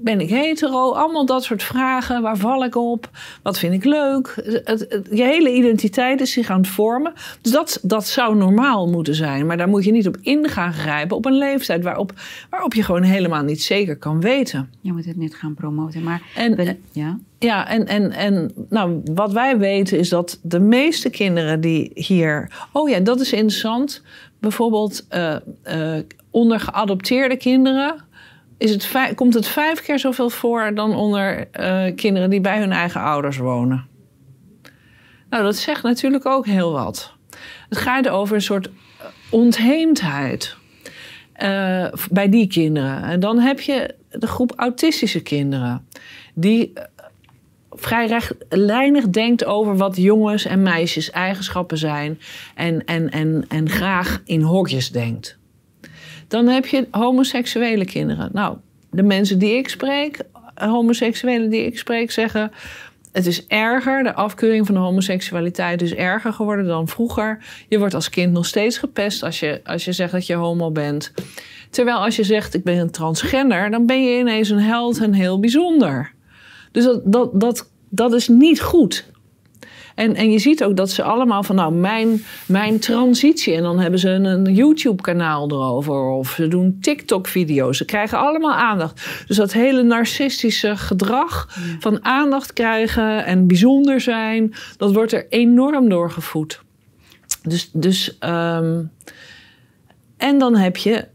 Ben 0.00 0.20
ik 0.20 0.28
hetero? 0.28 0.92
Allemaal 0.92 1.26
dat 1.26 1.44
soort 1.44 1.62
vragen. 1.62 2.22
Waar 2.22 2.36
val 2.36 2.64
ik 2.64 2.76
op? 2.76 3.10
Wat 3.42 3.58
vind 3.58 3.74
ik 3.74 3.84
leuk? 3.84 4.32
Het, 4.64 4.86
het- 4.88 5.08
je 5.10 5.22
hele 5.22 5.52
identiteit 5.54 6.20
is 6.20 6.32
zich 6.32 6.50
aan 6.50 6.58
het 6.60 6.68
vormen. 6.68 7.12
Dus 7.42 7.52
dat, 7.52 7.78
dat 7.82 8.06
zou 8.06 8.36
normaal 8.36 8.88
moeten 8.88 9.14
zijn. 9.14 9.46
Maar 9.46 9.56
daar 9.56 9.68
moet 9.68 9.84
je 9.84 9.92
niet 9.92 10.06
op 10.06 10.16
in 10.22 10.48
gaan 10.48 10.72
grijpen 10.72 11.16
op 11.16 11.24
een 11.26 11.38
leeftijd 11.38 11.84
waarop, 11.84 12.12
waarop 12.50 12.74
je 12.74 12.82
gewoon 12.82 13.02
helemaal 13.02 13.42
niet 13.42 13.62
zeker 13.62 13.96
kan 13.96 14.20
weten. 14.20 14.70
Je 14.80 14.92
moet 14.92 15.04
het 15.04 15.16
niet 15.16 15.34
gaan 15.34 15.54
promoten, 15.54 16.02
maar... 16.02 16.22
En, 16.34 16.78
ja? 16.92 17.18
ja, 17.38 17.68
en, 17.68 17.86
en, 17.86 18.10
en 18.12 18.52
nou, 18.68 19.00
wat 19.14 19.32
wij 19.32 19.58
weten 19.58 19.98
is 19.98 20.08
dat 20.08 20.38
de 20.42 20.60
meeste 20.60 21.10
kinderen 21.10 21.60
die 21.60 21.90
hier. 21.94 22.50
Oh 22.72 22.88
ja, 22.88 23.00
dat 23.00 23.20
is 23.20 23.32
interessant. 23.32 24.02
Bijvoorbeeld 24.40 25.06
eh, 25.08 25.34
eh, 25.62 26.02
onder 26.30 26.60
geadopteerde 26.60 27.36
kinderen. 27.36 27.94
Is 28.58 28.70
het 28.70 29.14
komt 29.14 29.34
het 29.34 29.46
vijf 29.46 29.82
keer 29.82 29.98
zoveel 29.98 30.30
voor 30.30 30.74
dan 30.74 30.94
onder 30.94 31.50
eh, 31.50 31.94
kinderen 31.94 32.30
die 32.30 32.40
bij 32.40 32.58
hun 32.58 32.72
eigen 32.72 33.00
ouders 33.00 33.36
wonen. 33.36 33.86
Nou, 35.30 35.42
dat 35.42 35.56
zegt 35.56 35.82
natuurlijk 35.82 36.26
ook 36.26 36.46
heel 36.46 36.72
wat. 36.72 37.12
Het 37.68 37.78
gaat 37.78 38.08
over 38.08 38.34
een 38.34 38.42
soort 38.42 38.70
ontheemdheid 39.30 40.56
eh, 41.32 41.86
bij 42.10 42.28
die 42.28 42.46
kinderen. 42.46 43.02
En 43.02 43.20
dan 43.20 43.38
heb 43.38 43.60
je 43.60 43.94
de 44.10 44.26
groep 44.26 44.52
autistische 44.56 45.22
kinderen, 45.22 45.86
die 46.34 46.72
eh, 46.74 46.84
vrij 47.70 48.06
rechtlijnig 48.06 49.08
denkt 49.08 49.44
over 49.44 49.76
wat 49.76 49.96
jongens 49.96 50.44
en 50.44 50.62
meisjes 50.62 51.10
eigenschappen 51.10 51.78
zijn 51.78 52.20
en, 52.54 52.84
en, 52.84 53.10
en, 53.10 53.44
en 53.48 53.68
graag 53.68 54.22
in 54.24 54.40
hokjes 54.40 54.90
denkt. 54.90 55.37
Dan 56.28 56.46
heb 56.46 56.66
je 56.66 56.86
homoseksuele 56.90 57.84
kinderen. 57.84 58.30
Nou, 58.32 58.56
de 58.90 59.02
mensen 59.02 59.38
die 59.38 59.56
ik 59.56 59.68
spreek, 59.68 60.20
homoseksuelen 60.54 61.50
die 61.50 61.64
ik 61.64 61.78
spreek, 61.78 62.10
zeggen. 62.10 62.52
Het 63.12 63.26
is 63.26 63.46
erger, 63.46 64.02
de 64.02 64.14
afkeuring 64.14 64.66
van 64.66 64.74
de 64.74 64.80
homoseksualiteit 64.80 65.82
is 65.82 65.94
erger 65.94 66.32
geworden 66.32 66.66
dan 66.66 66.88
vroeger. 66.88 67.38
Je 67.68 67.78
wordt 67.78 67.94
als 67.94 68.10
kind 68.10 68.32
nog 68.32 68.46
steeds 68.46 68.78
gepest 68.78 69.22
als 69.22 69.40
je, 69.40 69.60
als 69.64 69.84
je 69.84 69.92
zegt 69.92 70.12
dat 70.12 70.26
je 70.26 70.34
homo 70.34 70.70
bent. 70.70 71.12
Terwijl 71.70 71.98
als 71.98 72.16
je 72.16 72.24
zegt 72.24 72.54
ik 72.54 72.64
ben 72.64 72.78
een 72.78 72.90
transgender, 72.90 73.70
dan 73.70 73.86
ben 73.86 74.02
je 74.02 74.18
ineens 74.18 74.50
een 74.50 74.60
held 74.60 75.00
en 75.00 75.12
heel 75.12 75.40
bijzonder. 75.40 76.12
Dus 76.72 76.84
dat, 76.84 77.12
dat, 77.12 77.40
dat, 77.40 77.70
dat 77.88 78.12
is 78.12 78.28
niet 78.28 78.60
goed. 78.60 79.04
En, 79.98 80.14
en 80.14 80.30
je 80.30 80.38
ziet 80.38 80.64
ook 80.64 80.76
dat 80.76 80.90
ze 80.90 81.02
allemaal 81.02 81.42
van, 81.42 81.56
nou, 81.56 81.72
mijn, 81.72 82.24
mijn 82.46 82.78
transitie. 82.78 83.54
En 83.54 83.62
dan 83.62 83.78
hebben 83.78 84.00
ze 84.00 84.08
een, 84.08 84.24
een 84.24 84.54
YouTube-kanaal 84.54 85.50
erover. 85.50 86.10
Of 86.10 86.30
ze 86.30 86.48
doen 86.48 86.78
TikTok-video's. 86.80 87.76
Ze 87.76 87.84
krijgen 87.84 88.18
allemaal 88.18 88.54
aandacht. 88.54 89.24
Dus 89.26 89.36
dat 89.36 89.52
hele 89.52 89.82
narcistische 89.82 90.76
gedrag 90.76 91.58
van 91.78 92.04
aandacht 92.04 92.52
krijgen 92.52 93.24
en 93.24 93.46
bijzonder 93.46 94.00
zijn, 94.00 94.54
dat 94.76 94.92
wordt 94.92 95.12
er 95.12 95.26
enorm 95.28 95.88
doorgevoed. 95.88 96.60
Dus, 97.42 97.70
dus 97.72 98.18
um, 98.20 98.90
en 100.16 100.38
dan 100.38 100.56
heb 100.56 100.76
je 100.76 101.06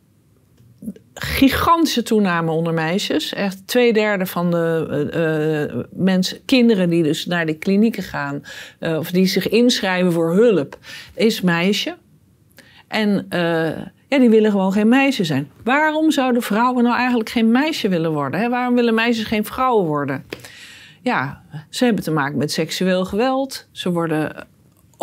gigantische 1.14 2.04
toename 2.04 2.52
onder 2.52 2.74
meisjes. 2.74 3.34
Echt 3.34 3.68
twee 3.68 3.94
derde 3.94 4.26
van 4.26 4.52
de 4.52 5.70
uh, 5.74 5.84
mensen, 5.92 6.46
kinderen 6.46 6.90
die 6.90 7.04
dus 7.04 7.26
naar 7.26 7.46
de 7.46 7.54
klinieken 7.54 8.04
gaan, 8.04 8.44
uh, 8.80 8.98
of 8.98 9.12
die 9.12 9.26
zich 9.26 9.50
inschrijven 9.50 10.12
voor 10.12 10.34
hulp, 10.34 10.78
is 11.14 11.42
meisje. 11.42 11.96
En 12.88 13.26
ja, 14.08 14.20
die 14.20 14.30
willen 14.30 14.52
gewoon 14.52 14.74
geen 14.74 14.88
meisje 14.88 15.24
zijn. 15.24 15.52
Waarom 15.64 16.12
zouden 16.12 16.42
vrouwen 16.42 16.84
nou 16.84 16.96
eigenlijk 16.96 17.30
geen 17.30 17.52
meisje 17.52 17.90
willen 17.90 18.12
worden? 18.12 18.40
Hè? 18.40 18.50
Waarom 18.50 18.76
willen 18.76 18.94
meisjes 18.94 19.26
geen 19.26 19.46
vrouwen 19.46 19.86
worden? 19.86 20.26
Ja, 21.02 21.44
ze 21.70 21.86
hebben 21.86 22.04
te 22.04 22.12
maken 22.12 22.38
met 22.38 22.52
seksueel 22.52 23.06
geweld. 23.06 23.68
Ze 23.72 23.92
worden 23.92 24.48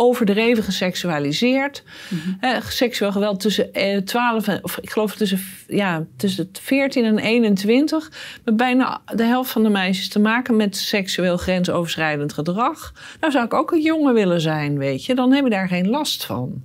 overdreven 0.00 0.62
geseksualiseerd. 0.62 1.82
Mm 2.08 2.38
seksueel 2.68 3.12
geweld 3.12 3.40
tussen 3.40 3.72
eh, 3.72 3.98
12 3.98 4.48
en, 4.48 4.58
of 4.62 4.78
ik 4.78 4.90
geloof 4.90 5.14
tussen, 5.14 5.40
ja, 5.68 6.06
tussen 6.16 6.48
14 6.52 7.04
en 7.04 7.18
21. 7.18 8.12
Met 8.44 8.56
bijna 8.56 9.02
de 9.14 9.22
helft 9.22 9.50
van 9.50 9.62
de 9.62 9.68
meisjes 9.68 10.08
te 10.08 10.18
maken 10.18 10.56
met 10.56 10.76
seksueel 10.76 11.36
grensoverschrijdend 11.36 12.32
gedrag. 12.32 12.92
Nou 13.20 13.32
zou 13.32 13.44
ik 13.44 13.54
ook 13.54 13.70
een 13.72 13.82
jongen 13.82 14.14
willen 14.14 14.40
zijn, 14.40 14.78
weet 14.78 15.04
je. 15.04 15.14
Dan 15.14 15.32
heb 15.32 15.44
je 15.44 15.50
daar 15.50 15.68
geen 15.68 15.88
last 15.88 16.24
van. 16.24 16.62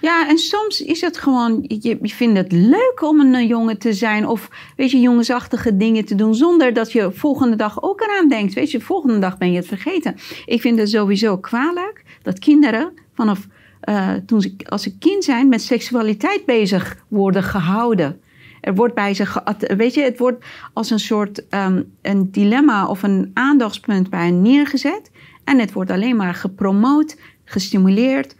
Ja, 0.00 0.28
en 0.28 0.38
soms 0.38 0.80
is 0.80 1.00
het 1.00 1.18
gewoon, 1.18 1.64
je, 1.66 1.98
je 2.02 2.08
vindt 2.08 2.36
het 2.36 2.52
leuk 2.52 3.02
om 3.02 3.20
een 3.20 3.46
jongen 3.46 3.78
te 3.78 3.92
zijn 3.92 4.26
of 4.26 4.48
weet 4.76 4.90
je, 4.90 5.00
jongensachtige 5.00 5.76
dingen 5.76 6.04
te 6.04 6.14
doen 6.14 6.34
zonder 6.34 6.72
dat 6.72 6.92
je 6.92 7.10
volgende 7.12 7.56
dag 7.56 7.82
ook 7.82 8.00
eraan 8.00 8.28
denkt. 8.28 8.54
Weet 8.54 8.70
je, 8.70 8.80
volgende 8.80 9.18
dag 9.18 9.38
ben 9.38 9.50
je 9.50 9.56
het 9.56 9.66
vergeten. 9.66 10.16
Ik 10.46 10.60
vind 10.60 10.78
het 10.78 10.90
sowieso 10.90 11.38
kwalijk 11.38 12.02
dat 12.22 12.38
kinderen 12.38 12.92
vanaf 13.12 13.46
uh, 13.84 14.12
toen 14.26 14.40
ze 14.40 14.54
als 14.68 14.82
ze 14.82 14.98
kind 14.98 15.24
zijn 15.24 15.48
met 15.48 15.62
seksualiteit 15.62 16.44
bezig 16.44 16.96
worden 17.08 17.42
gehouden. 17.42 18.20
Er 18.60 18.74
wordt 18.74 18.94
bij 18.94 19.14
ze, 19.14 19.42
weet 19.76 19.94
je, 19.94 20.02
het 20.02 20.18
wordt 20.18 20.44
als 20.72 20.90
een 20.90 20.98
soort 20.98 21.44
um, 21.50 21.92
een 22.02 22.30
dilemma 22.30 22.86
of 22.86 23.02
een 23.02 23.30
aandachtspunt 23.34 24.10
bij 24.10 24.24
hen 24.24 24.42
neergezet. 24.42 25.10
En 25.44 25.58
het 25.58 25.72
wordt 25.72 25.90
alleen 25.90 26.16
maar 26.16 26.34
gepromoot, 26.34 27.16
gestimuleerd 27.44 28.36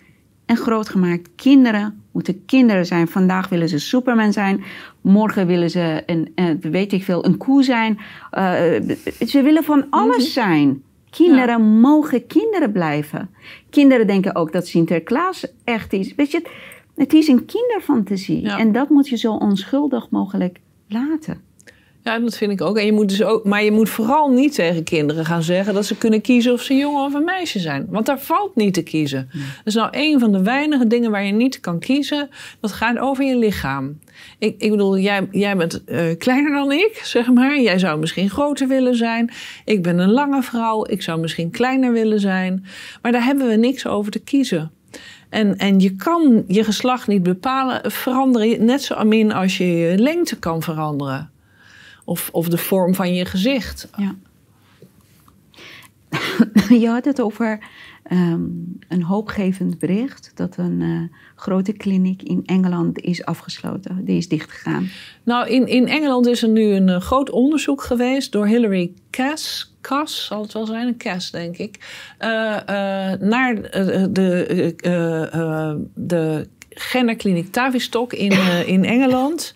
en 0.46 0.56
groot 0.56 0.88
gemaakt. 0.88 1.28
Kinderen 1.36 2.02
moeten 2.12 2.44
kinderen 2.44 2.86
zijn. 2.86 3.08
Vandaag 3.08 3.48
willen 3.48 3.68
ze 3.68 3.78
Superman 3.78 4.32
zijn. 4.32 4.64
Morgen 5.00 5.46
willen 5.46 5.70
ze 5.70 6.02
een, 6.06 6.32
een 6.34 6.60
weet 6.60 6.92
ik 6.92 7.04
veel, 7.04 7.24
een 7.24 7.36
koe 7.36 7.62
zijn. 7.62 7.98
Uh, 8.32 8.42
ze 9.26 9.42
willen 9.42 9.64
van 9.64 9.86
alles 9.90 10.16
-hmm. 10.16 10.32
zijn. 10.32 10.82
Kinderen 11.10 11.58
ja. 11.58 11.80
mogen 11.80 12.26
kinderen 12.26 12.72
blijven. 12.72 13.30
Kinderen 13.70 14.06
denken 14.06 14.34
ook 14.34 14.52
dat 14.52 14.66
Sinterklaas 14.66 15.46
echt 15.64 15.92
is. 15.92 16.14
Weet 16.14 16.30
je, 16.30 16.42
het 16.94 17.12
is 17.12 17.28
een 17.28 17.44
kinderfantasie. 17.44 18.42
Ja. 18.42 18.58
En 18.58 18.72
dat 18.72 18.88
moet 18.88 19.08
je 19.08 19.16
zo 19.16 19.32
onschuldig 19.32 20.10
mogelijk 20.10 20.60
laten. 20.88 21.40
Ja, 22.04 22.18
dat 22.18 22.36
vind 22.36 22.52
ik 22.52 22.60
ook. 22.60 22.78
En 22.78 22.86
je 22.86 22.92
moet 22.92 23.08
dus 23.08 23.22
ook. 23.22 23.44
Maar 23.44 23.62
je 23.62 23.70
moet 23.70 23.88
vooral 23.88 24.28
niet 24.30 24.54
tegen 24.54 24.84
kinderen 24.84 25.24
gaan 25.24 25.42
zeggen 25.42 25.74
dat 25.74 25.86
ze 25.86 25.96
kunnen 25.96 26.20
kiezen 26.20 26.52
of 26.52 26.62
ze 26.62 26.72
een 26.72 26.78
jongen 26.78 27.04
of 27.04 27.14
een 27.14 27.24
meisje 27.24 27.58
zijn. 27.58 27.86
Want 27.88 28.06
daar 28.06 28.20
valt 28.20 28.56
niet 28.56 28.74
te 28.74 28.82
kiezen. 28.82 29.28
Dat 29.32 29.42
is 29.64 29.74
nou 29.74 29.88
een 29.90 30.20
van 30.20 30.32
de 30.32 30.42
weinige 30.42 30.86
dingen 30.86 31.10
waar 31.10 31.24
je 31.24 31.32
niet 31.32 31.60
kan 31.60 31.78
kiezen. 31.78 32.28
Dat 32.60 32.72
gaat 32.72 32.98
over 32.98 33.24
je 33.24 33.36
lichaam. 33.36 33.98
Ik, 34.38 34.54
ik 34.58 34.70
bedoel, 34.70 34.98
jij, 34.98 35.28
jij 35.30 35.56
bent 35.56 35.82
uh, 35.86 36.00
kleiner 36.18 36.52
dan 36.52 36.72
ik, 36.72 37.00
zeg 37.04 37.32
maar. 37.32 37.60
Jij 37.60 37.78
zou 37.78 37.98
misschien 37.98 38.30
groter 38.30 38.68
willen 38.68 38.96
zijn. 38.96 39.30
Ik 39.64 39.82
ben 39.82 39.98
een 39.98 40.12
lange 40.12 40.42
vrouw. 40.42 40.86
Ik 40.86 41.02
zou 41.02 41.20
misschien 41.20 41.50
kleiner 41.50 41.92
willen 41.92 42.20
zijn. 42.20 42.64
Maar 43.02 43.12
daar 43.12 43.24
hebben 43.24 43.48
we 43.48 43.56
niks 43.56 43.86
over 43.86 44.12
te 44.12 44.20
kiezen. 44.20 44.70
En, 45.28 45.56
en 45.56 45.80
je 45.80 45.96
kan 45.96 46.44
je 46.46 46.64
geslacht 46.64 47.06
niet 47.06 47.22
bepalen, 47.22 47.90
veranderen. 47.90 48.64
Net 48.64 48.82
zo 48.82 49.04
min 49.04 49.32
als 49.32 49.58
je 49.58 49.76
je 49.76 49.98
lengte 49.98 50.38
kan 50.38 50.62
veranderen. 50.62 51.30
Of, 52.10 52.28
of 52.32 52.48
de 52.48 52.58
vorm 52.58 52.94
van 52.94 53.14
je 53.14 53.24
gezicht. 53.24 53.88
Ja. 53.96 54.14
je 56.82 56.88
had 56.88 57.04
het 57.04 57.20
over 57.20 57.58
um, 58.12 58.78
een 58.88 59.02
hoopgevend 59.02 59.78
bericht 59.78 60.32
dat 60.34 60.56
een 60.56 60.80
uh, 60.80 61.00
grote 61.34 61.72
kliniek 61.72 62.22
in 62.22 62.42
Engeland 62.46 63.00
is 63.00 63.24
afgesloten. 63.24 64.04
Die 64.04 64.16
is 64.16 64.28
dichtgegaan. 64.28 64.88
Nou, 65.22 65.48
in, 65.48 65.66
in 65.66 65.88
Engeland 65.88 66.26
is 66.26 66.42
er 66.42 66.48
nu 66.48 66.62
een 66.62 66.88
uh, 66.88 67.00
groot 67.00 67.30
onderzoek 67.30 67.82
geweest 67.82 68.32
door 68.32 68.46
Hilary 68.46 68.92
Cass. 69.10 69.74
Cass 69.80 70.26
zal 70.26 70.42
het 70.42 70.52
wel 70.52 70.66
zijn, 70.66 70.86
een 70.86 70.96
Cass 70.96 71.30
denk 71.30 71.56
ik. 71.56 71.78
Uh, 72.20 72.28
naar 73.18 73.54
de, 74.10 74.74
de 75.94 76.48
genderkliniek 76.68 77.52
Tavistock 77.52 78.12
in, 78.12 78.32
in 78.66 78.84
Engeland. 78.84 79.54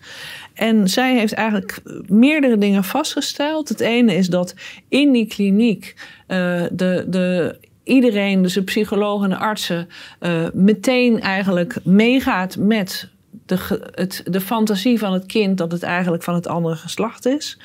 En 0.55 0.89
zij 0.89 1.17
heeft 1.17 1.33
eigenlijk 1.33 1.81
meerdere 2.07 2.57
dingen 2.57 2.83
vastgesteld. 2.83 3.69
Het 3.69 3.79
ene 3.79 4.15
is 4.15 4.27
dat 4.27 4.55
in 4.89 5.11
die 5.11 5.27
kliniek 5.27 5.95
uh, 6.27 6.63
de, 6.71 7.05
de, 7.07 7.57
iedereen, 7.83 8.41
dus 8.41 8.53
de 8.53 8.63
psychologen 8.63 9.23
en 9.23 9.29
de 9.29 9.43
artsen, 9.43 9.87
uh, 10.19 10.47
meteen 10.53 11.21
eigenlijk 11.21 11.77
meegaat 11.83 12.57
met 12.57 13.09
de, 13.45 13.79
het, 13.91 14.23
de 14.25 14.41
fantasie 14.41 14.99
van 14.99 15.13
het 15.13 15.25
kind 15.25 15.57
dat 15.57 15.71
het 15.71 15.83
eigenlijk 15.83 16.23
van 16.23 16.33
het 16.33 16.47
andere 16.47 16.75
geslacht 16.75 17.25
is. 17.25 17.57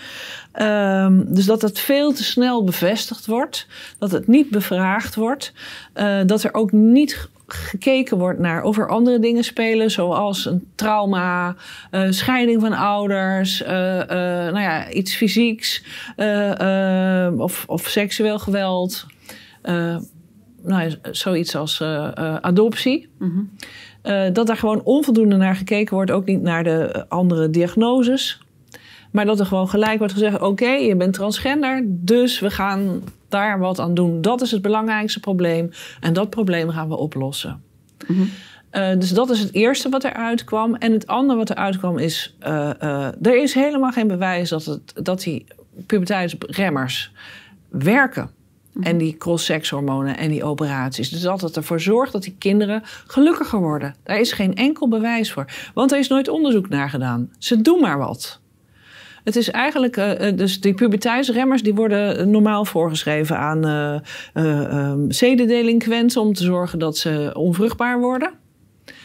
Um, 0.61 1.35
dus 1.35 1.45
dat 1.45 1.63
het 1.63 1.79
veel 1.79 2.13
te 2.13 2.25
snel 2.25 2.65
bevestigd 2.65 3.27
wordt, 3.27 3.67
dat 3.99 4.11
het 4.11 4.27
niet 4.27 4.51
bevraagd 4.51 5.15
wordt, 5.15 5.53
uh, 5.95 6.21
dat 6.27 6.43
er 6.43 6.55
ook 6.55 6.73
niet 6.73 7.29
gekeken 7.55 8.19
wordt 8.19 8.39
naar 8.39 8.63
of 8.63 8.79
er 8.79 8.89
andere 8.89 9.19
dingen 9.19 9.45
spelen, 9.45 9.91
zoals 9.91 10.45
een 10.45 10.67
trauma, 10.75 11.57
uh, 11.91 12.11
scheiding 12.11 12.61
van 12.61 12.73
ouders, 12.73 13.63
uh, 13.63 13.69
uh, 13.69 14.05
nou 14.07 14.61
ja, 14.61 14.91
iets 14.91 15.17
fysieks 15.17 15.85
of, 17.37 17.65
of, 17.67 17.89
seksueel 17.89 18.39
geweld. 18.39 19.07
nou 20.63 20.89
ja, 20.89 20.89
zoiets 21.11 21.57
als 21.57 21.83
adoptie. 22.41 23.09
Mm 23.19 23.51
-hmm. 24.03 24.33
dat 24.33 24.47
daar 24.47 24.57
gewoon 24.57 24.83
onvoldoende 24.85 25.37
naar 25.37 25.57
gekeken 25.57 25.95
wordt, 25.95 26.11
ook 26.11 26.27
niet 26.27 26.43
naar 26.43 26.65
de 26.65 27.05
andere 27.09 27.51
diagnoses. 27.51 28.41
Maar 29.11 29.25
dat 29.25 29.41
er 29.41 29.47
gewoon 29.47 29.69
gelijk 29.69 29.99
wordt 29.99 30.13
gezegd: 30.13 30.35
oké, 30.35 30.45
okay, 30.45 30.87
je 30.87 30.97
bent 30.97 31.15
transgender, 31.15 31.83
dus 31.87 32.41
we 32.41 32.51
gaan 32.51 33.03
daar 33.31 33.59
wat 33.59 33.79
aan 33.79 33.95
doen. 33.95 34.21
Dat 34.21 34.41
is 34.41 34.51
het 34.51 34.63
belangrijkste 34.63 35.21
probleem. 35.21 35.71
En 36.01 36.13
dat 36.13 36.31
probleem 36.31 36.71
gaan 36.71 36.89
we 36.89 36.97
oplossen. 36.97 37.63
Mm 38.09 38.17
-hmm. 38.17 38.31
uh, 38.73 38.99
dus 39.01 39.11
dat 39.11 39.31
is 39.31 39.41
het 39.41 39.55
eerste 39.55 39.89
wat 39.89 40.05
eruit 40.05 40.45
kwam. 40.45 40.75
En 40.75 40.93
het 40.93 41.07
andere 41.07 41.39
wat 41.39 41.51
eruit 41.51 41.79
kwam 41.79 41.99
is... 41.99 42.37
Uh, 42.47 42.71
uh, 42.83 43.27
er 43.27 43.43
is 43.43 43.55
helemaal 43.55 43.93
geen 43.93 44.07
bewijs 44.07 44.49
dat, 44.49 44.65
het, 44.65 44.93
dat 44.95 45.23
die 45.23 45.45
puberteitsremmers 45.87 47.13
werken. 47.69 48.23
Mm 48.23 48.31
-hmm. 48.73 48.83
En 48.83 48.99
die 48.99 49.17
cross-sex-hormonen 49.17 50.17
en 50.17 50.31
die 50.31 50.45
operaties. 50.45 51.09
Dus 51.11 51.21
dat 51.21 51.41
het 51.41 51.57
ervoor 51.57 51.81
zorgt 51.81 52.13
dat 52.13 52.23
die 52.23 52.37
kinderen 52.39 52.83
gelukkiger 53.07 53.61
worden. 53.61 53.95
Daar 54.03 54.21
is 54.21 54.33
geen 54.33 54.55
enkel 54.55 54.89
bewijs 54.89 55.33
voor. 55.33 55.47
Want 55.75 55.93
er 55.93 55.99
is 55.99 56.09
nooit 56.09 56.29
onderzoek 56.29 56.69
naar 56.69 56.91
gedaan. 56.91 57.31
Ze 57.39 57.61
doen 57.61 57.81
maar 57.81 57.99
wat. 57.99 58.41
Het 59.25 59.37
is 59.37 59.51
eigenlijk, 59.51 59.97
uh, 59.97 60.13
dus 60.35 60.61
die 60.61 60.75
puberteitsremmers 60.75 61.63
die 61.63 61.75
worden 61.75 62.31
normaal 62.31 62.65
voorgeschreven 62.65 63.39
aan 63.39 63.67
uh, 63.67 64.91
um, 64.91 65.13
zedendelinquenten 65.13 66.21
om 66.21 66.33
te 66.33 66.43
zorgen 66.45 66.79
dat 66.79 66.97
ze 66.97 67.31
onvruchtbaar 67.35 68.01
worden. 68.01 68.31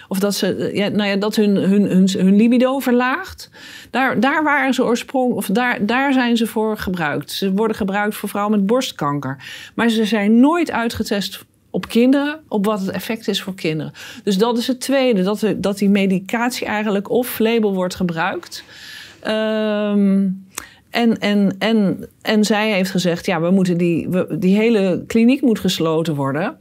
Of 0.07 0.19
dat, 0.19 0.35
ze, 0.35 0.69
ja, 0.73 0.87
nou 0.87 1.09
ja, 1.09 1.15
dat 1.15 1.35
hun, 1.35 1.55
hun, 1.55 1.83
hun, 1.83 2.09
hun 2.11 2.35
libido 2.35 2.79
verlaagt. 2.79 3.49
Daar, 3.89 4.19
daar 4.19 4.43
waren 4.43 4.73
ze 4.73 4.83
oorsprong, 4.83 5.33
of 5.33 5.45
daar, 5.45 5.85
daar 5.85 6.13
zijn 6.13 6.37
ze 6.37 6.47
voor 6.47 6.77
gebruikt. 6.77 7.31
Ze 7.31 7.51
worden 7.51 7.75
gebruikt 7.77 8.15
voor 8.15 8.29
vrouwen 8.29 8.57
met 8.57 8.65
borstkanker. 8.65 9.43
Maar 9.75 9.89
ze 9.89 10.05
zijn 10.05 10.39
nooit 10.39 10.71
uitgetest 10.71 11.45
op 11.69 11.87
kinderen, 11.87 12.39
op 12.47 12.65
wat 12.65 12.79
het 12.79 12.89
effect 12.89 13.27
is 13.27 13.41
voor 13.41 13.55
kinderen. 13.55 13.93
Dus 14.23 14.37
dat 14.37 14.57
is 14.57 14.67
het 14.67 14.81
tweede, 14.81 15.23
dat, 15.23 15.45
dat 15.57 15.77
die 15.77 15.89
medicatie 15.89 16.67
eigenlijk 16.67 17.09
of 17.09 17.39
label 17.39 17.73
wordt 17.73 17.95
gebruikt. 17.95 18.63
Um, 19.27 20.45
en, 20.89 21.19
en, 21.19 21.55
en, 21.59 22.09
en 22.21 22.43
zij 22.43 22.71
heeft 22.71 22.91
gezegd, 22.91 23.25
ja, 23.25 23.41
we 23.41 23.51
moeten 23.51 23.77
die, 23.77 24.07
die 24.37 24.55
hele 24.55 25.03
kliniek 25.07 25.41
moet 25.41 25.59
gesloten 25.59 26.15
worden. 26.15 26.57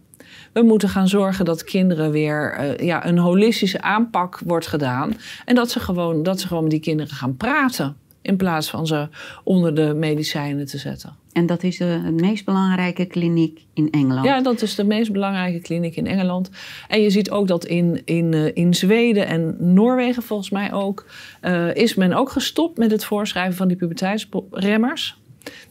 We 0.53 0.63
moeten 0.63 0.89
gaan 0.89 1.09
zorgen 1.09 1.45
dat 1.45 1.65
kinderen 1.65 2.11
weer 2.11 2.53
eh, 2.53 2.87
ja, 2.87 3.07
een 3.07 3.19
holistische 3.19 3.81
aanpak 3.81 4.41
wordt 4.45 4.67
gedaan. 4.67 5.17
En 5.45 5.55
dat 5.55 5.71
ze, 5.71 5.81
gewoon, 5.81 6.23
dat 6.23 6.41
ze 6.41 6.47
gewoon 6.47 6.63
met 6.63 6.73
die 6.73 6.81
kinderen 6.81 7.13
gaan 7.15 7.37
praten. 7.37 7.97
In 8.23 8.37
plaats 8.37 8.71
van 8.71 8.87
ze 8.87 9.09
onder 9.45 9.75
de 9.75 9.95
medicijnen 9.95 10.67
te 10.67 10.79
zetten. 10.79 11.17
En 11.35 11.47
dat 11.47 11.63
is 11.63 11.77
de 11.77 12.15
meest 12.21 12.45
belangrijke 12.45 13.05
kliniek 13.05 13.65
in 13.73 13.91
Engeland. 13.91 14.27
Ja, 14.27 14.41
dat 14.41 14.63
is 14.63 14.75
de 14.75 14.85
meest 14.85 15.13
belangrijke 15.13 15.61
kliniek 15.61 15.97
in 15.97 16.07
Engeland. 16.07 16.51
En 16.89 17.03
je 17.03 17.11
ziet 17.11 17.31
ook 17.31 17.49
dat 17.49 17.65
in, 17.65 18.03
in, 18.05 18.33
uh, 18.33 18.51
in 18.55 18.75
Zweden 18.75 19.27
en 19.27 19.57
Noorwegen 19.59 20.23
volgens 20.23 20.51
mij 20.51 20.73
ook... 20.73 21.07
Uh, 21.43 21.75
is 21.75 21.95
men 21.95 22.13
ook 22.13 22.31
gestopt 22.31 22.79
met 22.79 22.91
het 22.91 23.05
voorschrijven 23.05 23.57
van 23.57 23.69
die 23.69 23.77
puberteitsremmers. 23.77 25.17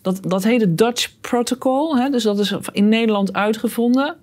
Dat, 0.02 0.20
dat 0.22 0.44
heet 0.44 0.62
het 0.62 0.78
Dutch 0.78 1.12
Protocol. 1.22 1.98
Hè? 1.98 2.10
Dus 2.10 2.24
dat 2.24 2.40
is 2.40 2.56
in 2.72 2.90
Nederland 2.90 3.34
uitgevonden. 3.34 4.16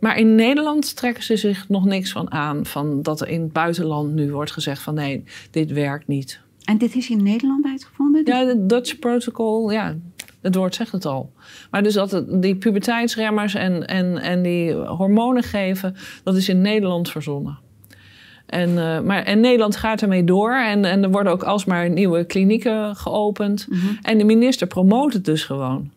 Maar 0.00 0.18
in 0.18 0.34
Nederland 0.34 0.96
trekken 0.96 1.22
ze 1.22 1.36
zich 1.36 1.68
nog 1.68 1.84
niks 1.84 2.12
van 2.12 2.30
aan. 2.30 2.66
Van 2.66 3.02
dat 3.02 3.20
er 3.20 3.28
in 3.28 3.40
het 3.40 3.52
buitenland 3.52 4.14
nu 4.14 4.32
wordt 4.32 4.52
gezegd 4.52 4.82
van 4.82 4.94
nee, 4.94 5.24
dit 5.50 5.72
werkt 5.72 6.06
niet. 6.06 6.40
En 6.64 6.78
dit 6.78 6.94
is 6.94 7.10
in 7.10 7.22
Nederland 7.22 7.64
uitgevonden? 7.64 8.22
Ja, 8.24 8.46
het 8.46 8.68
Dutch 8.68 8.98
Protocol, 8.98 9.70
ja, 9.70 9.96
het 10.42 10.54
woord 10.54 10.74
zegt 10.74 10.92
het 10.92 11.04
al. 11.04 11.32
Maar 11.70 11.82
dus 11.82 11.94
dat 11.94 12.10
het, 12.10 12.42
die 12.42 12.56
puberteitsremmers 12.56 13.54
en, 13.54 13.86
en, 13.86 14.18
en 14.18 14.42
die 14.42 14.72
hormonen 14.72 15.42
geven, 15.42 15.96
dat 16.24 16.36
is 16.36 16.48
in 16.48 16.60
Nederland 16.60 17.10
verzonnen. 17.10 17.58
En, 18.46 18.70
uh, 18.70 19.00
maar, 19.00 19.22
en 19.22 19.40
Nederland 19.40 19.76
gaat 19.76 20.02
ermee 20.02 20.24
door. 20.24 20.54
En, 20.54 20.84
en 20.84 21.02
er 21.02 21.10
worden 21.10 21.32
ook 21.32 21.42
alsmaar 21.42 21.90
nieuwe 21.90 22.24
klinieken 22.24 22.96
geopend. 22.96 23.66
Mm 23.68 23.78
-hmm. 23.78 23.98
En 24.02 24.18
de 24.18 24.24
minister 24.24 24.66
promoot 24.66 25.12
het 25.12 25.24
dus 25.24 25.44
gewoon. 25.44 25.90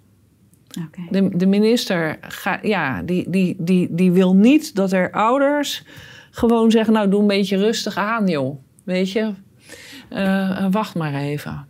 Okay. 0.88 1.08
De, 1.10 1.38
de 1.38 1.46
minister 1.46 2.18
ga, 2.22 2.60
ja, 2.62 3.02
die, 3.02 3.30
die, 3.30 3.56
die, 3.60 3.88
die 3.92 4.12
wil 4.12 4.36
niet 4.36 4.76
dat 4.76 4.92
er 4.92 5.12
ouders 5.12 5.84
gewoon 6.32 6.72
zeggen... 6.72 6.94
nou, 6.94 7.10
doe 7.10 7.22
een 7.22 7.28
beetje 7.28 7.58
rustig 7.58 7.98
aan, 7.98 8.28
joh. 8.28 8.60
Weet 8.84 9.12
je, 9.12 9.32
uh, 10.10 10.66
wacht 10.72 10.96
maar 10.96 11.14
even. 11.14 11.68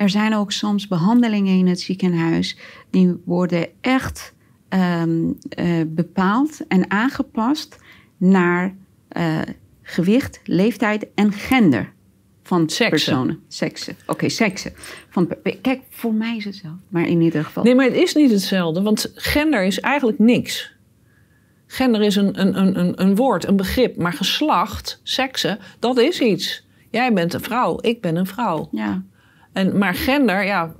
Er 0.00 0.10
zijn 0.10 0.34
ook 0.34 0.52
soms 0.52 0.88
behandelingen 0.88 1.58
in 1.58 1.66
het 1.66 1.80
ziekenhuis... 1.80 2.56
die 2.90 3.22
worden 3.24 3.68
echt 3.80 4.34
um, 4.68 5.38
uh, 5.58 5.80
bepaald 5.86 6.66
en 6.68 6.90
aangepast 6.90 7.78
naar 8.16 8.74
gewicht, 9.82 10.40
leeftijd 10.44 11.06
en 11.14 11.32
gender 11.32 11.92
van 12.42 12.68
seksen. 12.68 12.88
personen. 12.88 13.42
Seksen. 13.48 13.96
Oké, 14.02 14.12
okay, 14.12 14.28
seksen. 14.28 14.72
Van, 15.08 15.28
kijk, 15.62 15.80
voor 15.90 16.14
mij 16.14 16.36
is 16.36 16.44
het 16.44 16.54
zo. 16.54 16.68
Maar 16.88 17.08
in 17.08 17.20
ieder 17.20 17.44
geval. 17.44 17.62
Nee, 17.62 17.74
maar 17.74 17.84
het 17.84 17.94
is 17.94 18.14
niet 18.14 18.30
hetzelfde. 18.30 18.82
Want 18.82 19.12
gender 19.14 19.64
is 19.64 19.80
eigenlijk 19.80 20.18
niks. 20.18 20.72
Gender 21.66 22.02
is 22.02 22.16
een, 22.16 22.40
een, 22.40 22.78
een, 22.78 23.02
een 23.02 23.16
woord, 23.16 23.46
een 23.46 23.56
begrip. 23.56 23.96
Maar 23.96 24.12
geslacht, 24.12 25.00
seksen, 25.02 25.58
dat 25.78 25.98
is 25.98 26.20
iets. 26.20 26.66
Jij 26.90 27.12
bent 27.12 27.34
een 27.34 27.40
vrouw, 27.40 27.78
ik 27.80 28.00
ben 28.00 28.16
een 28.16 28.26
vrouw. 28.26 28.68
Ja. 28.72 29.02
En, 29.52 29.78
maar 29.78 29.94
gender, 29.94 30.44
ja, 30.44 30.74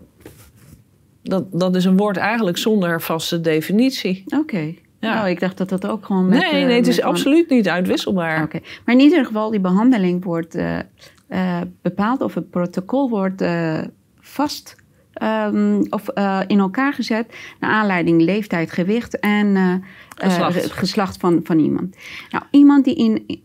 dat, 1.23 1.45
dat 1.53 1.77
is 1.77 1.85
een 1.85 1.97
woord 1.97 2.17
eigenlijk 2.17 2.59
zonder 2.59 3.03
vaste 3.03 3.41
definitie. 3.41 4.23
Oké. 4.27 4.37
Okay. 4.37 4.79
Ja. 5.01 5.15
Nou, 5.15 5.29
ik 5.29 5.41
dacht 5.41 5.59
dat 5.59 5.69
dat 5.69 5.87
ook 5.87 6.07
gewoon 6.07 6.29
met... 6.29 6.39
Nee, 6.39 6.65
nee, 6.65 6.77
het 6.77 6.87
is 6.87 7.03
absoluut 7.03 7.51
niet 7.51 7.69
uitwisselbaar. 7.69 8.43
Oké, 8.43 8.57
okay. 8.57 8.69
maar 8.85 8.95
in 8.95 9.01
ieder 9.01 9.27
geval, 9.27 9.51
die 9.51 9.61
behandeling 9.61 10.25
wordt 10.25 10.57
uh, 10.57 10.79
uh, 11.29 11.61
bepaald... 11.83 12.21
of 12.21 12.35
het 12.35 12.51
protocol 12.51 13.09
wordt 13.09 13.43
uh, 13.43 13.81
vast 14.21 14.77
um, 15.23 15.87
of 15.91 16.09
in 16.47 16.59
elkaar 16.59 16.93
gezet... 16.93 17.35
naar 17.61 17.71
aanleiding 17.71 18.23
leeftijd, 18.23 18.73
gewicht 18.73 19.19
en 19.19 19.83
geslacht, 20.15 20.73
geslacht 20.73 21.17
van, 21.17 21.41
van 21.43 21.59
iemand. 21.59 21.97
Nou, 22.31 22.45
iemand 22.51 22.85
die 22.85 22.95
in, 22.95 23.43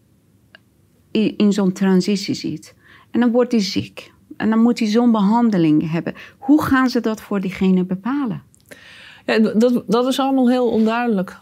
in, 1.12 1.38
in 1.38 1.54
zo'n 1.54 1.72
transitie 1.72 2.36
zit... 2.36 2.76
en 3.12 3.20
dan 3.20 3.32
wordt 3.32 3.52
hij 3.52 3.62
ziek... 3.62 4.14
en 4.38 4.50
dan 4.50 4.60
moet 4.60 4.80
hij 4.80 4.88
zo'n 4.88 5.12
behandeling 5.12 5.92
hebben. 5.92 6.14
Hoe 6.38 6.62
gaan 6.62 6.90
ze 6.90 7.00
dat 7.00 7.22
voor 7.22 7.42
diegene 7.42 7.84
bepalen? 7.84 8.42
Ja, 9.26 9.40
dat, 9.40 9.84
dat 9.88 10.08
is 10.08 10.20
allemaal 10.20 10.50
heel 10.50 10.68
onduidelijk. 10.68 11.38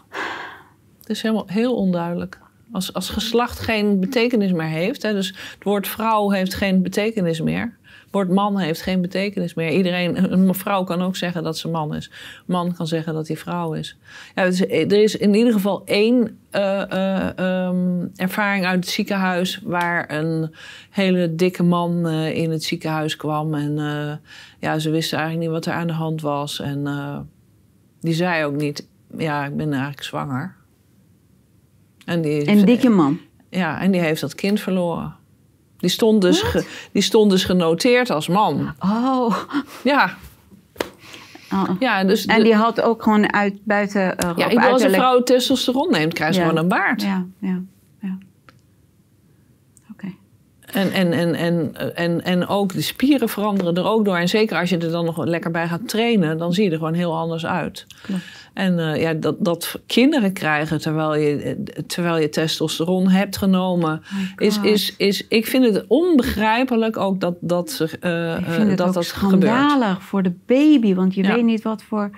Het 1.00 1.08
is 1.08 1.22
helemaal 1.22 1.46
heel 1.46 1.74
onduidelijk. 1.74 2.38
Als, 2.72 2.92
als 2.92 3.10
geslacht 3.10 3.58
geen 3.58 4.00
betekenis 4.00 4.52
meer 4.52 4.66
heeft, 4.66 5.02
hè, 5.02 5.12
dus 5.12 5.28
het 5.28 5.64
woord 5.64 5.88
vrouw 5.88 6.30
heeft 6.30 6.54
geen 6.54 6.82
betekenis 6.82 7.40
meer. 7.40 7.76
Het 8.14 8.22
woord 8.22 8.36
man 8.38 8.58
heeft 8.58 8.82
geen 8.82 9.00
betekenis 9.00 9.54
meer. 9.54 9.70
Iedereen, 9.70 10.32
een 10.32 10.54
vrouw 10.54 10.84
kan 10.84 11.02
ook 11.02 11.16
zeggen 11.16 11.42
dat 11.42 11.58
ze 11.58 11.68
man 11.68 11.94
is. 11.94 12.10
Een 12.36 12.42
man 12.46 12.74
kan 12.74 12.86
zeggen 12.86 13.14
dat 13.14 13.26
hij 13.26 13.36
vrouw 13.36 13.72
is. 13.72 13.96
Ja, 14.34 14.44
dus 14.44 14.60
er 14.60 15.02
is 15.02 15.16
in 15.16 15.34
ieder 15.34 15.52
geval 15.52 15.82
één 15.84 16.38
uh, 16.52 16.82
uh, 16.92 17.28
um, 17.66 18.10
ervaring 18.16 18.64
uit 18.64 18.84
het 18.84 18.88
ziekenhuis 18.88 19.60
waar 19.64 20.10
een 20.10 20.54
hele 20.90 21.34
dikke 21.34 21.62
man 21.62 22.06
uh, 22.06 22.36
in 22.36 22.50
het 22.50 22.64
ziekenhuis 22.64 23.16
kwam. 23.16 23.54
En 23.54 23.74
ja, 24.60 24.78
ze 24.78 24.90
wisten 24.90 25.18
eigenlijk 25.18 25.48
niet 25.48 25.56
wat 25.58 25.74
er 25.74 25.80
aan 25.80 25.86
de 25.86 25.92
hand 25.92 26.20
was. 26.20 26.60
En 26.60 26.84
die 28.00 28.14
zei 28.14 28.44
ook 28.44 28.56
niet, 28.56 28.88
ja, 29.18 29.44
ik 29.44 29.56
ben 29.56 29.72
eigenlijk 29.72 30.02
zwanger. 30.02 30.54
En 32.04 32.20
die, 32.20 32.48
Een 32.48 32.64
dikke 32.64 32.88
man? 32.88 33.18
Ja, 33.50 33.80
en 33.80 33.90
die 33.90 34.00
heeft 34.00 34.20
dat 34.20 34.34
kind 34.34 34.60
verloren. 34.60 35.22
Die 35.84 35.92
stond 35.92 36.22
dus, 36.22 36.40
ge, 36.40 36.66
die 36.92 37.02
stond 37.02 37.30
dus 37.30 37.44
genoteerd 37.44 38.10
als 38.10 38.28
man. 38.28 38.74
Oh. 38.80 39.36
Ja. 39.82 40.14
Oh. 41.52 41.70
ja 41.78 42.04
dus 42.04 42.26
en 42.26 42.42
die 42.42 42.54
had 42.54 42.80
ook 42.80 43.02
gewoon 43.02 43.32
uit 43.32 43.64
buiten... 43.64 44.16
Uh, 44.24 44.32
ja, 44.36 44.48
ik 44.48 44.64
als 44.64 44.82
een 44.82 44.90
vrouw 44.90 45.22
testosteron 45.22 45.90
neemt, 45.90 46.12
krijgt 46.12 46.34
ze 46.34 46.40
ja. 46.40 46.46
gewoon 46.46 46.62
een 46.62 46.68
baard. 46.68 47.02
Ja, 47.02 47.24
ja, 47.38 47.60
ja. 48.00 48.18
Oké. 49.90 49.92
Okay. 49.92 50.16
En, 50.74 50.92
en, 50.92 51.12
en, 51.12 51.34
en, 51.34 51.74
en, 51.94 52.24
en 52.24 52.46
ook 52.46 52.72
de 52.72 52.80
spieren 52.80 53.28
veranderen 53.28 53.74
er 53.74 53.84
ook 53.84 54.04
door. 54.04 54.16
En 54.16 54.28
zeker 54.28 54.58
als 54.58 54.70
je 54.70 54.78
er 54.78 54.90
dan 54.90 55.04
nog 55.04 55.24
lekker 55.24 55.50
bij 55.50 55.68
gaat 55.68 55.88
trainen, 55.88 56.38
dan 56.38 56.52
zie 56.52 56.64
je 56.64 56.70
er 56.70 56.76
gewoon 56.78 56.94
heel 56.94 57.16
anders 57.16 57.46
uit. 57.46 57.86
Klopt. 58.02 58.22
En 58.54 58.78
uh, 58.78 59.00
ja, 59.00 59.12
dat, 59.12 59.36
dat 59.38 59.80
kinderen 59.86 60.32
krijgen 60.32 60.80
terwijl 60.80 61.14
je, 61.14 61.62
terwijl 61.86 62.18
je 62.18 62.28
testosteron 62.28 63.08
hebt 63.08 63.36
genomen, 63.36 63.92
Oh 63.92 64.46
is, 64.46 64.58
is, 64.60 64.94
is, 64.96 65.26
ik 65.28 65.46
vind 65.46 65.74
het 65.74 65.84
onbegrijpelijk 65.88 66.96
ook 66.96 67.20
dat 67.20 67.34
dat, 67.40 67.80
uh, 68.00 68.38
ik 68.38 68.44
vind 68.46 68.68
het 68.68 68.78
dat, 68.78 68.86
ook 68.86 68.94
dat 68.94 69.04
schandalig 69.04 69.86
gebeurt. 69.88 70.02
voor 70.02 70.22
de 70.22 70.32
baby, 70.46 70.94
want 70.94 71.14
je 71.14 71.22
Ja. 71.22 71.34
weet 71.34 71.44
niet 71.44 71.62
wat 71.62 71.82
voor 71.82 72.10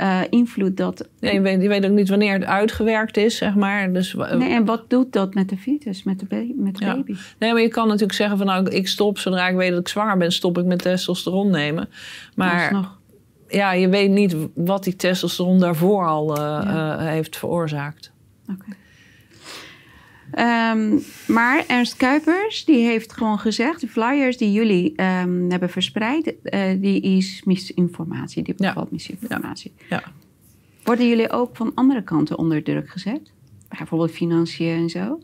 uh, 0.00 0.20
invloed 0.30 0.76
dat. 0.76 1.08
Ja, 1.20 1.30
je, 1.30 1.40
weet, 1.40 1.62
je 1.62 1.68
weet 1.68 1.84
ook 1.86 1.90
niet 1.90 2.08
wanneer 2.08 2.32
het 2.32 2.44
uitgewerkt 2.44 3.16
is, 3.16 3.36
zeg 3.36 3.54
maar. 3.54 3.92
Dus, 3.92 4.14
Nee, 4.14 4.52
en 4.52 4.64
wat 4.64 4.90
doet 4.90 5.12
dat 5.12 5.34
met 5.34 5.48
de 5.48 5.56
fetus, 5.56 6.02
met 6.02 6.18
de, 6.20 6.26
baby, 6.26 6.52
met 6.56 6.76
de 6.76 6.84
Ja. 6.84 6.94
baby? 6.94 7.14
Nee, 7.38 7.52
maar 7.52 7.62
je 7.62 7.68
kan 7.68 7.86
natuurlijk 7.86 8.12
zeggen 8.14 8.36
van 8.38 8.46
nou, 8.46 8.68
ik 8.70 8.88
stop 8.88 9.18
zodra 9.18 9.48
ik 9.48 9.56
weet 9.56 9.70
dat 9.70 9.80
ik 9.80 9.88
zwanger 9.88 10.16
ben, 10.16 10.32
stop 10.32 10.58
ik 10.58 10.64
met 10.64 10.78
testosteron 10.82 11.50
nemen. 11.50 11.88
Maar 12.34 12.88
ja, 13.48 13.72
je 13.72 13.88
weet 13.88 14.10
niet 14.10 14.36
wat 14.54 14.84
die 14.84 14.96
testosteron 14.96 15.58
daarvoor 15.60 16.06
al 16.06 16.36
eh, 16.36 16.42
Ja. 16.42 16.98
eh, 16.98 17.06
heeft 17.06 17.36
veroorzaakt. 17.36 18.12
Oké. 18.50 18.64
Ehm, 20.32 20.98
maar 21.26 21.64
Ernst 21.66 21.96
Kuipers, 21.96 22.64
die 22.64 22.84
heeft 22.86 23.12
gewoon 23.12 23.38
gezegd... 23.38 23.80
de 23.80 23.88
flyers 23.88 24.36
die 24.36 24.52
jullie 24.52 24.92
ehm, 24.96 25.50
hebben 25.50 25.70
verspreid, 25.70 26.34
eh, 26.42 26.62
die 26.78 27.00
is 27.00 27.42
misinformatie. 27.44 28.42
Die 28.42 28.54
Ja. 28.56 28.72
bevat 28.72 28.90
misinformatie. 28.90 29.72
Ja. 29.88 30.02
Worden 30.84 31.08
jullie 31.08 31.30
ook 31.30 31.56
van 31.56 31.72
andere 31.74 32.02
kanten 32.02 32.38
onder 32.38 32.62
druk 32.62 32.88
gezet? 32.90 33.32
Bijvoorbeeld 33.78 34.10
financiën 34.10 34.76
en 34.76 34.88
zo? 34.90 35.20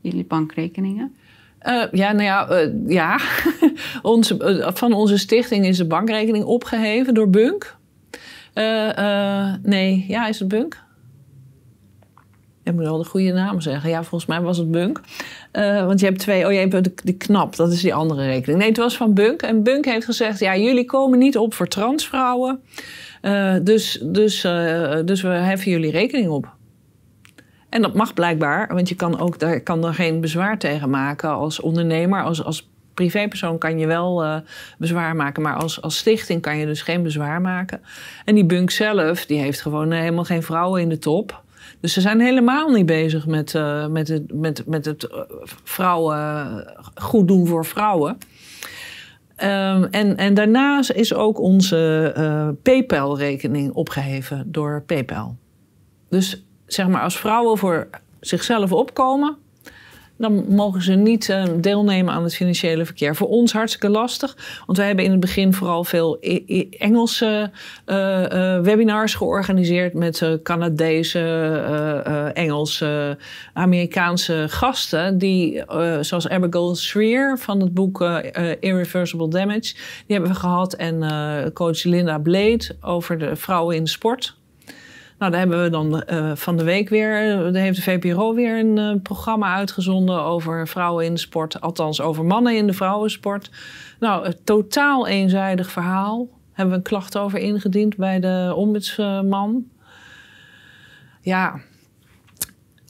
Jullie 0.00 0.24
bankrekeningen? 0.24 1.14
Eh, 1.58 1.82
ja, 1.92 2.12
nou 2.12 2.22
ja, 2.24 2.48
eh, 2.48 2.68
ja. 2.86 3.20
onze, 4.02 4.70
van 4.74 4.92
onze 4.92 5.18
stichting 5.18 5.66
is 5.66 5.76
de 5.76 5.86
bankrekening 5.86 6.44
opgeheven 6.44 7.14
door 7.14 7.30
Bunk. 7.30 7.76
Nee, 9.62 10.04
ja, 10.08 10.26
is 10.26 10.38
het 10.38 10.48
Bunk? 10.48 10.82
Ik 12.70 12.76
moet 12.76 12.84
wel 12.84 12.98
de 12.98 13.08
goede 13.08 13.32
naam 13.32 13.60
zeggen. 13.60 13.90
Ja, 13.90 14.02
volgens 14.02 14.30
mij 14.30 14.40
was 14.40 14.58
het 14.58 14.70
Bunk. 14.70 15.00
Eh, 15.52 15.86
want 15.86 16.00
je 16.00 16.06
hebt 16.06 16.18
twee. 16.18 16.46
Oh, 16.46 16.52
je 16.52 16.58
hebt 16.58 17.06
de, 17.06 17.12
knap, 17.12 17.56
dat 17.56 17.72
is 17.72 17.80
die 17.80 17.94
andere 17.94 18.26
rekening. 18.26 18.58
Nee, 18.58 18.68
het 18.68 18.76
was 18.76 18.96
van 18.96 19.14
Bunk. 19.14 19.42
En 19.42 19.62
Bunk 19.62 19.84
heeft 19.84 20.04
gezegd: 20.04 20.38
ja, 20.38 20.56
jullie 20.56 20.84
komen 20.84 21.18
niet 21.18 21.38
op 21.38 21.54
voor 21.54 21.68
transvrouwen. 21.68 22.60
Eh, 23.20 23.54
dus, 23.62 24.00
dus, 24.02 24.44
eh, 24.44 24.98
dus 25.04 25.22
we 25.22 25.28
heffen 25.28 25.70
jullie 25.70 25.90
rekening 25.90 26.28
op. 26.28 26.48
En 27.68 27.82
dat 27.82 27.94
mag 27.94 28.14
blijkbaar, 28.14 28.74
want 28.74 28.88
je 28.88 28.94
kan 28.94 29.18
ook 29.18 29.38
daar 29.38 29.60
kan 29.60 29.84
er 29.84 29.94
geen 29.94 30.20
bezwaar 30.20 30.58
tegen 30.58 30.90
maken 30.90 31.30
als 31.30 31.60
ondernemer. 31.60 32.22
Als, 32.22 32.44
als 32.44 32.68
privépersoon 32.94 33.58
kan 33.58 33.78
je 33.78 33.86
wel 33.86 34.42
bezwaar 34.78 35.16
maken, 35.16 35.42
maar 35.42 35.54
als, 35.54 35.82
als 35.82 35.96
stichting 35.96 36.42
kan 36.42 36.56
je 36.56 36.66
dus 36.66 36.82
geen 36.82 37.02
bezwaar 37.02 37.40
maken. 37.40 37.80
En 38.24 38.34
die 38.34 38.44
bunk 38.44 38.70
zelf, 38.70 39.26
die 39.26 39.38
heeft 39.38 39.62
gewoon 39.62 39.92
helemaal 39.92 40.24
geen 40.24 40.42
vrouwen 40.42 40.80
in 40.80 40.88
de 40.88 40.98
top. 40.98 41.42
Dus 41.80 41.92
ze 41.92 42.00
zijn 42.00 42.20
helemaal 42.20 42.68
niet 42.68 42.86
bezig 42.86 43.26
met, 43.26 43.54
eh, 43.54 43.86
met 43.86 44.08
het, 44.08 44.34
met, 44.34 44.66
met 44.66 44.84
het 44.84 45.04
eh, 45.04 45.20
vrouwen 45.64 46.64
goed 46.94 47.28
doen 47.28 47.46
voor 47.46 47.64
vrouwen. 47.64 48.18
Ehm, 49.36 49.84
en, 49.90 50.16
en 50.16 50.34
daarnaast 50.34 50.90
is 50.90 51.14
ook 51.14 51.40
onze 51.40 52.12
eh, 52.16 52.48
PayPal-rekening 52.62 53.72
opgeheven 53.72 54.44
door 54.46 54.82
PayPal. 54.86 55.36
Dus 56.08 56.44
zeg 56.66 56.88
maar, 56.88 57.02
als 57.02 57.18
vrouwen 57.18 57.58
voor 57.58 57.88
zichzelf 58.20 58.72
opkomen, 58.72 59.36
dan 60.20 60.44
mogen 60.48 60.82
ze 60.82 60.92
niet 60.92 61.28
uh, 61.28 61.44
deelnemen 61.56 62.14
aan 62.14 62.22
het 62.22 62.34
financiële 62.34 62.84
verkeer. 62.84 63.16
Voor 63.16 63.28
ons 63.28 63.52
hartstikke 63.52 63.88
lastig, 63.88 64.36
want 64.66 64.78
wij 64.78 64.86
hebben 64.86 65.04
in 65.04 65.10
het 65.10 65.20
begin 65.20 65.52
vooral 65.52 65.84
veel 65.84 66.18
Engelse 66.70 67.50
uh, 67.86 68.22
uh, 68.22 68.60
webinars 68.60 69.14
georganiseerd 69.14 69.94
met 69.94 70.38
Canadese, 70.42 71.18
Engelse, 72.34 73.18
Amerikaanse 73.52 74.44
gasten, 74.48 75.18
die, 75.18 75.62
zoals 76.00 76.28
Abigail 76.28 76.76
Shrier 76.76 77.38
van 77.38 77.60
het 77.60 77.74
boek 77.74 78.00
Irreversible 78.60 79.28
Damage, 79.28 79.74
die 80.06 80.16
hebben 80.16 80.30
we 80.30 80.36
gehad, 80.36 80.72
en 80.74 81.52
coach 81.52 81.82
Linda 81.82 82.18
Blade 82.18 82.76
over 82.80 83.18
de 83.18 83.36
vrouwen 83.36 83.76
in 83.76 83.86
sport. 83.86 84.38
Nou, 85.20 85.32
daar 85.32 85.40
hebben 85.40 85.62
we 85.62 85.70
dan 85.70 86.02
uh, 86.10 86.32
van 86.34 86.56
de 86.56 86.64
week 86.64 86.88
weer, 86.88 87.38
uh, 87.46 87.60
heeft 87.60 87.76
de 87.76 87.82
VPRO 87.82 88.34
weer 88.34 88.58
een 88.58 88.76
uh, 88.76 89.02
programma 89.02 89.54
uitgezonden 89.54 90.22
over 90.22 90.68
vrouwen 90.68 91.04
in 91.04 91.14
de 91.14 91.20
sport. 91.20 91.60
Althans, 91.60 92.00
over 92.00 92.24
mannen 92.24 92.56
in 92.56 92.66
de 92.66 92.72
vrouwensport. 92.72 93.50
Nou, 93.98 94.26
een 94.26 94.36
totaal 94.44 95.06
eenzijdig 95.06 95.70
verhaal. 95.70 96.28
Hebben 96.52 96.74
we 96.74 96.80
een 96.80 96.88
klacht 96.88 97.18
over 97.18 97.38
ingediend 97.38 97.96
bij 97.96 98.20
de 98.20 98.52
ombudsman. 98.56 99.64
Ja, 101.20 101.60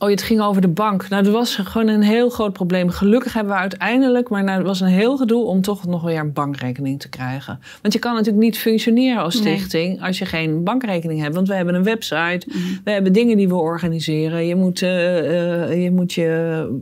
Oh, 0.03 0.09
het 0.09 0.23
ging 0.23 0.41
over 0.41 0.63
de 0.63 0.69
bank. 0.69 1.09
Nou, 1.09 1.23
dat 1.23 1.33
was 1.33 1.57
gewoon 1.57 1.89
een 1.89 2.03
heel 2.03 2.31
groot 2.31 2.53
probleem. 2.53 2.91
Gelukkig 2.91 3.33
hebben 3.33 3.53
we 3.53 3.61
uiteindelijk, 3.61 4.29
maar 4.29 4.45
nou, 4.45 4.59
het 4.59 4.67
was 4.67 4.81
een 4.81 4.87
heel 4.87 5.17
gedoe 5.17 5.45
om 5.45 5.61
toch 5.61 5.87
nog 5.87 6.03
weer 6.03 6.19
een 6.19 6.33
bankrekening 6.33 7.01
te 7.01 7.09
krijgen. 7.09 7.61
Want 7.83 7.95
je 7.95 7.99
kan 7.99 8.15
natuurlijk 8.15 8.45
niet 8.45 8.59
functioneren 8.59 9.23
als 9.23 9.37
stichting 9.37 10.03
als 10.03 10.19
je 10.19 10.27
geen 10.27 10.65
bankrekening 10.65 11.21
hebt. 11.21 11.35
Want 11.35 11.49
we 11.49 11.55
hebben 11.55 11.75
een 11.75 11.83
website, 11.83 12.47
mhm. 12.47 12.59
we 12.85 12.91
hebben 12.91 13.13
dingen 13.13 13.37
die 13.37 13.49
we 13.49 13.55
organiseren. 13.55 14.47
Je 14.47 14.55
moet, 14.55 14.81
uh, 14.81 15.83
je, 15.83 15.91
moet 15.91 16.13
je 16.13 16.81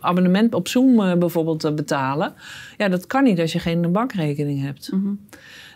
abonnement 0.00 0.54
op 0.54 0.68
Zoom 0.68 1.00
uh, 1.00 1.14
bijvoorbeeld 1.14 1.74
betalen. 1.74 2.32
Ja, 2.76 2.88
dat 2.88 3.06
kan 3.06 3.24
niet 3.24 3.40
als 3.40 3.52
je 3.52 3.58
geen 3.58 3.92
bankrekening 3.92 4.62
hebt. 4.62 4.90
Mhm. 4.92 5.12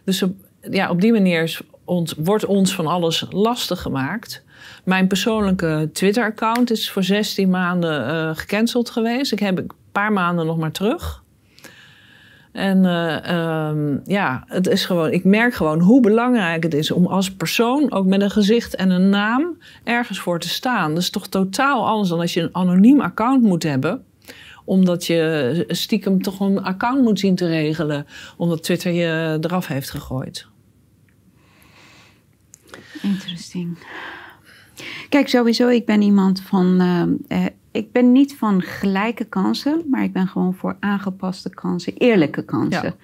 Dus 0.05 0.23
op, 0.23 0.35
ja, 0.71 0.91
op 0.91 1.01
die 1.01 1.13
manier 1.13 1.61
wordt 2.17 2.47
ons 2.47 2.75
van 2.75 2.87
alles 2.87 3.27
lastig 3.31 3.83
gemaakt. 3.83 4.45
Mijn 4.85 5.07
persoonlijke 5.07 5.91
Twitter-account 5.93 6.71
is 6.71 6.91
voor 6.91 7.03
16 7.03 7.51
maanden 7.51 8.09
uh, 8.09 8.31
gecanceld 8.35 8.91
geweest. 8.91 9.33
Ik 9.33 9.39
heb 9.39 9.59
een 9.59 9.71
paar 9.93 10.13
maanden 10.13 10.47
nog 10.47 10.59
maar 10.59 10.73
terug. 10.73 11.23
En 12.53 12.85
uh, 12.85 13.69
um, 13.69 14.01
ja, 14.05 14.45
het 14.47 14.67
is 14.67 14.85
gewoon, 14.85 15.11
ik 15.11 15.25
merk 15.25 15.55
gewoon 15.55 15.81
hoe 15.81 16.01
belangrijk 16.01 16.63
het 16.63 16.75
is 16.75 16.91
om 16.91 17.07
als 17.07 17.33
persoon 17.33 17.93
ook 17.93 18.07
met 18.07 18.23
een 18.23 18.31
gezicht 18.31 18.75
en 18.75 18.91
een 18.91 19.09
naam 19.09 19.57
ergens 19.85 20.19
voor 20.19 20.39
te 20.39 20.49
staan. 20.49 20.95
Dat 20.95 21.03
is 21.03 21.11
toch 21.11 21.27
totaal 21.27 21.87
anders 21.87 22.09
dan 22.09 22.21
als 22.21 22.35
je 22.35 22.41
een 22.41 22.55
anoniem 22.55 23.01
account 23.01 23.43
moet 23.43 23.63
hebben 23.63 24.05
omdat 24.65 25.07
je 25.07 25.65
stiekem 25.69 26.23
toch 26.23 26.41
een 26.41 26.63
account 26.63 27.03
moet 27.03 27.19
zien 27.19 27.35
te 27.35 27.47
regelen. 27.47 28.07
Omdat 28.37 28.63
Twitter 28.63 28.93
je 28.93 29.39
eraf 29.41 29.67
heeft 29.67 29.91
gegooid. 29.91 30.47
Interesting. 33.03 33.79
Kijk, 35.09 35.29
sowieso, 35.29 35.69
ik 35.69 35.87
ben 35.87 36.03
iemand 36.03 36.41
van. 36.41 36.83
Uh, 37.29 37.47
ik 37.71 37.93
ben 37.93 38.13
niet 38.13 38.37
van 38.37 38.63
gelijke 38.63 39.25
kansen, 39.25 39.83
maar 39.91 40.03
ik 40.03 40.13
ben 40.13 40.29
gewoon 40.29 40.55
voor 40.55 40.77
aangepaste 40.81 41.51
kansen, 41.51 41.97
eerlijke 41.97 42.45
kansen. 42.45 42.95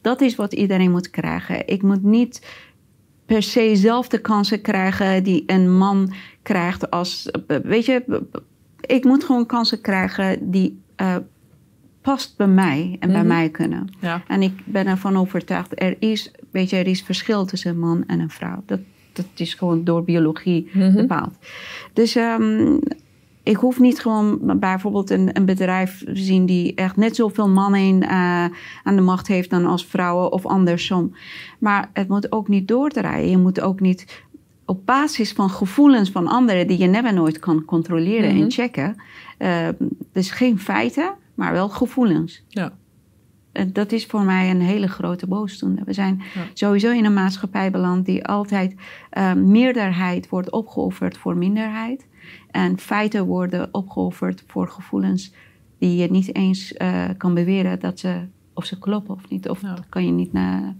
Dat 0.00 0.20
is 0.20 0.34
wat 0.34 0.52
iedereen 0.52 0.90
moet 0.90 1.10
krijgen. 1.10 1.66
Ik 1.66 1.82
moet 1.82 2.02
niet 2.02 2.46
per 3.26 3.42
se 3.42 3.76
zelf 3.76 4.08
de 4.08 4.20
kansen 4.20 4.60
krijgen 4.60 5.22
die 5.22 5.42
een 5.46 5.76
man 5.76 6.12
krijgt 6.42 6.90
als. 6.90 7.30
Weet 7.62 7.84
je, 7.84 8.22
ik 8.80 9.04
moet 9.04 9.24
gewoon 9.24 9.46
kansen 9.46 9.80
krijgen 9.80 10.50
die. 10.50 10.80
Uh, 11.00 11.16
past 12.06 12.36
bij 12.36 12.46
mij 12.46 12.96
en 13.00 13.08
bij 13.08 13.18
mhm. 13.18 13.26
mij 13.26 13.50
kunnen. 13.50 13.88
Ja. 14.00 14.22
En 14.26 14.42
ik 14.42 14.52
ben 14.64 14.86
ervan 14.86 15.16
overtuigd, 15.16 15.82
er 15.82 15.96
is, 15.98 16.32
weet 16.50 16.70
je, 16.70 16.76
er 16.76 16.86
is 16.86 17.02
verschil 17.02 17.44
tussen 17.44 17.70
een 17.70 17.78
man 17.78 18.04
en 18.06 18.20
een 18.20 18.30
vrouw. 18.30 18.62
Dat, 18.66 18.80
dat 19.16 19.26
is 19.34 19.54
gewoon 19.54 19.84
door 19.84 20.04
biologie 20.04 20.70
mhm. 20.72 20.94
bepaald. 20.94 21.34
Dus 21.92 22.16
um, 22.16 22.80
ik 23.42 23.56
hoef 23.56 23.78
niet 23.78 24.00
gewoon 24.00 24.58
bijvoorbeeld 24.60 25.10
een, 25.10 25.36
een 25.36 25.44
bedrijf 25.44 26.04
te 26.04 26.16
zien 26.16 26.46
die 26.46 26.74
echt 26.74 26.96
net 26.96 27.16
zoveel 27.16 27.48
mannen 27.48 27.80
in, 27.80 28.02
uh, 28.02 28.10
aan 28.82 28.96
de 28.96 29.00
macht 29.00 29.26
heeft 29.26 29.50
dan 29.50 29.66
als 29.66 29.86
vrouwen 29.86 30.32
of 30.32 30.46
andersom. 30.46 31.14
Maar 31.58 31.90
het 31.92 32.08
moet 32.08 32.32
ook 32.32 32.48
niet 32.48 32.68
doordraaien. 32.68 33.30
Je 33.30 33.38
moet 33.38 33.60
ook 33.60 33.80
niet 33.80 34.24
op 34.64 34.86
basis 34.86 35.32
van 35.32 35.50
gevoelens 35.50 36.10
van 36.10 36.26
anderen 36.26 36.66
die 36.66 36.78
je 36.78 36.86
never 36.86 37.14
nooit 37.14 37.38
kan 37.38 37.64
controleren 37.64 38.30
en 38.30 38.36
mhm. 38.36 38.50
checken. 38.50 39.02
Uh, 39.38 39.68
dus 40.12 40.30
geen 40.30 40.58
feiten, 40.58 41.14
maar 41.34 41.52
wel 41.52 41.68
gevoelens. 41.68 42.42
Ja 42.48 42.72
dat 43.72 43.92
is 43.92 44.06
voor 44.06 44.22
mij 44.22 44.50
een 44.50 44.60
hele 44.60 44.88
grote 44.88 45.26
boosdoener. 45.26 45.84
We 45.84 45.92
zijn 45.92 46.22
sowieso 46.52 46.90
in 46.90 47.04
een 47.04 47.14
maatschappij 47.14 47.70
beland 47.70 48.06
die 48.06 48.24
altijd 48.24 48.74
uh, 49.18 49.32
meerderheid 49.32 50.28
wordt 50.28 50.50
opgeofferd 50.50 51.18
voor 51.18 51.36
minderheid. 51.36 52.06
En 52.50 52.78
feiten 52.78 53.26
worden 53.26 53.68
opgeofferd 53.72 54.44
voor 54.46 54.68
gevoelens 54.68 55.32
die 55.78 55.96
je 55.96 56.10
niet 56.10 56.34
eens 56.34 56.72
uh, 56.72 57.04
kan 57.16 57.34
beweren 57.34 57.80
dat 57.80 57.98
ze, 57.98 58.26
of 58.54 58.64
ze 58.64 58.78
kloppen 58.78 59.14
of 59.14 59.28
niet. 59.28 59.48
Of 59.48 59.60
dat 59.60 59.88
kan 59.88 60.06
je 60.06 60.12
niet 60.12 60.32
na 60.32 60.74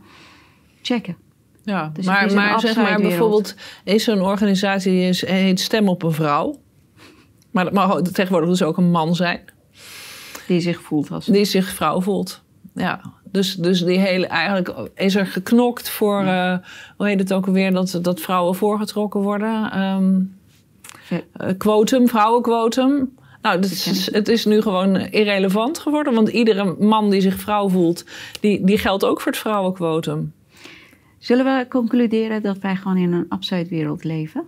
checken. 0.83 1.17
Ja, 1.63 1.91
dus 1.93 2.07
maar, 2.07 2.35
maar 2.35 2.61
zeg 2.61 2.77
maar 2.77 3.01
bijvoorbeeld, 3.01 3.55
is 3.85 4.09
er 4.09 4.17
een 4.17 4.23
organisatie 4.23 4.93
die 4.93 5.09
is, 5.09 5.27
heet 5.27 5.61
Stem 5.61 5.89
op 5.89 6.03
een 6.03 6.13
Vrouw. 6.13 6.61
Maar 7.51 7.65
dat 7.65 7.73
mag 7.73 8.03
tegenwoordig 8.03 8.49
dus 8.49 8.63
ook 8.63 8.77
een 8.77 8.91
man 8.91 9.15
zijn. 9.15 9.41
Die 10.47 10.61
zich 10.61 10.81
voelt 10.81 11.11
als... 11.11 11.27
Die 11.27 11.45
zich 11.45 11.69
vrouw 11.69 12.01
voelt 12.01 12.45
ja. 12.77 13.01
Dus, 13.25 13.55
dus 13.55 13.85
die 13.85 13.99
hele, 13.99 14.27
eigenlijk 14.27 14.91
is 14.95 15.15
er 15.15 15.27
geknokt 15.27 15.91
voor, 15.91 16.23
uh, 16.23 16.57
hoe 16.97 17.07
heet 17.07 17.19
het 17.19 17.33
ook 17.33 17.47
alweer, 17.47 17.73
dat, 17.73 17.99
dat 18.03 18.21
vrouwen 18.21 18.55
voorgetrokken 18.55 19.21
worden. 19.21 19.81
Um, 19.81 20.39
quotum, 21.59 22.09
vrouwenquotum. 22.09 23.15
Nou, 23.43 23.57
het 23.57 23.71
is, 23.71 24.13
het 24.13 24.29
is 24.29 24.45
nu 24.45 24.61
gewoon 24.61 24.97
irrelevant 24.97 25.79
geworden, 25.79 26.15
want 26.15 26.29
iedere 26.29 26.77
man 26.79 27.11
die 27.11 27.21
zich 27.21 27.35
vrouw 27.35 27.69
voelt, 27.69 28.05
die, 28.41 28.65
die 28.65 28.79
geldt 28.79 29.05
ook 29.05 29.21
voor 29.21 29.33
het 29.33 29.41
vrouwenquotum. 29.41 30.33
Zullen 31.19 31.45
we 31.45 31.67
concluderen 31.69 32.43
dat 32.43 32.59
wij 32.59 32.77
gewoon 32.77 32.97
in 32.97 33.13
een 33.13 33.69
wereld 33.69 34.05
leven? 34.05 34.45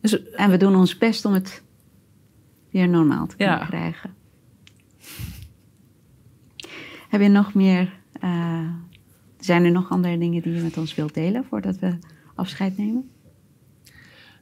Dus, 0.00 0.30
en 0.32 0.50
we 0.50 0.56
doen 0.56 0.76
ons 0.76 0.98
best 0.98 1.24
om 1.24 1.32
het 1.32 1.62
weer 2.70 2.88
normaal 2.88 3.26
te 3.26 3.36
kunnen 3.36 3.66
krijgen. 3.66 4.14
Heb 7.12 7.20
je 7.20 7.28
nog 7.28 7.54
meer, 7.54 7.92
uh, 8.24 8.58
zijn 9.38 9.64
er 9.64 9.70
nog 9.70 9.90
andere 9.90 10.18
dingen 10.18 10.42
die 10.42 10.54
je 10.54 10.62
met 10.62 10.78
ons 10.78 10.94
wilt 10.94 11.14
delen 11.14 11.44
voordat 11.48 11.78
we 11.78 11.98
afscheid 12.34 12.78
nemen? 12.78 13.10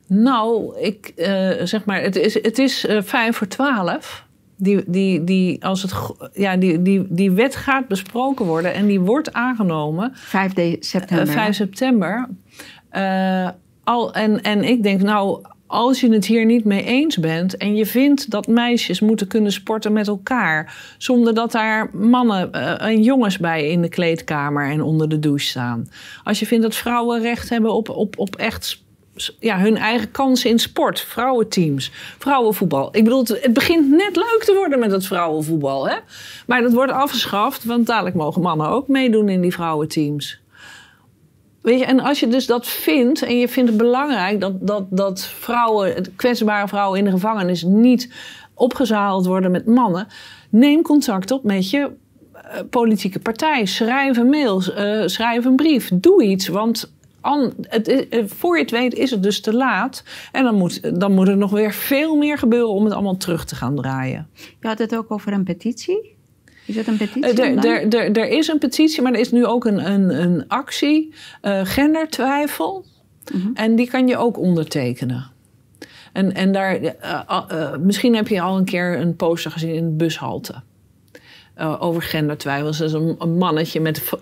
Nou, 0.06 0.78
ik 0.78 1.12
uh, 1.16 1.26
zeg 1.62 1.84
maar, 1.84 2.02
het 2.02 2.16
is, 2.16 2.42
het 2.42 2.58
is 2.58 2.84
uh, 2.84 3.02
vijf 3.02 3.36
voor 3.36 3.46
twaalf. 3.46 4.26
Die, 4.56 4.82
die, 4.86 5.24
die, 5.24 5.64
als 5.64 5.82
het, 5.82 5.94
ja, 6.32 6.56
die, 6.56 6.82
die, 6.82 7.06
die 7.08 7.30
wet 7.30 7.56
gaat 7.56 7.88
besproken 7.88 8.46
worden 8.46 8.74
en 8.74 8.86
die 8.86 9.00
wordt 9.00 9.32
aangenomen. 9.32 10.10
5 10.14 10.52
september. 10.80 11.26
5 11.26 11.54
september. 11.54 12.28
al, 13.84 14.14
en, 14.14 14.42
en 14.42 14.64
ik 14.64 14.82
denk, 14.82 15.02
nou, 15.02 15.42
als 15.70 16.00
je 16.00 16.12
het 16.12 16.26
hier 16.26 16.44
niet 16.44 16.64
mee 16.64 16.84
eens 16.84 17.16
bent 17.16 17.56
en 17.56 17.76
je 17.76 17.86
vindt 17.86 18.30
dat 18.30 18.46
meisjes 18.46 19.00
moeten 19.00 19.26
kunnen 19.26 19.52
sporten 19.52 19.92
met 19.92 20.08
elkaar, 20.08 20.76
zonder 20.98 21.34
dat 21.34 21.52
daar 21.52 21.90
mannen 21.92 22.50
uh, 22.54 22.82
en 22.82 23.02
jongens 23.02 23.38
bij 23.38 23.68
in 23.68 23.82
de 23.82 23.88
kleedkamer 23.88 24.70
en 24.70 24.82
onder 24.82 25.08
de 25.08 25.18
douche 25.18 25.46
staan. 25.46 25.90
Als 26.24 26.38
je 26.38 26.46
vindt 26.46 26.64
dat 26.64 26.74
vrouwen 26.74 27.20
recht 27.20 27.48
hebben 27.48 27.72
op, 27.72 27.88
op, 27.88 28.18
op 28.18 28.36
echt 28.36 28.82
ja, 29.40 29.58
hun 29.58 29.76
eigen 29.76 30.10
kansen 30.10 30.50
in 30.50 30.58
sport, 30.58 31.00
vrouwenteams, 31.00 31.92
vrouwenvoetbal. 32.18 32.88
Ik 32.96 33.04
bedoel, 33.04 33.24
het 33.26 33.52
begint 33.52 33.90
net 33.90 34.16
leuk 34.16 34.42
te 34.44 34.54
worden 34.54 34.78
met 34.78 34.90
het 34.90 35.06
vrouwenvoetbal. 35.06 35.88
Hè? 35.88 35.96
Maar 36.46 36.62
dat 36.62 36.72
wordt 36.72 36.92
afgeschaft, 36.92 37.64
want 37.64 37.86
dadelijk 37.86 38.16
mogen 38.16 38.42
mannen 38.42 38.68
ook 38.68 38.88
meedoen 38.88 39.28
in 39.28 39.40
die 39.40 39.52
vrouwenteams. 39.52 40.39
Weet 41.60 41.78
je, 41.78 41.84
en 41.84 42.00
als 42.00 42.20
je 42.20 42.28
dus 42.28 42.46
dat 42.46 42.66
vindt 42.66 43.22
en 43.22 43.38
je 43.38 43.48
vindt 43.48 43.70
het 43.70 43.78
belangrijk 43.78 44.40
dat, 44.40 44.66
dat, 44.66 44.84
dat 44.90 45.24
vrouwen, 45.24 46.16
kwetsbare 46.16 46.68
vrouwen 46.68 46.98
in 46.98 47.04
de 47.04 47.10
gevangenis 47.10 47.62
niet 47.62 48.12
opgezaald 48.54 49.26
worden 49.26 49.50
met 49.50 49.66
mannen, 49.66 50.06
neem 50.50 50.82
contact 50.82 51.30
op 51.30 51.44
met 51.44 51.70
je 51.70 51.90
uh, 52.34 52.40
politieke 52.70 53.18
partij. 53.18 53.66
Schrijf 53.66 54.16
een 54.16 54.28
mail, 54.28 54.62
uh, 54.62 55.06
schrijf 55.06 55.44
een 55.44 55.56
brief, 55.56 55.90
doe 55.94 56.22
iets. 56.22 56.48
Want 56.48 56.92
an, 57.20 57.52
het 57.60 57.88
uh, 57.88 58.24
voor 58.26 58.56
je 58.56 58.62
het 58.62 58.70
weet 58.70 58.94
is 58.94 59.10
het 59.10 59.22
dus 59.22 59.40
te 59.40 59.54
laat. 59.54 60.04
En 60.32 60.44
dan 60.44 60.54
moet, 60.54 61.00
dan 61.00 61.12
moet 61.12 61.28
er 61.28 61.36
nog 61.36 61.50
weer 61.50 61.72
veel 61.72 62.16
meer 62.16 62.38
gebeuren 62.38 62.70
om 62.70 62.84
het 62.84 62.92
allemaal 62.92 63.16
terug 63.16 63.44
te 63.44 63.54
gaan 63.54 63.76
draaien. 63.76 64.28
Je 64.34 64.68
had 64.68 64.78
het 64.78 64.96
ook 64.96 65.10
over 65.10 65.32
een 65.32 65.44
petitie. 65.44 66.18
Is 66.70 66.76
het 66.76 66.86
een 66.86 66.96
petitie? 66.96 67.42
Er, 67.42 68.18
er, 68.18 68.28
is 68.28 68.48
een 68.48 68.58
petitie, 68.58 69.02
maar 69.02 69.12
er 69.12 69.18
is 69.18 69.32
nu 69.32 69.46
ook 69.46 69.64
een, 69.64 69.90
een, 69.90 70.22
een 70.22 70.44
actie, 70.48 71.12
uh, 71.42 71.60
gendertwijfel. 71.64 72.84
Mhm. 73.32 73.48
En 73.54 73.76
die 73.76 73.88
kan 73.88 74.08
je 74.08 74.16
ook 74.16 74.38
ondertekenen. 74.38 75.30
En, 76.12 76.34
en 76.34 76.52
daar, 76.52 76.74
eh, 76.74 77.20
eh, 77.28 77.76
misschien 77.76 78.14
heb 78.14 78.28
je 78.28 78.40
al 78.40 78.56
een 78.56 78.64
keer 78.64 78.98
een 78.98 79.16
poster 79.16 79.50
gezien 79.50 79.74
in 79.74 79.84
de 79.84 80.04
bushalte. 80.04 80.54
Uh, 81.60 81.82
over 81.82 82.02
gendertwijfels. 82.02 82.78
Dus 82.78 82.92
een, 82.92 83.16
een 83.18 83.38
mannetje 83.38 83.80
met 83.80 84.12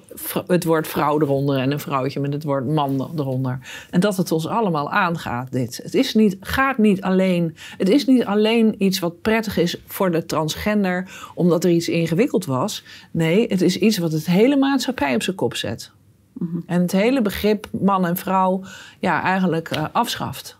het 0.47 0.65
woord 0.65 0.89
vrouw 0.89 1.21
eronder 1.21 1.59
en 1.59 1.73
een 1.73 1.81
vrouwtje 1.81 2.21
met 2.21 2.33
het 2.33 2.45
woord 2.45 2.67
man 2.67 3.11
eronder. 3.17 3.59
En 3.91 4.01
dat 4.01 4.17
het 4.17 4.33
ons 4.33 4.47
allemaal 4.47 4.91
aangaat, 4.91 5.53
dit. 5.53 5.81
Het 5.83 5.95
is 5.95 6.15
niet, 6.15 6.37
gaat 6.41 6.79
niet 6.79 7.03
alleen, 7.03 7.57
het 7.77 7.89
is 7.89 8.07
niet 8.07 8.25
alleen 8.25 8.75
iets 8.79 8.99
wat 8.99 9.21
prettig 9.21 9.57
is 9.57 9.77
voor 9.87 10.11
de 10.11 10.27
transgender, 10.27 11.11
omdat 11.35 11.65
er 11.65 11.71
iets 11.71 11.89
ingewikkeld 11.89 12.45
was. 12.45 12.85
Nee, 13.11 13.47
het 13.49 13.63
is 13.63 13.79
iets 13.79 13.99
wat 13.99 14.13
het 14.13 14.27
hele 14.27 14.57
maatschappij 14.57 15.15
op 15.15 15.23
zijn 15.23 15.37
kop 15.37 15.55
zet. 15.55 15.93
Mm 16.33 16.49
-hmm. 16.51 16.63
En 16.67 16.81
het 16.81 16.93
hele 16.93 17.23
begrip 17.23 17.69
man 17.73 18.07
en 18.07 18.17
vrouw 18.17 18.65
ja, 18.99 19.23
eigenlijk 19.23 19.77
uh, 19.77 19.85
afschaft. 19.93 20.59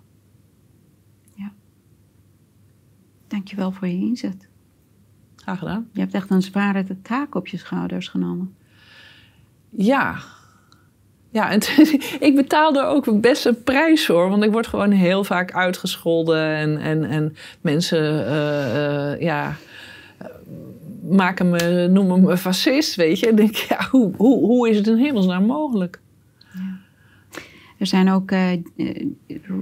Ja. 1.35 1.53
Dankjewel 3.29 3.73
voor 3.73 3.89
je 3.89 3.95
inzet. 3.95 4.48
Graag 5.49 5.61
gedaan. 5.61 5.89
Je 5.93 6.01
hebt 6.01 6.15
echt 6.15 6.31
een 6.31 6.43
zware 6.43 6.85
taak 7.03 7.35
op 7.35 7.47
je 7.47 7.57
schouders 7.57 8.09
genomen. 8.09 8.55
Ja. 9.71 10.17
Ja, 11.31 11.51
en 11.51 11.61
ik 12.29 12.33
betaal 12.35 12.77
er 12.77 12.87
ook 12.87 13.21
best 13.21 13.47
een 13.47 13.63
prijs 13.63 14.07
voor. 14.07 14.31
Want 14.31 14.45
ik 14.45 14.53
word 14.53 14.67
gewoon 14.67 14.91
heel 14.91 15.25
vaak 15.25 15.53
uitgescholden. 15.53 16.55
En, 16.55 16.79
en, 16.79 17.05
en 17.05 17.37
mensen, 17.61 18.03
uh, 18.03 19.13
uh, 19.13 19.21
ja, 19.21 19.57
maken 21.03 21.51
me, 21.51 21.89
noemen 21.91 22.21
me 22.21 22.37
fascist, 22.37 22.95
weet 22.95 23.19
je. 23.19 23.27
En 23.27 23.37
denk 23.37 23.51
ik, 23.51 23.57
ja, 23.57 23.87
hoe, 23.91 24.13
hoe, 24.17 24.45
hoe 24.45 24.69
is 24.69 24.77
het 24.77 24.87
in 24.87 24.97
hemelsnaam 24.97 25.45
mogelijk? 25.45 26.01
Ja. 27.79 27.85
Er 27.85 27.87
zijn 27.87 28.11
ook 28.11 28.31
uh, 28.31 28.43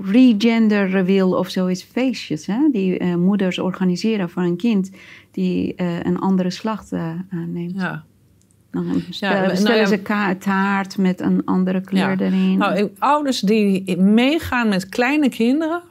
regender 0.04 0.90
reveal 0.90 1.38
of 1.38 1.48
zoiets 1.48 1.82
feestjes, 1.82 2.46
hè? 2.46 2.68
die 2.72 3.00
uh, 3.00 3.14
moeders 3.14 3.58
organiseren 3.58 4.30
voor 4.30 4.42
een 4.42 4.56
kind 4.56 4.90
die 5.30 5.74
uh, 5.76 6.02
een 6.02 6.18
andere 6.18 6.50
slacht 6.50 6.92
aanneemt. 7.30 7.80
Ja. 7.80 8.04
Dan 8.70 9.02
stellen, 9.10 9.48
ja, 9.48 9.54
stellen 9.54 9.86
ze 9.86 10.00
nou, 10.08 10.36
taart 10.36 10.98
met 10.98 11.20
een 11.20 11.44
andere 11.44 11.80
kleur 11.80 12.18
ja. 12.18 12.24
erin. 12.24 12.58
Nou, 12.58 12.90
ouders 12.98 13.40
die 13.40 13.96
meegaan 13.96 14.68
met 14.68 14.88
kleine 14.88 15.28
kinderen, 15.28 15.82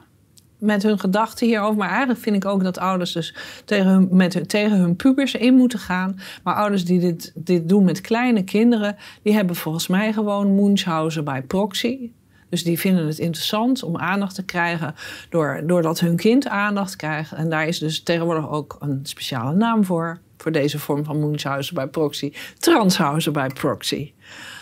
met 0.58 0.82
hun 0.82 0.98
gedachten 0.98 1.46
hierover. 1.46 1.76
Maar 1.76 1.88
eigenlijk 1.88 2.20
vind 2.20 2.36
ik 2.36 2.44
ook 2.44 2.62
dat 2.62 2.78
ouders 2.78 3.12
dus 3.12 3.34
tegen 3.64 3.86
hun, 3.86 4.08
met 4.10 4.48
tegen 4.48 4.78
hun 4.78 4.96
pubers 4.96 5.34
in 5.34 5.54
moeten 5.54 5.78
gaan. 5.78 6.20
Maar 6.42 6.54
ouders 6.54 6.84
die 6.84 7.00
dit, 7.00 7.32
dit 7.34 7.68
doen 7.68 7.84
met 7.84 8.00
kleine 8.00 8.44
kinderen, 8.44 8.96
die 9.22 9.34
hebben 9.34 9.56
volgens 9.56 9.86
mij 9.86 10.12
gewoon 10.12 10.54
Munchausen 10.54 11.24
bij 11.24 11.42
proxy. 11.42 12.10
Dus 12.48 12.64
die 12.64 12.78
vinden 12.78 13.06
het 13.06 13.18
interessant 13.18 13.82
om 13.82 13.96
aandacht 13.96 14.34
te 14.34 14.44
krijgen 14.44 14.94
door, 15.28 15.62
doordat 15.66 16.00
hun 16.00 16.16
kind 16.16 16.48
aandacht 16.48 16.96
krijgt. 16.96 17.32
En 17.32 17.48
daar 17.48 17.66
is 17.66 17.78
dus 17.78 18.02
tegenwoordig 18.02 18.50
ook 18.50 18.76
een 18.80 19.00
speciale 19.02 19.54
naam 19.54 19.84
voor. 19.84 20.18
Voor 20.36 20.52
deze 20.52 20.78
vorm 20.78 21.04
van 21.04 21.18
Munchausen 21.18 21.74
bij 21.74 21.86
proxy. 21.86 22.32
Transhausen 22.58 23.32
bij 23.32 23.48
proxy. 23.48 24.12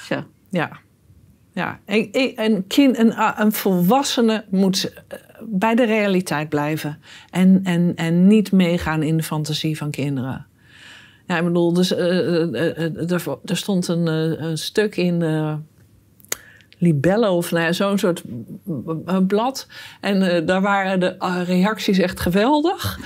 Zo. 0.09 0.25
Ja. 0.51 0.71
Ja, 1.55 1.81
een, 1.87 2.65
kind, 2.67 2.99
een, 2.99 3.13
een 3.41 3.53
volwassene 3.53 4.45
moet 4.51 4.93
bij 5.41 5.75
de 5.75 5.85
realiteit 5.85 6.49
blijven. 6.49 6.99
En, 7.31 7.61
en, 7.65 7.93
en 7.97 8.27
niet 8.27 8.53
meegaan 8.53 9.03
in 9.03 9.17
de 9.17 9.23
fantasie 9.23 9.77
van 9.77 9.91
kinderen. 9.91 10.47
Ja, 11.27 11.39
ik 11.39 11.45
bedoel, 11.45 11.73
dus, 11.73 11.93
uh, 11.93 11.99
uh, 11.99 13.11
er, 13.11 13.39
er, 13.45 13.57
stond 13.57 13.89
een, 13.89 14.07
een 14.45 14.59
stuk 14.59 14.97
in 14.97 15.23
Libello 16.79 17.37
of 17.37 17.51
nou 17.51 17.65
ja, 17.65 17.73
zo'n 17.73 17.99
soort 17.99 18.23
blad. 19.27 19.67
En 20.01 20.47
daar 20.47 20.61
waren 20.61 21.01
de 21.01 21.17
reacties 21.47 21.99
echt 21.99 22.21
geweldig. 22.21 22.99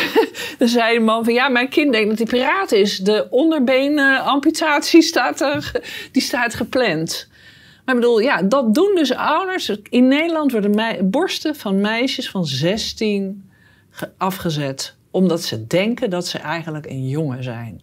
er 0.58 0.68
zei 0.68 0.96
een 0.96 1.04
man 1.04 1.24
van, 1.24 1.34
ja, 1.34 1.48
mijn 1.48 1.68
kind 1.68 1.92
denkt 1.92 2.08
dat 2.08 2.18
hij 2.18 2.38
piraat 2.38 2.72
is. 2.72 2.98
De 2.98 3.26
onderbeenamputatie 3.30 5.02
staat, 5.02 5.40
er, 5.40 5.72
die 6.12 6.22
staat 6.22 6.54
gepland. 6.54 7.28
Maar 7.86 7.94
ik 7.94 8.00
bedoel, 8.00 8.20
ja, 8.20 8.42
dat 8.42 8.74
doen 8.74 8.92
dus 8.94 9.12
ouders. 9.14 9.68
In 9.88 10.08
Nederland 10.08 10.52
worden 10.52 11.10
borsten 11.10 11.56
van 11.56 11.80
meisjes 11.80 12.30
van 12.30 12.46
16 12.46 13.50
afgezet. 14.16 14.96
Omdat 15.10 15.42
ze 15.42 15.66
denken 15.66 16.10
dat 16.10 16.26
ze 16.26 16.38
eigenlijk 16.38 16.86
een 16.86 17.08
jongen 17.08 17.42
zijn. 17.42 17.80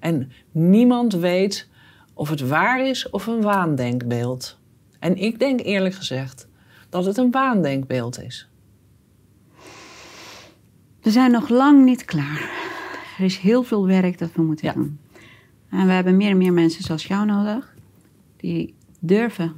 En 0.00 0.32
niemand 0.50 1.14
weet 1.14 1.68
of 2.14 2.28
het 2.28 2.40
waar 2.48 2.86
is 2.86 3.10
of 3.10 3.26
een 3.26 3.42
waandenkbeeld. 3.42 4.58
En 4.98 5.16
ik 5.16 5.38
denk 5.38 5.60
eerlijk 5.60 5.94
gezegd 5.94 6.48
dat 6.88 7.04
het 7.04 7.16
een 7.16 7.30
waandenkbeeld 7.30 8.22
is. 8.22 8.48
We 11.02 11.10
zijn 11.10 11.30
nog 11.30 11.48
lang 11.48 11.84
niet 11.84 12.04
klaar. 12.04 12.50
Er 13.18 13.24
is 13.24 13.38
heel 13.38 13.62
veel 13.62 13.86
werk 13.86 14.18
dat 14.18 14.32
we 14.34 14.42
moeten 14.42 14.66
Ja. 14.66 14.72
doen. 14.72 14.98
En 15.70 15.86
we 15.86 15.92
hebben 15.92 16.16
meer 16.16 16.30
en 16.30 16.36
meer 16.36 16.52
mensen 16.52 16.82
zoals 16.82 17.06
jou 17.06 17.26
nodig. 17.26 17.74
Die 18.36 18.74
durven 18.98 19.56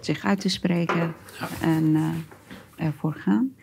zich 0.00 0.24
uit 0.24 0.40
te 0.40 0.48
spreken 0.48 1.14
en 1.60 1.96
eh, 1.96 2.86
ervoor 2.86 3.14
gaan. 3.14 3.54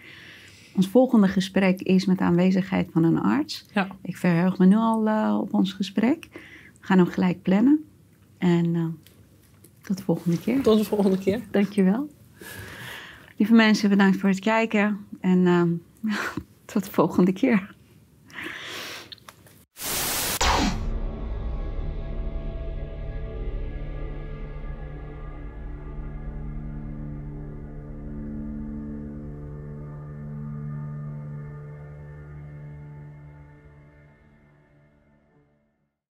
Ons 0.75 0.87
volgende 0.87 1.27
gesprek 1.27 1.81
is 1.81 2.05
met 2.05 2.17
de 2.17 2.23
aanwezigheid 2.23 2.89
van 2.91 3.03
een 3.03 3.19
arts. 3.19 3.65
Ja. 3.73 3.87
Ik 4.01 4.17
verheug 4.17 4.57
me 4.57 4.65
nu 4.65 4.75
al 4.75 5.07
eh, 5.07 5.37
op 5.41 5.53
ons 5.53 5.73
gesprek. 5.73 6.27
We 6.31 6.85
gaan 6.85 6.97
hem 6.97 7.07
gelijk 7.07 7.41
plannen. 7.41 7.85
En 8.37 8.75
eh, 8.75 8.85
tot 9.81 9.97
de 9.97 10.03
volgende 10.03 10.39
keer. 10.39 10.61
Tot 10.61 10.77
de 10.77 10.85
volgende 10.85 11.17
keer. 11.17 11.41
Dankjewel. 11.51 12.09
Lieve 13.37 13.53
mensen, 13.53 13.89
bedankt 13.89 14.17
voor 14.17 14.29
het 14.29 14.39
kijken. 14.39 15.05
En 15.19 15.43
tot 16.73 16.85
de 16.85 16.91
volgende 16.91 17.31
keer. 17.33 17.77